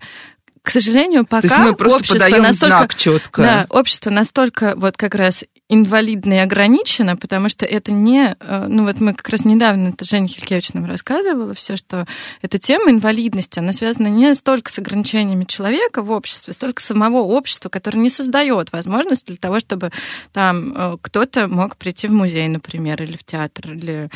к 0.61 0.69
сожалению, 0.69 1.25
пока 1.25 1.41
То 1.41 1.47
есть 1.47 1.57
мы 1.57 1.75
просто 1.75 1.97
общество 1.97 2.25
подаем 2.25 2.43
настолько, 2.43 2.77
знак 2.77 2.95
четко. 2.95 3.41
Да, 3.41 3.65
общество 3.69 4.09
настолько 4.11 4.73
вот 4.75 4.95
как 4.95 5.15
раз 5.15 5.43
инвалидно 5.69 6.33
и 6.33 6.37
ограничено, 6.37 7.15
потому 7.15 7.49
что 7.49 7.65
это 7.65 7.91
не... 7.91 8.35
Э, 8.39 8.67
ну 8.67 8.83
вот 8.83 8.99
мы 8.99 9.13
как 9.15 9.27
раз 9.29 9.43
недавно, 9.45 9.89
это 9.89 10.05
Женя 10.05 10.27
Хилькевич 10.27 10.73
нам 10.73 10.85
рассказывала, 10.85 11.53
все, 11.55 11.77
что 11.77 12.05
эта 12.41 12.59
тема 12.59 12.91
инвалидности, 12.91 13.57
она 13.57 13.71
связана 13.71 14.07
не 14.07 14.33
столько 14.35 14.71
с 14.71 14.77
ограничениями 14.77 15.45
человека 15.45 16.03
в 16.03 16.11
обществе, 16.11 16.53
столько 16.53 16.83
самого 16.83 17.19
общества, 17.19 17.69
которое 17.69 17.99
не 17.99 18.09
создает 18.09 18.71
возможность 18.71 19.25
для 19.25 19.37
того, 19.37 19.59
чтобы 19.59 19.91
там 20.33 20.73
э, 20.75 20.97
кто-то 21.01 21.47
мог 21.47 21.77
прийти 21.77 22.07
в 22.07 22.11
музей, 22.11 22.47
например, 22.49 23.01
или 23.01 23.17
в 23.17 23.23
театр, 23.23 23.71
или 23.71 24.09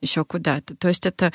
еще 0.00 0.24
куда-то. 0.24 0.74
То 0.76 0.88
есть 0.88 1.06
это 1.06 1.32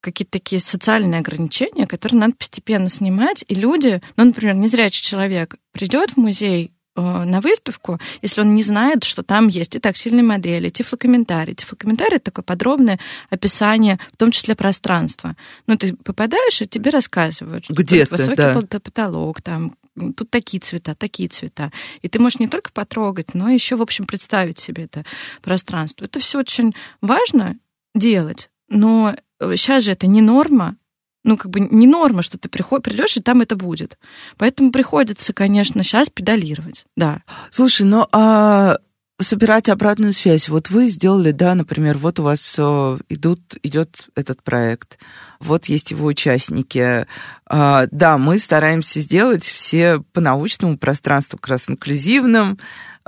какие-то 0.00 0.32
такие 0.32 0.60
социальные 0.60 1.20
ограничения, 1.20 1.86
которые 1.86 2.20
надо 2.20 2.34
постепенно 2.34 2.88
снимать, 2.88 3.44
и 3.48 3.54
люди, 3.54 4.00
ну, 4.16 4.24
например, 4.24 4.54
незрячий 4.54 5.02
человек 5.02 5.56
придет 5.72 6.12
в 6.12 6.16
музей 6.16 6.72
э, 6.96 7.00
на 7.00 7.40
выставку, 7.40 7.98
если 8.22 8.40
он 8.40 8.54
не 8.54 8.62
знает, 8.62 9.04
что 9.04 9.22
там 9.22 9.48
есть 9.48 9.76
и 9.76 9.78
тактильные 9.78 10.22
модели, 10.22 10.68
тифлокомментарий. 10.68 11.54
Тифлокомментарий— 11.54 12.16
это 12.18 12.26
такое 12.26 12.42
подробное 12.42 12.98
описание, 13.28 13.98
в 14.12 14.16
том 14.16 14.30
числе 14.30 14.54
пространства. 14.54 15.36
Ну, 15.66 15.76
ты 15.76 15.94
попадаешь, 15.96 16.62
и 16.62 16.66
тебе 16.66 16.90
рассказывают, 16.90 17.64
что 17.64 17.74
Где 17.74 18.06
тут 18.06 18.18
высокий 18.18 18.36
да. 18.36 18.80
потолок, 18.80 19.42
там 19.42 19.76
тут 20.16 20.30
такие 20.30 20.60
цвета, 20.60 20.94
такие 20.94 21.28
цвета. 21.28 21.72
И 22.02 22.08
ты 22.08 22.18
можешь 22.18 22.38
не 22.38 22.48
только 22.48 22.72
потрогать, 22.72 23.34
но 23.34 23.50
еще, 23.50 23.76
в 23.76 23.82
общем, 23.82 24.06
представить 24.06 24.58
себе 24.58 24.84
это 24.84 25.04
пространство. 25.42 26.04
Это 26.04 26.20
все 26.20 26.38
очень 26.38 26.74
важно 27.00 27.58
делать, 27.94 28.50
но 28.68 29.16
сейчас 29.40 29.84
же 29.84 29.92
это 29.92 30.06
не 30.06 30.22
норма, 30.22 30.76
ну, 31.24 31.36
как 31.36 31.50
бы 31.50 31.60
не 31.60 31.86
норма, 31.86 32.22
что 32.22 32.38
ты 32.38 32.48
приход, 32.48 32.82
придешь, 32.82 33.16
и 33.16 33.20
там 33.20 33.40
это 33.42 33.56
будет. 33.56 33.98
Поэтому 34.38 34.72
приходится, 34.72 35.32
конечно, 35.32 35.82
сейчас 35.82 36.08
педалировать, 36.08 36.86
да. 36.96 37.22
Слушай, 37.50 37.86
ну 37.86 38.06
а 38.12 38.76
собирать 39.20 39.68
обратную 39.68 40.12
связь. 40.12 40.48
Вот 40.48 40.70
вы 40.70 40.88
сделали, 40.88 41.30
да, 41.30 41.54
например, 41.54 41.98
вот 41.98 42.18
у 42.18 42.22
вас 42.22 42.56
э, 42.58 42.98
идут, 43.08 43.56
идет 43.62 44.08
этот 44.14 44.42
проект, 44.42 44.98
вот 45.40 45.66
есть 45.66 45.90
его 45.90 46.06
участники. 46.06 47.06
А, 47.46 47.86
да, 47.90 48.18
мы 48.18 48.38
стараемся 48.38 49.00
сделать 49.00 49.44
все 49.44 50.02
по 50.12 50.20
научному 50.20 50.78
пространству 50.78 51.38
как 51.38 51.50
раз 51.50 51.68
инклюзивным, 51.68 52.58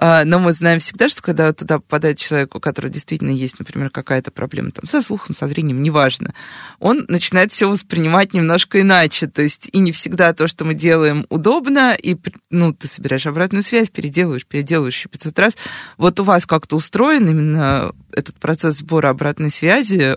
но 0.00 0.38
мы 0.38 0.52
знаем 0.52 0.80
всегда, 0.80 1.08
что 1.08 1.22
когда 1.22 1.52
туда 1.52 1.78
попадает 1.78 2.18
человек, 2.18 2.54
у 2.54 2.60
которого 2.60 2.92
действительно 2.92 3.30
есть, 3.30 3.58
например, 3.58 3.90
какая-то 3.90 4.30
проблема 4.30 4.70
там, 4.70 4.86
со 4.86 5.02
слухом, 5.02 5.36
со 5.36 5.46
зрением, 5.46 5.82
неважно, 5.82 6.34
он 6.78 7.04
начинает 7.08 7.52
все 7.52 7.68
воспринимать 7.68 8.32
немножко 8.32 8.80
иначе. 8.80 9.26
То 9.26 9.42
есть 9.42 9.68
и 9.72 9.78
не 9.78 9.92
всегда 9.92 10.32
то, 10.32 10.48
что 10.48 10.64
мы 10.64 10.74
делаем, 10.74 11.26
удобно, 11.28 11.94
и 11.94 12.16
ну, 12.50 12.72
ты 12.72 12.88
собираешь 12.88 13.26
обратную 13.26 13.62
связь, 13.62 13.90
переделываешь, 13.90 14.46
переделываешь 14.46 14.96
еще 14.96 15.08
500 15.08 15.38
раз. 15.38 15.56
Вот 15.98 16.18
у 16.20 16.24
вас 16.24 16.46
как-то 16.46 16.76
устроен 16.76 17.28
именно 17.28 17.92
этот 18.12 18.36
процесс 18.36 18.78
сбора 18.78 19.10
обратной 19.10 19.50
связи 19.50 20.16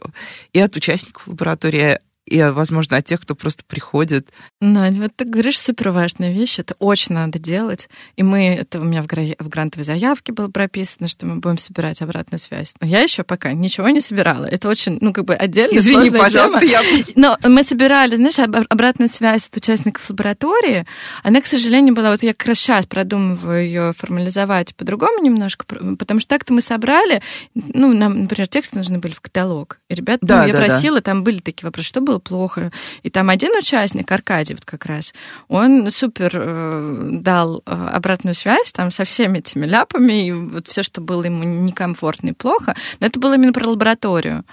и 0.53 0.59
от 0.59 0.75
участников 0.75 1.27
лаборатории, 1.27 1.99
и, 2.25 2.41
возможно, 2.41 2.97
от 2.97 3.05
тех, 3.05 3.21
кто 3.21 3.35
просто 3.35 3.63
приходит. 3.65 4.29
Надь, 4.59 4.97
вот 4.97 5.11
ты 5.15 5.25
говоришь 5.25 5.59
супер 5.59 5.91
важная 5.91 6.33
вещь, 6.33 6.59
это 6.59 6.75
очень 6.79 7.13
надо 7.13 7.37
делать. 7.37 7.87
И 8.15 8.23
мы, 8.23 8.47
это 8.47 8.79
у 8.79 8.83
меня 8.83 9.01
в, 9.03 9.05
гра... 9.05 9.23
в 9.37 9.47
грантовой 9.47 9.83
заявке 9.85 10.33
было 10.33 10.47
прописано, 10.47 11.07
что 11.07 11.27
мы 11.27 11.35
будем 11.35 11.59
собирать 11.59 12.01
обратную 12.01 12.39
связь. 12.39 12.73
Но 12.81 12.87
я 12.87 13.01
еще 13.01 13.23
пока 13.23 13.53
ничего 13.53 13.89
не 13.89 13.99
собирала. 13.99 14.45
Это 14.45 14.67
очень, 14.67 14.97
ну, 15.01 15.13
как 15.13 15.25
бы 15.25 15.35
отдельно 15.35 15.77
Извини, 15.77 16.09
пожалуйста, 16.09 16.59
тема. 16.65 16.83
я... 16.83 17.05
Но 17.15 17.37
мы 17.47 17.63
собирали, 17.63 18.15
знаешь, 18.15 18.39
обратную 18.39 19.07
связь 19.07 19.47
от 19.47 19.57
участников 19.57 20.09
лаборатории. 20.09 20.87
Она, 21.21 21.41
к 21.41 21.45
сожалению, 21.45 21.93
была, 21.93 22.09
вот 22.09 22.23
я 22.23 22.33
как 22.33 22.47
раз 22.47 22.57
сейчас 22.57 22.87
продумываю 22.87 23.65
ее 23.65 23.93
формализовать 23.95 24.75
по-другому 24.75 25.23
немножко, 25.23 25.65
потому 25.65 26.19
что 26.19 26.29
так-то 26.29 26.53
мы 26.53 26.61
собрали, 26.61 27.21
ну, 27.53 27.93
нам, 27.93 28.23
например, 28.23 28.47
тексты 28.47 28.77
нужны 28.77 28.97
были 28.97 29.13
в 29.13 29.21
каталог. 29.21 29.79
И 29.89 29.95
ребята, 29.95 30.25
да, 30.25 30.41
ну, 30.41 30.47
я 30.47 30.53
да, 30.53 30.65
просила, 30.65 30.95
да. 30.95 31.01
там 31.01 31.23
были 31.23 31.37
такие 31.37 31.67
вопросы, 31.67 31.89
что 31.89 32.01
было 32.01 32.14
было 32.15 32.19
плохо. 32.19 32.71
И 33.03 33.09
там 33.09 33.29
один 33.29 33.51
участник, 33.57 34.11
Аркадий 34.11 34.53
вот 34.53 34.65
как 34.65 34.85
раз, 34.85 35.13
он 35.47 35.91
супер 35.91 36.31
э, 36.33 37.09
дал 37.21 37.61
э, 37.65 37.71
обратную 37.71 38.33
связь 38.33 38.71
там 38.71 38.91
со 38.91 39.03
всеми 39.03 39.39
этими 39.39 39.65
ляпами, 39.65 40.27
и 40.27 40.31
вот 40.31 40.67
все, 40.67 40.83
что 40.83 41.01
было 41.01 41.23
ему 41.23 41.43
некомфортно 41.43 42.29
и 42.29 42.33
плохо. 42.33 42.75
Но 42.99 43.07
это 43.07 43.19
было 43.19 43.35
именно 43.35 43.53
про 43.53 43.69
лабораторию. 43.69 44.43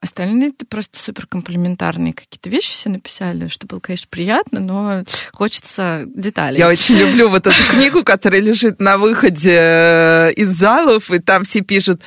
Остальные 0.00 0.50
это 0.50 0.64
просто 0.64 1.00
супер 1.00 1.26
комплиментарные 1.26 2.12
какие-то 2.12 2.48
вещи 2.48 2.70
все 2.70 2.88
написали, 2.88 3.48
что 3.48 3.66
было, 3.66 3.80
конечно, 3.80 4.06
приятно, 4.08 4.60
но 4.60 5.02
хочется 5.32 6.04
деталей. 6.06 6.58
Я 6.58 6.68
очень 6.68 6.96
люблю 6.96 7.28
вот 7.28 7.48
эту 7.48 7.60
книгу, 7.68 8.04
которая 8.04 8.40
лежит 8.40 8.78
на 8.78 8.96
выходе 8.96 9.58
э, 9.58 10.32
из 10.36 10.50
залов, 10.50 11.10
и 11.10 11.18
там 11.18 11.42
все 11.42 11.62
пишут 11.62 12.00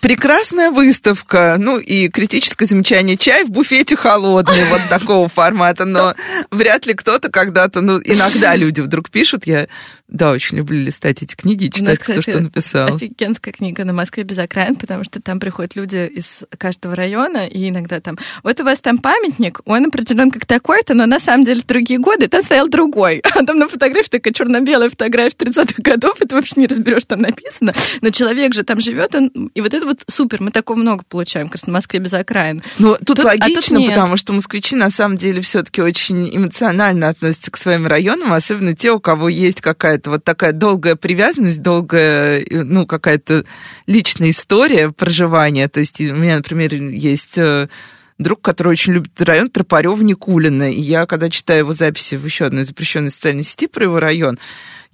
«Прекрасная 0.00 0.72
выставка», 0.72 1.54
ну 1.56 1.78
и 1.78 2.08
критическое 2.08 2.66
замечание 2.66 3.16
«Чай 3.16 3.44
в 3.44 3.50
буфете 3.50 3.94
холодный», 3.94 4.64
вот 4.64 4.80
такого 4.90 5.28
формата, 5.28 5.84
но 5.84 6.16
вряд 6.50 6.84
ли 6.86 6.94
кто-то 6.94 7.30
когда-то, 7.30 7.80
ну 7.80 8.00
иногда 8.02 8.56
люди 8.56 8.80
вдруг 8.80 9.08
пишут, 9.08 9.46
я 9.46 9.68
да, 10.08 10.30
очень 10.30 10.58
люблю 10.58 10.80
листать 10.80 11.22
эти 11.22 11.34
книги 11.34 11.64
и 11.64 11.70
читать, 11.70 11.98
нас, 11.98 11.98
кто 11.98 12.22
что 12.22 12.40
написал. 12.40 12.94
Офигенская 12.94 13.52
книга 13.52 13.84
на 13.84 13.92
Москве 13.92 14.22
без 14.22 14.38
окраин, 14.38 14.76
потому 14.76 15.02
что 15.02 15.20
там 15.20 15.40
приходят 15.40 15.74
люди 15.74 16.06
из 16.06 16.44
каждого 16.56 16.94
района, 16.94 17.46
и 17.46 17.68
иногда 17.68 18.00
там, 18.00 18.16
вот 18.44 18.60
у 18.60 18.64
вас 18.64 18.80
там 18.80 18.98
памятник, 18.98 19.60
он 19.64 19.86
определен 19.86 20.30
как 20.30 20.46
такой-то, 20.46 20.94
но 20.94 21.06
на 21.06 21.18
самом 21.18 21.44
деле 21.44 21.62
другие 21.66 21.98
годы 21.98 22.28
там 22.28 22.42
стоял 22.42 22.68
другой. 22.68 23.22
А 23.36 23.44
там 23.44 23.58
на 23.58 23.68
фотографии 23.68 24.08
такая 24.08 24.32
черно-белая 24.32 24.88
фотография 24.88 25.36
30-х 25.36 25.74
годов, 25.82 26.22
и 26.22 26.26
ты 26.28 26.34
вообще 26.34 26.54
не 26.56 26.66
разберешь, 26.66 27.02
что 27.02 27.10
там 27.10 27.20
написано. 27.20 27.74
Но 28.00 28.08
человек 28.10 28.54
же 28.54 28.62
там 28.62 28.80
живет, 28.80 29.14
он... 29.14 29.26
и 29.54 29.60
вот 29.60 29.74
это 29.74 29.84
вот 29.84 30.04
супер, 30.06 30.40
мы 30.40 30.50
такого 30.50 30.78
много 30.78 31.04
получаем, 31.06 31.48
как 31.48 31.56
раз 31.56 31.66
на 31.66 31.74
Москве 31.74 32.00
без 32.00 32.14
окраин. 32.14 32.62
Ну, 32.78 32.94
тут, 32.94 33.18
тут 33.18 33.24
логично, 33.24 33.78
а 33.78 33.80
тут 33.80 33.88
потому 33.90 34.16
что 34.16 34.32
москвичи 34.32 34.74
на 34.74 34.88
самом 34.88 35.18
деле 35.18 35.42
все-таки 35.42 35.82
очень 35.82 36.34
эмоционально 36.34 37.08
относятся 37.08 37.50
к 37.50 37.58
своим 37.58 37.86
районам, 37.86 38.32
особенно 38.32 38.74
те, 38.74 38.92
у 38.92 39.00
кого 39.00 39.28
есть 39.28 39.60
какая 39.60 39.95
какая-то 39.96 40.10
вот 40.10 40.24
такая 40.24 40.52
долгая 40.52 40.96
привязанность, 40.96 41.62
долгая, 41.62 42.44
ну, 42.50 42.86
какая-то 42.86 43.44
личная 43.86 44.30
история 44.30 44.90
проживания. 44.90 45.68
То 45.68 45.80
есть 45.80 46.00
у 46.00 46.14
меня, 46.14 46.36
например, 46.36 46.74
есть 46.74 47.38
э, 47.38 47.68
друг, 48.18 48.42
который 48.42 48.68
очень 48.68 48.94
любит 48.94 49.20
район 49.20 49.48
Тропарёва 49.48 50.02
Никулина. 50.02 50.70
И 50.70 50.80
я, 50.80 51.06
когда 51.06 51.30
читаю 51.30 51.60
его 51.60 51.72
записи 51.72 52.16
в 52.16 52.24
еще 52.24 52.46
одной 52.46 52.64
запрещенной 52.64 53.10
социальной 53.10 53.42
сети 53.42 53.66
про 53.66 53.84
его 53.84 54.00
район, 54.00 54.38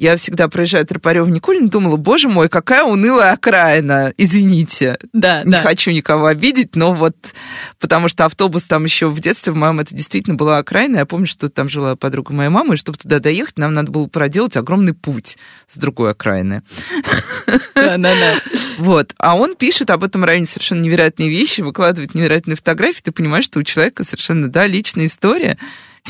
я 0.03 0.17
всегда 0.17 0.49
проезжая 0.49 0.85
Тропарёв 0.85 1.29
Никулин, 1.29 1.69
думала, 1.69 1.97
боже 1.97 2.29
мой, 2.29 2.49
какая 2.49 2.83
унылая 2.83 3.35
окраина, 3.35 4.13
извините. 4.17 4.99
Да, 5.13 5.45
Не 5.45 5.53
да. 5.53 5.63
хочу 5.63 5.93
никого 5.93 6.27
обидеть, 6.27 6.75
но 6.75 6.93
вот 6.93 7.15
потому 7.79 8.09
что 8.09 8.25
автобус 8.25 8.65
там 8.65 8.85
еще 8.85 9.07
в 9.07 9.21
детстве 9.21 9.53
в 9.53 9.57
моем 9.57 9.79
это 9.79 9.95
действительно 9.95 10.35
была 10.35 10.59
окраина. 10.59 10.97
Я 10.97 11.07
помню, 11.07 11.29
что 11.29 11.49
там 11.49 11.69
жила 11.69 11.95
подруга 11.95 12.35
моей 12.35 12.51
мамы, 12.51 12.75
и 12.75 12.77
чтобы 12.77 12.99
туда 12.99 13.21
доехать, 13.21 13.59
нам 13.59 13.75
надо 13.75 13.93
было 13.93 14.09
проделать 14.09 14.57
огромный 14.57 14.93
путь 14.93 15.39
с 15.69 15.77
другой 15.77 16.11
окраины. 16.11 16.65
Да, 17.77 17.97
да, 17.97 18.15
да. 18.15 18.35
Вот. 18.79 19.15
А 19.19 19.37
он 19.37 19.55
пишет 19.55 19.91
об 19.91 20.03
этом 20.03 20.25
районе 20.25 20.47
совершенно 20.47 20.81
невероятные 20.81 21.29
вещи, 21.29 21.61
выкладывает 21.61 22.17
невероятные 22.17 22.57
фотографии. 22.57 23.03
Ты 23.05 23.13
понимаешь, 23.13 23.45
что 23.45 23.61
у 23.61 23.63
человека 23.63 24.03
совершенно, 24.03 24.49
да, 24.49 24.67
личная 24.67 25.07
история. 25.07 25.59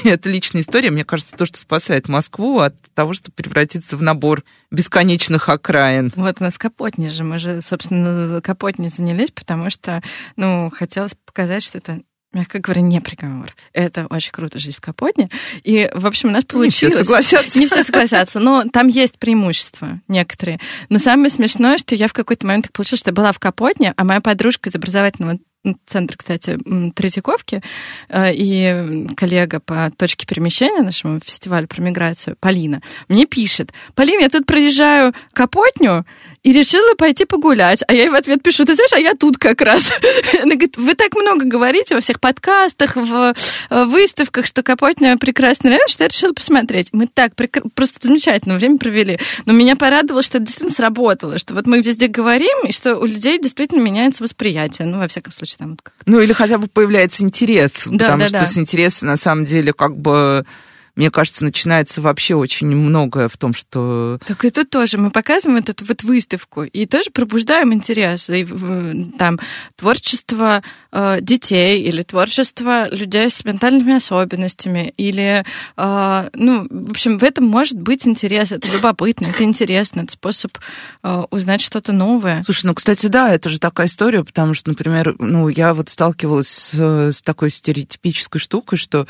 И 0.02 0.08
это 0.08 0.28
личная 0.30 0.62
история, 0.62 0.90
мне 0.90 1.04
кажется, 1.04 1.36
то, 1.36 1.44
что 1.44 1.58
спасает 1.58 2.08
Москву 2.08 2.60
от 2.60 2.74
того, 2.94 3.12
чтобы 3.12 3.34
превратиться 3.34 3.96
в 3.96 4.02
набор 4.02 4.42
бесконечных 4.70 5.48
окраин. 5.48 6.10
Вот 6.16 6.40
у 6.40 6.44
нас 6.44 6.56
Капотни 6.58 7.08
же, 7.08 7.24
мы 7.24 7.38
же, 7.38 7.60
собственно, 7.60 8.40
Капотни 8.40 8.88
занялись, 8.88 9.30
потому 9.30 9.70
что, 9.70 10.02
ну, 10.36 10.70
хотелось 10.74 11.14
показать, 11.14 11.62
что 11.62 11.78
это 11.78 12.00
мягко 12.32 12.58
говоря, 12.58 12.80
не 12.80 13.00
приговор. 13.00 13.54
Это 13.72 14.06
очень 14.06 14.32
круто 14.32 14.58
жить 14.58 14.76
в 14.76 14.80
Капотне. 14.80 15.28
И, 15.64 15.90
в 15.94 16.06
общем, 16.06 16.30
у 16.30 16.32
нас 16.32 16.44
получилось... 16.44 16.80
Не 16.80 16.88
все 16.88 17.04
согласятся. 17.04 17.58
Не 17.58 17.66
все 17.66 17.84
согласятся, 17.84 18.40
но 18.40 18.64
там 18.72 18.88
есть 18.88 19.18
преимущества 19.18 20.00
некоторые. 20.08 20.58
Но 20.88 20.98
самое 20.98 21.28
смешное, 21.28 21.78
что 21.78 21.94
я 21.94 22.08
в 22.08 22.12
какой-то 22.12 22.46
момент 22.46 22.66
так 22.66 22.72
получилось, 22.72 23.00
что 23.00 23.10
я 23.10 23.14
была 23.14 23.32
в 23.32 23.38
Капотне, 23.38 23.92
а 23.96 24.04
моя 24.04 24.20
подружка 24.20 24.70
из 24.70 24.74
образовательного 24.74 25.38
центр, 25.86 26.16
кстати, 26.16 26.58
Третьяковки, 26.94 27.62
э, 28.08 28.32
и 28.34 29.06
коллега 29.16 29.60
по 29.60 29.90
точке 29.96 30.26
перемещения 30.26 30.82
нашему 30.82 31.20
фестивалю 31.20 31.66
про 31.68 31.82
миграцию, 31.82 32.36
Полина, 32.40 32.82
мне 33.08 33.26
пишет, 33.26 33.72
Полин, 33.94 34.20
я 34.20 34.28
тут 34.28 34.46
проезжаю 34.46 35.14
Капотню, 35.32 36.04
и 36.42 36.52
решила 36.52 36.94
пойти 36.96 37.24
погулять. 37.24 37.82
А 37.86 37.92
я 37.92 38.02
ей 38.02 38.08
в 38.08 38.14
ответ 38.14 38.42
пишу, 38.42 38.64
ты 38.64 38.74
знаешь, 38.74 38.92
а 38.92 38.98
я 38.98 39.14
тут 39.14 39.38
как 39.38 39.60
раз. 39.60 39.92
Она 40.42 40.54
говорит, 40.54 40.76
вы 40.76 40.94
так 40.94 41.14
много 41.14 41.44
говорите 41.44 41.94
во 41.94 42.00
всех 42.00 42.20
подкастах, 42.20 42.96
в 42.96 43.34
э, 43.70 43.84
выставках, 43.84 44.46
что 44.46 44.62
Капотня 44.62 45.16
прекрасный 45.16 45.70
район, 45.70 45.88
что 45.88 46.04
я 46.04 46.08
решила 46.08 46.32
посмотреть. 46.32 46.88
Мы 46.92 47.06
так 47.06 47.32
просто 47.74 48.06
замечательное 48.06 48.58
время 48.58 48.78
провели. 48.78 49.18
Но 49.46 49.52
меня 49.52 49.76
порадовало, 49.76 50.22
что 50.22 50.38
это 50.38 50.46
действительно 50.46 50.74
сработало, 50.74 51.38
что 51.38 51.54
вот 51.54 51.66
мы 51.66 51.80
везде 51.80 52.08
говорим, 52.08 52.66
и 52.66 52.72
что 52.72 52.96
у 52.96 53.04
людей 53.04 53.38
действительно 53.38 53.80
меняется 53.80 54.24
восприятие. 54.24 54.88
Ну, 54.88 54.98
во 54.98 55.06
всяком 55.06 55.32
случае, 55.32 55.58
там 55.58 55.70
вот 55.70 55.80
Ну, 56.06 56.20
или 56.20 56.32
хотя 56.32 56.58
бы 56.58 56.66
появляется 56.66 57.22
интерес. 57.22 57.84
Да, 57.86 58.06
потому 58.06 58.18
да, 58.18 58.26
что 58.26 58.38
да. 58.40 58.46
с 58.46 58.58
интереса, 58.58 59.06
на 59.06 59.16
самом 59.16 59.44
деле, 59.44 59.72
как 59.72 59.96
бы 59.96 60.44
мне 60.94 61.10
кажется, 61.10 61.44
начинается 61.44 62.02
вообще 62.02 62.34
очень 62.34 62.66
многое 62.68 63.28
в 63.28 63.36
том, 63.38 63.54
что... 63.54 64.18
Так 64.26 64.44
и 64.44 64.50
тут 64.50 64.68
тоже 64.68 64.98
мы 64.98 65.10
показываем 65.10 65.62
эту 65.64 65.84
вот 65.86 66.02
выставку 66.02 66.64
и 66.64 66.84
тоже 66.84 67.10
пробуждаем 67.10 67.72
интерес. 67.72 68.28
И, 68.28 68.44
там 69.18 69.38
творчество 69.76 70.62
э, 70.90 71.18
детей 71.22 71.82
или 71.82 72.02
творчество 72.02 72.88
людей 72.90 73.30
с 73.30 73.44
ментальными 73.44 73.94
особенностями 73.94 74.92
или, 74.98 75.46
э, 75.78 76.30
ну, 76.34 76.66
в 76.68 76.90
общем, 76.90 77.18
в 77.18 77.24
этом 77.24 77.46
может 77.46 77.80
быть 77.80 78.06
интерес. 78.06 78.52
Это 78.52 78.68
любопытно, 78.68 79.28
это 79.28 79.44
интересно, 79.44 80.02
это 80.02 80.12
способ 80.12 80.58
э, 81.02 81.22
узнать 81.30 81.62
что-то 81.62 81.92
новое. 81.92 82.42
Слушай, 82.42 82.66
ну, 82.66 82.74
кстати, 82.74 83.06
да, 83.06 83.32
это 83.32 83.48
же 83.48 83.58
такая 83.58 83.86
история, 83.86 84.24
потому 84.24 84.52
что, 84.52 84.68
например, 84.68 85.14
ну, 85.18 85.48
я 85.48 85.72
вот 85.72 85.88
сталкивалась 85.88 86.48
с, 86.48 86.74
с 87.12 87.22
такой 87.22 87.50
стереотипической 87.50 88.40
штукой, 88.40 88.76
что 88.76 89.06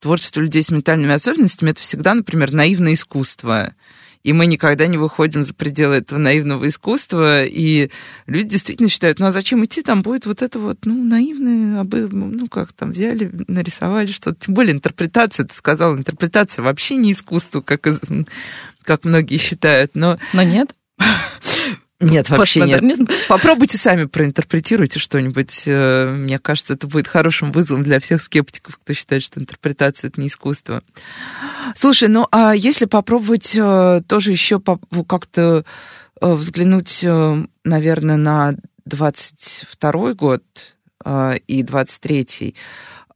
творчество 0.00 0.40
людей 0.40 0.62
с 0.62 0.70
ментальными 0.70 1.12
особенностями 1.12 1.70
это 1.70 1.82
всегда, 1.82 2.14
например, 2.14 2.52
наивное 2.52 2.94
искусство. 2.94 3.74
И 4.22 4.32
мы 4.32 4.46
никогда 4.46 4.88
не 4.88 4.98
выходим 4.98 5.44
за 5.44 5.54
пределы 5.54 5.96
этого 5.96 6.18
наивного 6.18 6.68
искусства. 6.68 7.44
И 7.44 7.90
люди 8.26 8.48
действительно 8.48 8.88
считают, 8.88 9.20
ну 9.20 9.26
а 9.26 9.30
зачем 9.30 9.64
идти, 9.64 9.82
там 9.82 10.02
будет 10.02 10.26
вот 10.26 10.42
это 10.42 10.58
вот, 10.58 10.78
ну, 10.84 11.00
наивное, 11.00 11.84
ну, 11.84 12.48
как 12.48 12.72
там 12.72 12.90
взяли, 12.90 13.30
нарисовали 13.46 14.08
что-то. 14.08 14.46
Тем 14.46 14.54
более 14.54 14.72
интерпретация, 14.72 15.46
ты 15.46 15.54
сказал, 15.54 15.96
интерпретация 15.96 16.64
вообще 16.64 16.96
не 16.96 17.12
искусство, 17.12 17.60
как, 17.60 17.86
как 18.82 19.04
многие 19.04 19.38
считают. 19.38 19.92
Но, 19.94 20.18
но 20.32 20.42
нет. 20.42 20.74
Нет, 21.98 22.28
вообще 22.28 22.60
нет. 22.60 22.82
Попробуйте 23.28 23.78
сами 23.78 24.04
проинтерпретируйте 24.04 24.98
что-нибудь. 24.98 25.62
Э, 25.66 26.10
мне 26.10 26.38
кажется, 26.38 26.74
это 26.74 26.86
будет 26.86 27.08
хорошим 27.08 27.52
вызовом 27.52 27.84
для 27.84 28.00
всех 28.00 28.20
скептиков, 28.20 28.76
кто 28.76 28.92
считает, 28.92 29.22
что 29.22 29.40
интерпретация 29.40 30.08
это 30.08 30.20
не 30.20 30.28
искусство. 30.28 30.82
Слушай, 31.74 32.08
ну 32.08 32.28
а 32.30 32.54
если 32.54 32.84
попробовать 32.84 33.52
э, 33.56 34.02
тоже 34.06 34.30
еще 34.30 34.60
как-то 35.08 35.64
э, 36.20 36.32
взглянуть, 36.34 37.04
наверное, 37.64 38.16
на 38.16 38.54
22 38.84 40.14
год 40.14 40.42
и 41.46 41.62
23 41.62 42.54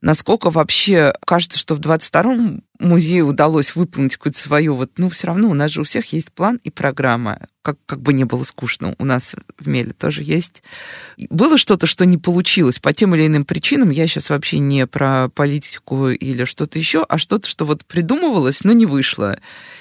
насколько 0.01 0.51
вообще 0.51 1.13
кажется, 1.27 1.59
что 1.59 1.75
в 1.75 1.81
22-м 1.81 2.63
музею 2.79 3.27
удалось 3.27 3.75
выполнить 3.77 4.17
какую-то 4.17 4.39
свою, 4.39 4.75
вот, 4.75 4.93
ну, 4.97 5.11
все 5.11 5.27
равно 5.27 5.51
у 5.51 5.55
нас 5.55 5.71
же 5.71 5.83
у 5.83 5.85
всех 5.85 6.13
есть 6.13 6.33
план 6.33 6.59
и 6.65 6.71
программа, 6.71 7.49
как, 7.63 7.77
как 7.85 8.01
бы 8.01 8.13
не 8.13 8.25
было 8.25 8.43
скучно, 8.45 8.95
у 8.99 9.05
нас 9.05 9.37
в 9.59 9.69
Меле 9.69 9.93
тоже 9.93 10.23
есть. 10.23 10.63
Было 11.29 11.59
что-то, 11.59 11.87
что 11.87 12.07
не 12.07 12.17
получилось 12.17 12.79
по 12.79 12.93
тем 12.93 13.15
или 13.15 13.27
иным 13.27 13.45
причинам, 13.45 13.91
я 13.91 14.07
сейчас 14.07 14.31
вообще 14.31 14.59
не 14.59 14.87
про 14.87 15.29
политику 15.29 16.09
или 16.09 16.45
что-то 16.45 16.79
еще, 16.79 17.05
а 17.09 17.19
что-то, 17.19 17.49
что 17.49 17.67
вот 17.67 17.85
придумывалось, 17.85 18.65
но 18.65 18.73
не 18.73 18.87
вышло. 18.87 19.39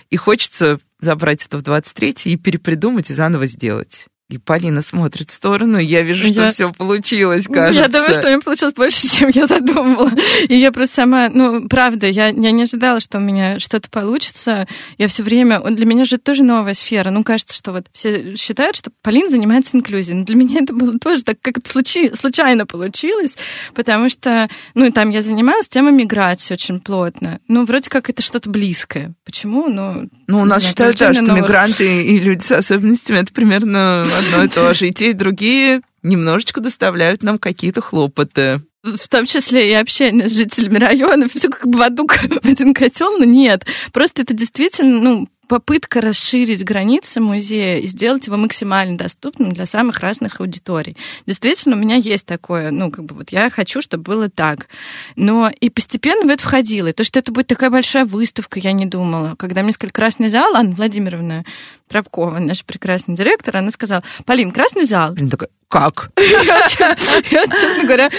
И 0.09 0.17
хочется 0.17 0.79
забрать 0.99 1.45
это 1.45 1.57
в 1.57 1.63
23-й 1.63 2.33
и 2.33 2.37
перепридумать 2.37 3.09
и 3.09 3.13
заново 3.13 3.45
сделать. 3.45 4.07
И 4.29 4.37
Полина 4.37 4.83
смотрит 4.83 5.31
в 5.31 5.33
сторону, 5.33 5.79
я 5.79 6.03
вижу, 6.03 6.31
что 6.31 6.43
я... 6.43 6.49
все 6.49 6.71
получилось, 6.71 7.47
кажется. 7.47 7.81
Я 7.81 7.87
думаю, 7.87 8.13
что 8.13 8.27
у 8.27 8.29
меня 8.29 8.39
получилось 8.39 8.75
больше, 8.75 9.07
чем 9.17 9.29
я 9.29 9.47
задумывала. 9.47 10.11
И 10.47 10.55
я 10.55 10.71
просто 10.71 10.97
сама, 10.97 11.29
ну, 11.29 11.67
правда, 11.67 12.05
я, 12.05 12.27
я 12.27 12.51
не 12.51 12.61
ожидала, 12.61 12.99
что 12.99 13.17
у 13.17 13.21
меня 13.21 13.59
что-то 13.59 13.89
получится. 13.89 14.67
Я 14.99 15.07
все 15.07 15.23
время... 15.23 15.59
Для 15.71 15.87
меня 15.87 16.05
же 16.05 16.17
это 16.17 16.25
тоже 16.25 16.43
новая 16.43 16.75
сфера. 16.75 17.09
Ну, 17.09 17.23
кажется, 17.23 17.57
что 17.57 17.71
вот 17.71 17.87
все 17.91 18.35
считают, 18.35 18.75
что 18.75 18.91
Полина 19.01 19.29
занимается 19.29 19.75
инклюзией. 19.75 20.19
Но 20.19 20.25
для 20.25 20.35
меня 20.35 20.61
это 20.61 20.73
было 20.73 20.99
тоже 20.99 21.23
так, 21.23 21.41
как 21.41 21.57
это 21.57 21.67
случай, 21.71 22.13
случайно 22.13 22.67
получилось, 22.67 23.35
потому 23.73 24.09
что, 24.09 24.47
ну, 24.75 24.85
и 24.85 24.91
там 24.91 25.09
я 25.09 25.21
занималась 25.21 25.69
темой 25.69 25.93
миграции 25.93 26.53
очень 26.53 26.79
плотно. 26.79 27.39
Ну, 27.47 27.65
вроде 27.65 27.89
как 27.89 28.11
это 28.11 28.21
что-то 28.21 28.51
близкое. 28.51 29.15
Почему? 29.25 29.69
Ну, 29.69 30.07
ну 30.27 30.41
у 30.41 30.45
нас 30.45 30.63
считают, 30.63 30.97
да, 30.97 31.15
что 31.15 31.23
новых... 31.23 31.41
мигранты 31.41 32.03
и 32.03 32.19
люди 32.19 32.43
с 32.43 32.51
особенностями 32.51 33.17
это 33.17 33.33
примерно 33.33 34.05
одно 34.19 34.43
и 34.43 34.47
то 34.47 34.73
же. 34.73 34.87
И 34.87 34.93
те, 34.93 35.11
и 35.11 35.13
другие 35.13 35.81
немножечко 36.03 36.61
доставляют 36.61 37.23
нам 37.23 37.37
какие-то 37.37 37.81
хлопоты. 37.81 38.57
В 38.83 39.07
том 39.09 39.25
числе 39.25 39.71
и 39.71 39.73
общение 39.73 40.29
с 40.29 40.37
жителями 40.37 40.77
района, 40.77 41.27
все 41.27 41.49
как 41.49 41.67
бы 41.67 41.79
в, 41.79 41.81
одну, 41.81 42.07
в 42.07 42.45
один 42.45 42.73
котел, 42.73 43.17
но 43.17 43.25
нет. 43.25 43.65
Просто 43.91 44.21
это 44.21 44.33
действительно, 44.33 44.99
ну, 44.99 45.27
попытка 45.49 45.99
расширить 45.99 46.63
границы 46.63 47.19
музея 47.19 47.79
и 47.79 47.87
сделать 47.87 48.27
его 48.27 48.37
максимально 48.37 48.97
доступным 48.97 49.51
для 49.51 49.65
самых 49.65 49.99
разных 49.99 50.39
аудиторий. 50.39 50.95
Действительно, 51.25 51.75
у 51.75 51.79
меня 51.79 51.95
есть 51.95 52.25
такое, 52.25 52.71
ну, 52.71 52.91
как 52.91 53.03
бы 53.05 53.15
вот 53.15 53.31
я 53.31 53.49
хочу, 53.49 53.81
чтобы 53.81 54.03
было 54.03 54.29
так. 54.29 54.67
Но 55.15 55.49
и 55.49 55.69
постепенно 55.69 56.25
в 56.25 56.29
это 56.29 56.43
входило. 56.43 56.87
И 56.87 56.93
то, 56.93 57.03
что 57.03 57.19
это 57.19 57.31
будет 57.31 57.47
такая 57.47 57.71
большая 57.71 58.05
выставка, 58.05 58.59
я 58.59 58.71
не 58.71 58.85
думала. 58.85 59.35
Когда 59.37 59.63
мне 59.63 59.73
сказали 59.73 59.91
«Красный 59.91 60.29
зал», 60.29 60.55
Анна 60.55 60.75
Владимировна 60.75 61.43
Тропкова, 61.89 62.39
наш 62.39 62.63
прекрасный 62.63 63.15
директор, 63.15 63.57
она 63.57 63.71
сказала, 63.71 64.03
Полин, 64.25 64.51
красный 64.51 64.85
зал. 64.85 65.15
Она 65.17 65.29
такая, 65.29 65.49
как? 65.69 66.09
Я, 66.17 66.67
честно 66.67 67.83
говоря, 67.83 68.09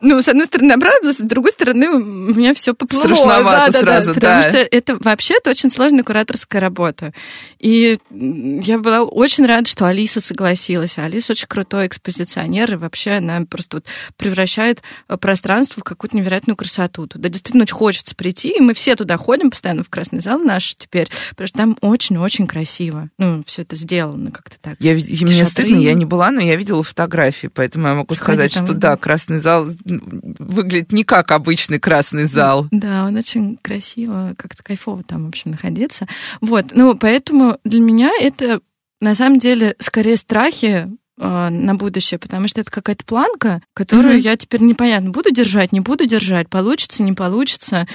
ну, 0.00 0.22
с 0.22 0.28
одной 0.28 0.46
стороны, 0.46 0.72
обрадовалась, 0.72 1.16
с 1.16 1.20
другой 1.20 1.50
стороны, 1.50 1.90
у 1.90 1.98
меня 1.98 2.54
все 2.54 2.72
поплыло. 2.72 3.02
Страшновато 3.02 3.72
да, 3.72 3.80
сразу, 3.80 4.14
да, 4.14 4.20
да. 4.20 4.36
Потому 4.36 4.42
что 4.42 4.58
это 4.58 4.96
вообще 4.96 5.34
это 5.34 5.50
очень 5.50 5.70
сложная 5.70 6.04
кураторская 6.04 6.60
работа. 6.60 7.12
И 7.58 7.98
я 8.10 8.78
была 8.78 9.02
очень 9.02 9.44
рада, 9.44 9.68
что 9.68 9.86
Алиса 9.86 10.20
согласилась. 10.20 10.98
Алиса 10.98 11.32
очень 11.32 11.48
крутой 11.48 11.88
экспозиционер, 11.88 12.74
и 12.74 12.76
вообще 12.76 13.12
она 13.12 13.40
просто 13.40 13.78
вот 13.78 13.86
превращает 14.16 14.82
пространство 15.20 15.80
в 15.80 15.84
какую-то 15.84 16.16
невероятную 16.16 16.56
красоту. 16.56 17.08
Туда 17.08 17.28
действительно 17.28 17.62
очень 17.62 17.74
хочется 17.74 18.14
прийти, 18.14 18.50
и 18.50 18.60
мы 18.60 18.72
все 18.72 18.94
туда 18.94 19.16
ходим 19.16 19.50
постоянно 19.50 19.82
в 19.82 19.88
Красный 19.88 20.20
зал 20.20 20.38
наш 20.38 20.76
теперь, 20.76 21.08
потому 21.30 21.48
что 21.48 21.58
там 21.58 21.76
очень-очень 21.80 22.46
красиво. 22.46 23.08
Ну, 23.20 23.42
все 23.46 23.62
это 23.62 23.76
сделано 23.76 24.30
как-то 24.30 24.56
так. 24.58 24.76
Я, 24.80 24.94
мне 24.94 25.44
стыдно, 25.44 25.76
я 25.76 25.92
не 25.92 26.06
была, 26.06 26.30
но 26.30 26.40
я 26.40 26.56
видела 26.56 26.82
фотографии, 26.82 27.48
поэтому 27.48 27.86
я 27.88 27.94
могу 27.94 28.14
сказать, 28.14 28.54
там, 28.54 28.64
что 28.64 28.74
да, 28.74 28.96
красный 28.96 29.40
зал 29.40 29.68
выглядит 29.84 30.90
не 30.90 31.04
как 31.04 31.30
обычный 31.30 31.78
красный 31.78 32.24
зал. 32.24 32.66
Да, 32.70 33.04
он 33.04 33.16
очень 33.16 33.58
красиво, 33.58 34.34
как-то 34.38 34.62
кайфово 34.62 35.02
там, 35.02 35.26
в 35.26 35.28
общем, 35.28 35.50
находиться. 35.50 36.06
Вот, 36.40 36.72
ну, 36.72 36.96
поэтому 36.96 37.58
для 37.62 37.80
меня 37.80 38.10
это 38.18 38.62
на 39.02 39.14
самом 39.14 39.38
деле 39.38 39.76
скорее 39.80 40.16
страхи 40.16 40.88
на 41.20 41.74
будущее, 41.74 42.18
потому 42.18 42.48
что 42.48 42.62
это 42.62 42.70
какая-то 42.70 43.04
планка, 43.04 43.60
которую 43.74 44.16
mm-hmm. 44.16 44.20
я 44.20 44.36
теперь 44.36 44.62
непонятно, 44.62 45.10
буду 45.10 45.30
держать, 45.30 45.70
не 45.70 45.80
буду 45.80 46.06
держать, 46.06 46.48
получится, 46.48 47.02
не 47.02 47.12
получится. 47.12 47.86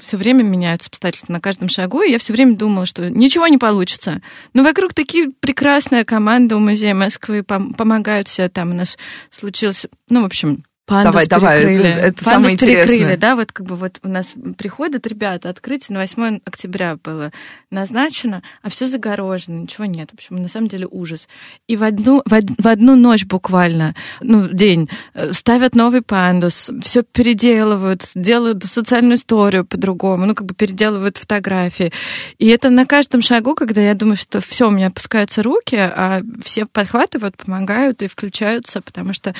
Все 0.00 0.16
время 0.16 0.42
меняются 0.42 0.88
обстоятельства 0.88 1.32
на 1.32 1.40
каждом 1.40 1.68
шагу, 1.68 2.02
и 2.02 2.10
я 2.10 2.18
все 2.18 2.32
время 2.32 2.56
думала, 2.56 2.84
что 2.84 3.08
ничего 3.08 3.46
не 3.46 3.58
получится. 3.58 4.20
Но 4.52 4.64
вокруг 4.64 4.94
такие 4.94 5.30
прекрасная 5.30 6.04
команда 6.04 6.56
у 6.56 6.60
Музея 6.60 6.94
Москвы 6.94 7.40
пом- 7.40 7.74
помогают 7.74 8.26
все. 8.26 8.48
Там 8.48 8.72
у 8.72 8.74
нас 8.74 8.98
случился, 9.30 9.88
ну, 10.08 10.22
в 10.22 10.24
общем, 10.24 10.64
Пандус 10.84 11.28
давай, 11.28 11.62
перекрыли. 11.62 11.88
давай, 11.92 11.98
это 12.08 12.24
Пандус 12.24 12.24
самое 12.24 12.56
перекрыли, 12.58 12.82
интересное. 12.96 13.16
да, 13.16 13.36
вот 13.36 13.52
как 13.52 13.66
бы 13.66 13.76
вот 13.76 13.98
у 14.02 14.08
нас 14.08 14.34
приходят 14.58 15.06
ребята, 15.06 15.48
открытие 15.48 15.94
на 15.94 16.00
8 16.00 16.40
октября 16.44 16.96
было 17.02 17.30
назначено, 17.70 18.42
а 18.62 18.68
все 18.68 18.86
загорожено, 18.88 19.60
ничего 19.60 19.84
нет. 19.84 20.10
В 20.10 20.14
общем, 20.14 20.42
на 20.42 20.48
самом 20.48 20.66
деле 20.68 20.88
ужас. 20.90 21.28
И 21.68 21.76
в 21.76 21.84
одну, 21.84 22.22
в, 22.26 22.32
од- 22.32 22.50
в 22.58 22.66
одну 22.66 22.96
ночь 22.96 23.24
буквально, 23.24 23.94
ну, 24.20 24.48
день, 24.48 24.88
э, 25.14 25.32
ставят 25.32 25.76
новый 25.76 26.02
пандус, 26.02 26.70
все 26.82 27.04
переделывают, 27.04 28.10
делают 28.16 28.64
социальную 28.64 29.16
историю 29.16 29.64
по-другому, 29.64 30.26
ну, 30.26 30.34
как 30.34 30.46
бы 30.46 30.54
переделывают 30.54 31.16
фотографии. 31.16 31.92
И 32.38 32.48
это 32.48 32.70
на 32.70 32.86
каждом 32.86 33.22
шагу, 33.22 33.54
когда 33.54 33.80
я 33.80 33.94
думаю, 33.94 34.16
что 34.16 34.40
все, 34.40 34.66
у 34.66 34.70
меня 34.70 34.88
опускаются 34.88 35.44
руки, 35.44 35.76
а 35.76 36.22
все 36.44 36.66
подхватывают, 36.66 37.36
помогают 37.36 38.02
и 38.02 38.08
включаются, 38.08 38.80
потому 38.80 39.12
что, 39.12 39.34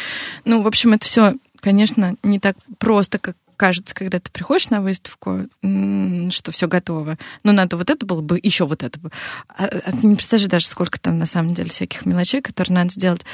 ну, 0.44 0.62
в 0.62 0.66
общем, 0.68 0.92
это 0.92 1.04
все 1.04 1.31
конечно, 1.62 2.16
не 2.22 2.38
так 2.38 2.56
просто, 2.78 3.18
как 3.18 3.36
кажется, 3.56 3.94
когда 3.94 4.18
ты 4.18 4.28
приходишь 4.30 4.70
на 4.70 4.80
выставку, 4.80 5.42
что 5.62 6.50
все 6.50 6.66
готово, 6.66 7.16
но 7.44 7.52
надо 7.52 7.76
вот 7.76 7.90
это 7.90 8.04
было 8.04 8.20
бы, 8.20 8.40
еще 8.42 8.66
вот 8.66 8.82
это 8.82 8.98
бы. 8.98 9.10
А, 9.46 9.66
а 9.66 9.92
ты 9.92 10.04
не 10.06 10.16
представляешь 10.16 10.50
даже, 10.50 10.66
сколько 10.66 10.98
там 10.98 11.16
на 11.16 11.26
самом 11.26 11.54
деле 11.54 11.70
всяких 11.70 12.04
мелочей, 12.04 12.42
которые 12.42 12.74
надо 12.74 12.90
сделать. 12.90 13.24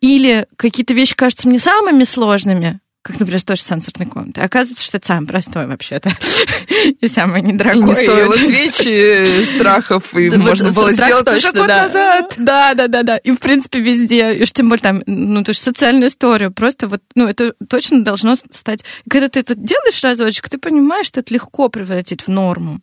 Или 0.00 0.48
какие-то 0.56 0.92
вещи 0.92 1.14
кажутся 1.14 1.46
мне 1.46 1.60
самыми 1.60 2.02
сложными, 2.02 2.80
как, 3.06 3.20
например, 3.20 3.40
тоже 3.42 3.62
сенсорной 3.62 4.06
комнаты. 4.06 4.40
Оказывается, 4.40 4.84
что 4.84 4.96
это 4.96 5.06
самый 5.06 5.28
простой 5.28 5.68
вообще-то 5.68 6.10
и 7.00 7.06
самый 7.06 7.40
недорогой. 7.40 7.82
И 7.82 7.86
не 7.86 7.94
стоило 7.94 8.32
свечи, 8.32 9.54
страхов, 9.56 10.12
и 10.16 10.28
можно 10.30 10.72
было 10.72 10.92
сделать 10.92 11.32
уже 11.32 11.52
год 11.52 11.68
назад. 11.68 12.34
Да, 12.36 12.74
да, 12.74 12.88
да, 12.88 13.04
да. 13.04 13.16
И, 13.18 13.30
в 13.30 13.38
принципе, 13.38 13.78
везде. 13.78 14.34
И 14.34 14.42
уж 14.42 14.50
тем 14.50 14.68
более 14.68 14.82
там, 14.82 15.02
ну, 15.06 15.44
то 15.44 15.50
есть 15.50 15.62
социальную 15.62 16.08
историю. 16.08 16.50
Просто 16.50 16.88
вот, 16.88 17.00
ну, 17.14 17.28
это 17.28 17.54
точно 17.68 18.02
должно 18.02 18.34
стать... 18.34 18.84
Когда 19.08 19.28
ты 19.28 19.38
это 19.38 19.54
делаешь 19.54 20.02
разочек, 20.02 20.48
ты 20.48 20.58
понимаешь, 20.58 21.06
что 21.06 21.20
это 21.20 21.32
легко 21.32 21.68
превратить 21.68 22.22
в 22.22 22.28
норму. 22.28 22.80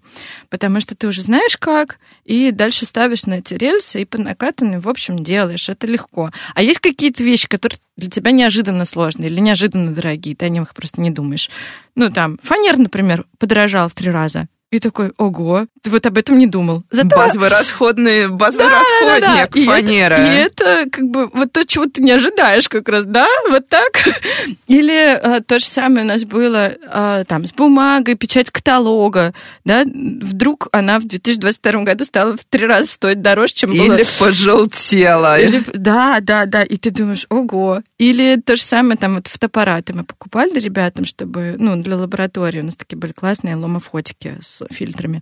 Потому 0.49 0.79
что 0.79 0.95
ты 0.95 1.05
уже 1.07 1.21
знаешь 1.21 1.57
как, 1.57 1.97
и 2.23 2.51
дальше 2.51 2.85
ставишь 2.85 3.25
на 3.25 3.35
эти 3.35 3.55
рельсы, 3.55 4.01
и 4.01 4.05
по 4.05 4.17
накатанной, 4.17 4.79
в 4.79 4.87
общем, 4.87 5.21
делаешь. 5.21 5.67
Это 5.67 5.85
легко. 5.85 6.31
А 6.55 6.63
есть 6.63 6.79
какие-то 6.79 7.25
вещи, 7.25 7.49
которые 7.49 7.77
для 7.97 8.09
тебя 8.09 8.31
неожиданно 8.31 8.85
сложные 8.85 9.29
или 9.29 9.39
неожиданно 9.39 9.93
дорогие, 9.93 10.35
ты 10.35 10.45
о 10.45 10.49
них 10.49 10.73
просто 10.73 11.01
не 11.01 11.11
думаешь. 11.11 11.49
Ну, 11.95 12.09
там, 12.09 12.39
фанер, 12.41 12.77
например, 12.77 13.25
подорожал 13.37 13.89
в 13.89 13.93
три 13.93 14.09
раза. 14.09 14.47
И 14.73 14.79
такой, 14.79 15.11
ого, 15.17 15.67
ты 15.83 15.91
вот 15.91 16.03
об 16.07 16.17
этом 16.17 16.39
не 16.39 16.47
думал. 16.47 16.81
Зато... 16.89 17.15
Базовый 17.15 17.49
расходный, 17.49 18.27
базовый 18.27 18.69
да, 18.69 18.79
расходник, 18.79 19.21
да, 19.21 19.47
да. 19.53 19.65
фанера. 19.65 20.17
И 20.17 20.35
это, 20.35 20.63
и 20.63 20.77
это 20.79 20.89
как 20.89 21.05
бы 21.05 21.27
вот 21.27 21.51
то, 21.51 21.63
чего 21.63 21.85
ты 21.85 22.01
не 22.01 22.09
ожидаешь 22.09 22.67
как 22.67 22.89
раз, 22.89 23.05
да, 23.05 23.27
вот 23.51 23.69
так. 23.69 23.91
Или 24.67 25.19
а, 25.21 25.41
то 25.41 25.59
же 25.59 25.65
самое 25.65 26.03
у 26.03 26.07
нас 26.07 26.23
было 26.23 26.73
а, 26.87 27.23
там 27.25 27.45
с 27.45 27.53
бумагой, 27.53 28.15
печать 28.15 28.49
каталога, 28.49 29.35
да, 29.63 29.83
вдруг 29.85 30.69
она 30.71 30.99
в 30.99 31.05
2022 31.05 31.83
году 31.83 32.03
стала 32.05 32.35
в 32.35 32.43
три 32.43 32.65
раза 32.65 32.89
стоить 32.89 33.21
дороже, 33.21 33.53
чем 33.53 33.69
было. 33.69 33.95
Или 33.95 34.05
пожелтела. 34.17 35.39
Или, 35.39 35.61
да, 35.71 36.17
да, 36.19 36.47
да, 36.47 36.63
и 36.63 36.77
ты 36.77 36.89
думаешь, 36.89 37.27
ого. 37.29 37.83
Или 37.99 38.41
то 38.43 38.55
же 38.55 38.63
самое 38.63 38.97
там 38.97 39.13
вот 39.13 39.27
фотоаппараты 39.27 39.93
мы 39.93 40.03
покупали 40.03 40.57
ребятам, 40.57 41.05
чтобы, 41.05 41.57
ну, 41.59 41.79
для 41.79 41.95
лаборатории 41.95 42.61
у 42.61 42.65
нас 42.65 42.75
такие 42.75 42.97
были 42.97 43.11
классные 43.11 43.55
ломофотики 43.55 44.39
с 44.41 44.62
фильтрами. 44.71 45.21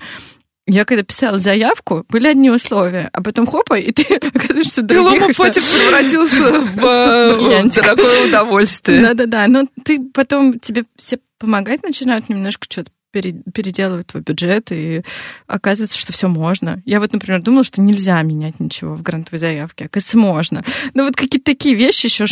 Я 0.68 0.86
когда 0.86 1.04
писала 1.04 1.39
заявку, 1.39 2.06
были 2.08 2.28
одни 2.28 2.52
условия, 2.52 3.10
а 3.14 3.22
потом 3.22 3.46
хопа, 3.46 3.80
и 3.80 3.92
ты 3.92 4.16
оказываешься 4.16 4.82
в 4.82 4.86
других. 4.86 5.30
И 5.30 5.34
фотик 5.34 5.64
превратился 5.64 6.60
в 6.60 6.86
э, 6.86 7.70
дорогое 7.70 8.28
удовольствие. 8.28 9.02
Да-да-да, 9.02 9.48
но 9.48 9.66
ты 9.84 10.00
потом, 10.14 10.60
тебе 10.60 10.84
все 10.98 11.20
помогать 11.39 11.84
начинают 11.84 12.30
немножко 12.30 12.68
что-то 12.70 12.92
переделывать 13.12 14.07
твой 14.07 14.24
бюджет, 14.24 14.72
и 14.72 15.03
оказывается, 15.47 15.97
что 15.97 16.14
все 16.14 16.28
можно. 16.28 16.82
Я 16.86 16.99
вот, 16.99 17.14
например, 17.14 17.41
думала, 17.41 17.64
что 17.64 17.82
нельзя 17.82 18.22
менять 18.22 18.59
ничего 18.59 18.95
в 18.95 19.01
грантовой 19.01 19.39
заявке, 19.39 19.86
оказывается, 19.86 20.18
можно. 20.18 20.64
Но 20.93 21.03
вот 21.03 21.16
какие-то 21.16 21.51
такие 21.51 21.76
вещи 21.76 22.05
еще 22.05 22.26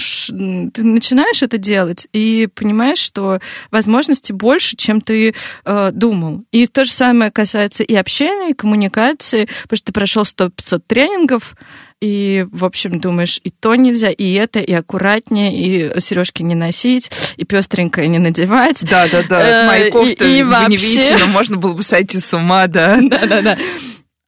ты 0.71 0.84
начинаешь 0.84 1.43
это 1.43 1.57
делать 1.57 2.07
и 2.13 2.47
понимаешь, 2.53 2.99
что 2.99 3.39
возможностей 3.71 4.34
больше, 4.34 4.75
чем 4.75 5.01
ты 5.01 5.34
э, 5.65 5.91
думал. 5.91 6.45
И 6.51 6.65
то 6.67 6.86
же 6.86 6.91
самое 6.91 7.32
касается 7.32 7.84
и 7.84 7.95
общения, 7.95 8.51
и 8.51 8.53
коммуникации, 8.53 9.49
потому 9.63 9.77
что 9.77 9.86
ты 9.88 9.93
прошел 9.93 10.23
100-500 10.23 10.82
тренингов, 10.88 11.55
и, 12.02 12.45
в 12.52 12.64
общем, 12.64 13.00
думаешь, 13.00 13.39
и 13.43 13.50
то 13.50 13.76
нельзя, 13.76 14.10
и 14.10 14.34
это, 14.34 14.60
и 14.60 14.72
аккуратнее, 14.72 15.95
и 15.95 16.00
сережки 16.00 16.43
не 16.43 16.56
носить, 16.56 17.12
и 17.36 17.43
пестренькое 17.43 18.08
не 18.08 18.20
надевать. 18.20 18.86
Да, 18.89 19.08
да, 19.10 19.24
да. 19.24 19.78
И, 19.78 19.89
и 19.89 20.43
вы 20.43 20.50
вообще... 20.50 20.70
не 20.70 20.78
видите, 20.78 21.18
но 21.18 21.28
можно 21.28 21.58
было 21.58 21.74
бы 21.74 21.84
сойти 21.84 22.20
с 22.20 22.34
ума, 22.34 22.68
да. 22.68 23.00
Да, 23.02 23.26
да, 23.26 23.41
да. 23.41 23.58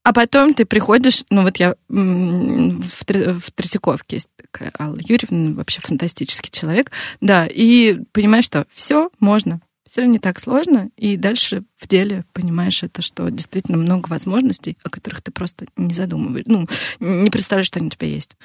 А 0.04 0.14
потом 0.14 0.54
ты 0.56 0.66
приходишь, 0.66 1.24
ну 1.30 1.44
вот 1.44 1.58
я 1.58 1.76
в, 1.88 3.04
в 3.06 3.52
Третьяковке 3.54 4.16
есть 4.16 4.30
такая 4.36 4.72
Алла 4.80 4.98
Юрьевна, 5.00 5.54
вообще 5.56 5.80
фантастический 5.82 6.50
человек, 6.52 6.92
да, 7.22 7.46
и 7.46 8.00
понимаешь, 8.12 8.46
что 8.46 8.66
все 8.74 9.12
можно, 9.20 9.62
все 9.92 10.06
не 10.06 10.20
так 10.20 10.40
сложно, 10.40 10.90
и 10.96 11.18
дальше 11.18 11.64
в 11.78 11.86
деле 11.86 12.24
понимаешь 12.32 12.82
это, 12.82 13.02
что 13.02 13.30
действительно 13.30 13.78
много 13.78 14.08
возможностей, 14.08 14.78
о 14.86 14.90
которых 14.90 15.22
ты 15.22 15.32
просто 15.32 15.66
не 15.76 15.94
задумываешь, 15.94 16.46
ну, 16.48 16.66
не 17.02 17.30
представляешь, 17.30 17.68
что 17.68 17.80
они 17.80 17.88
у 17.88 17.92
тебя 17.92 18.08
есть. 18.08 18.38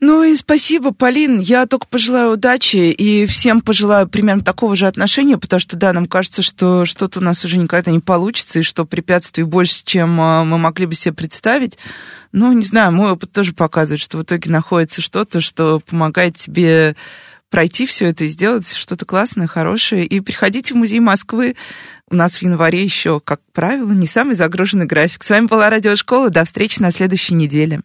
Ну 0.00 0.22
и 0.22 0.36
спасибо, 0.36 0.92
Полин. 0.92 1.40
Я 1.40 1.64
только 1.64 1.86
пожелаю 1.86 2.34
удачи 2.34 2.76
и 2.76 3.24
всем 3.24 3.62
пожелаю 3.62 4.10
примерно 4.10 4.44
такого 4.44 4.76
же 4.76 4.86
отношения, 4.86 5.38
потому 5.38 5.58
что, 5.58 5.78
да, 5.78 5.94
нам 5.94 6.04
кажется, 6.04 6.42
что 6.42 6.84
что-то 6.84 7.20
у 7.20 7.22
нас 7.22 7.42
уже 7.46 7.56
никогда 7.56 7.90
не 7.90 8.00
получится, 8.00 8.58
и 8.58 8.62
что 8.62 8.84
препятствий 8.84 9.44
больше, 9.44 9.82
чем 9.82 10.20
а, 10.20 10.44
мы 10.44 10.58
могли 10.58 10.84
бы 10.84 10.94
себе 10.94 11.14
представить. 11.14 11.78
Ну, 12.32 12.52
не 12.52 12.64
знаю, 12.64 12.92
мой 12.92 13.12
опыт 13.12 13.32
тоже 13.32 13.54
показывает, 13.54 14.02
что 14.02 14.18
в 14.18 14.22
итоге 14.22 14.50
находится 14.50 15.00
что-то, 15.00 15.40
что 15.40 15.80
помогает 15.80 16.36
тебе 16.36 16.94
пройти 17.50 17.84
все 17.84 18.06
это 18.06 18.24
и 18.24 18.28
сделать 18.28 18.72
что-то 18.72 19.04
классное, 19.04 19.46
хорошее. 19.46 20.06
И 20.06 20.20
приходите 20.20 20.72
в 20.72 20.76
музей 20.78 21.00
Москвы. 21.00 21.56
У 22.08 22.14
нас 22.16 22.38
в 22.38 22.42
январе 22.42 22.82
еще, 22.82 23.20
как 23.20 23.40
правило, 23.52 23.92
не 23.92 24.06
самый 24.06 24.34
загруженный 24.34 24.86
график. 24.86 25.22
С 25.22 25.30
вами 25.30 25.46
была 25.46 25.70
Радиошкола. 25.70 26.30
До 26.30 26.44
встречи 26.44 26.80
на 26.80 26.90
следующей 26.90 27.34
неделе. 27.34 27.78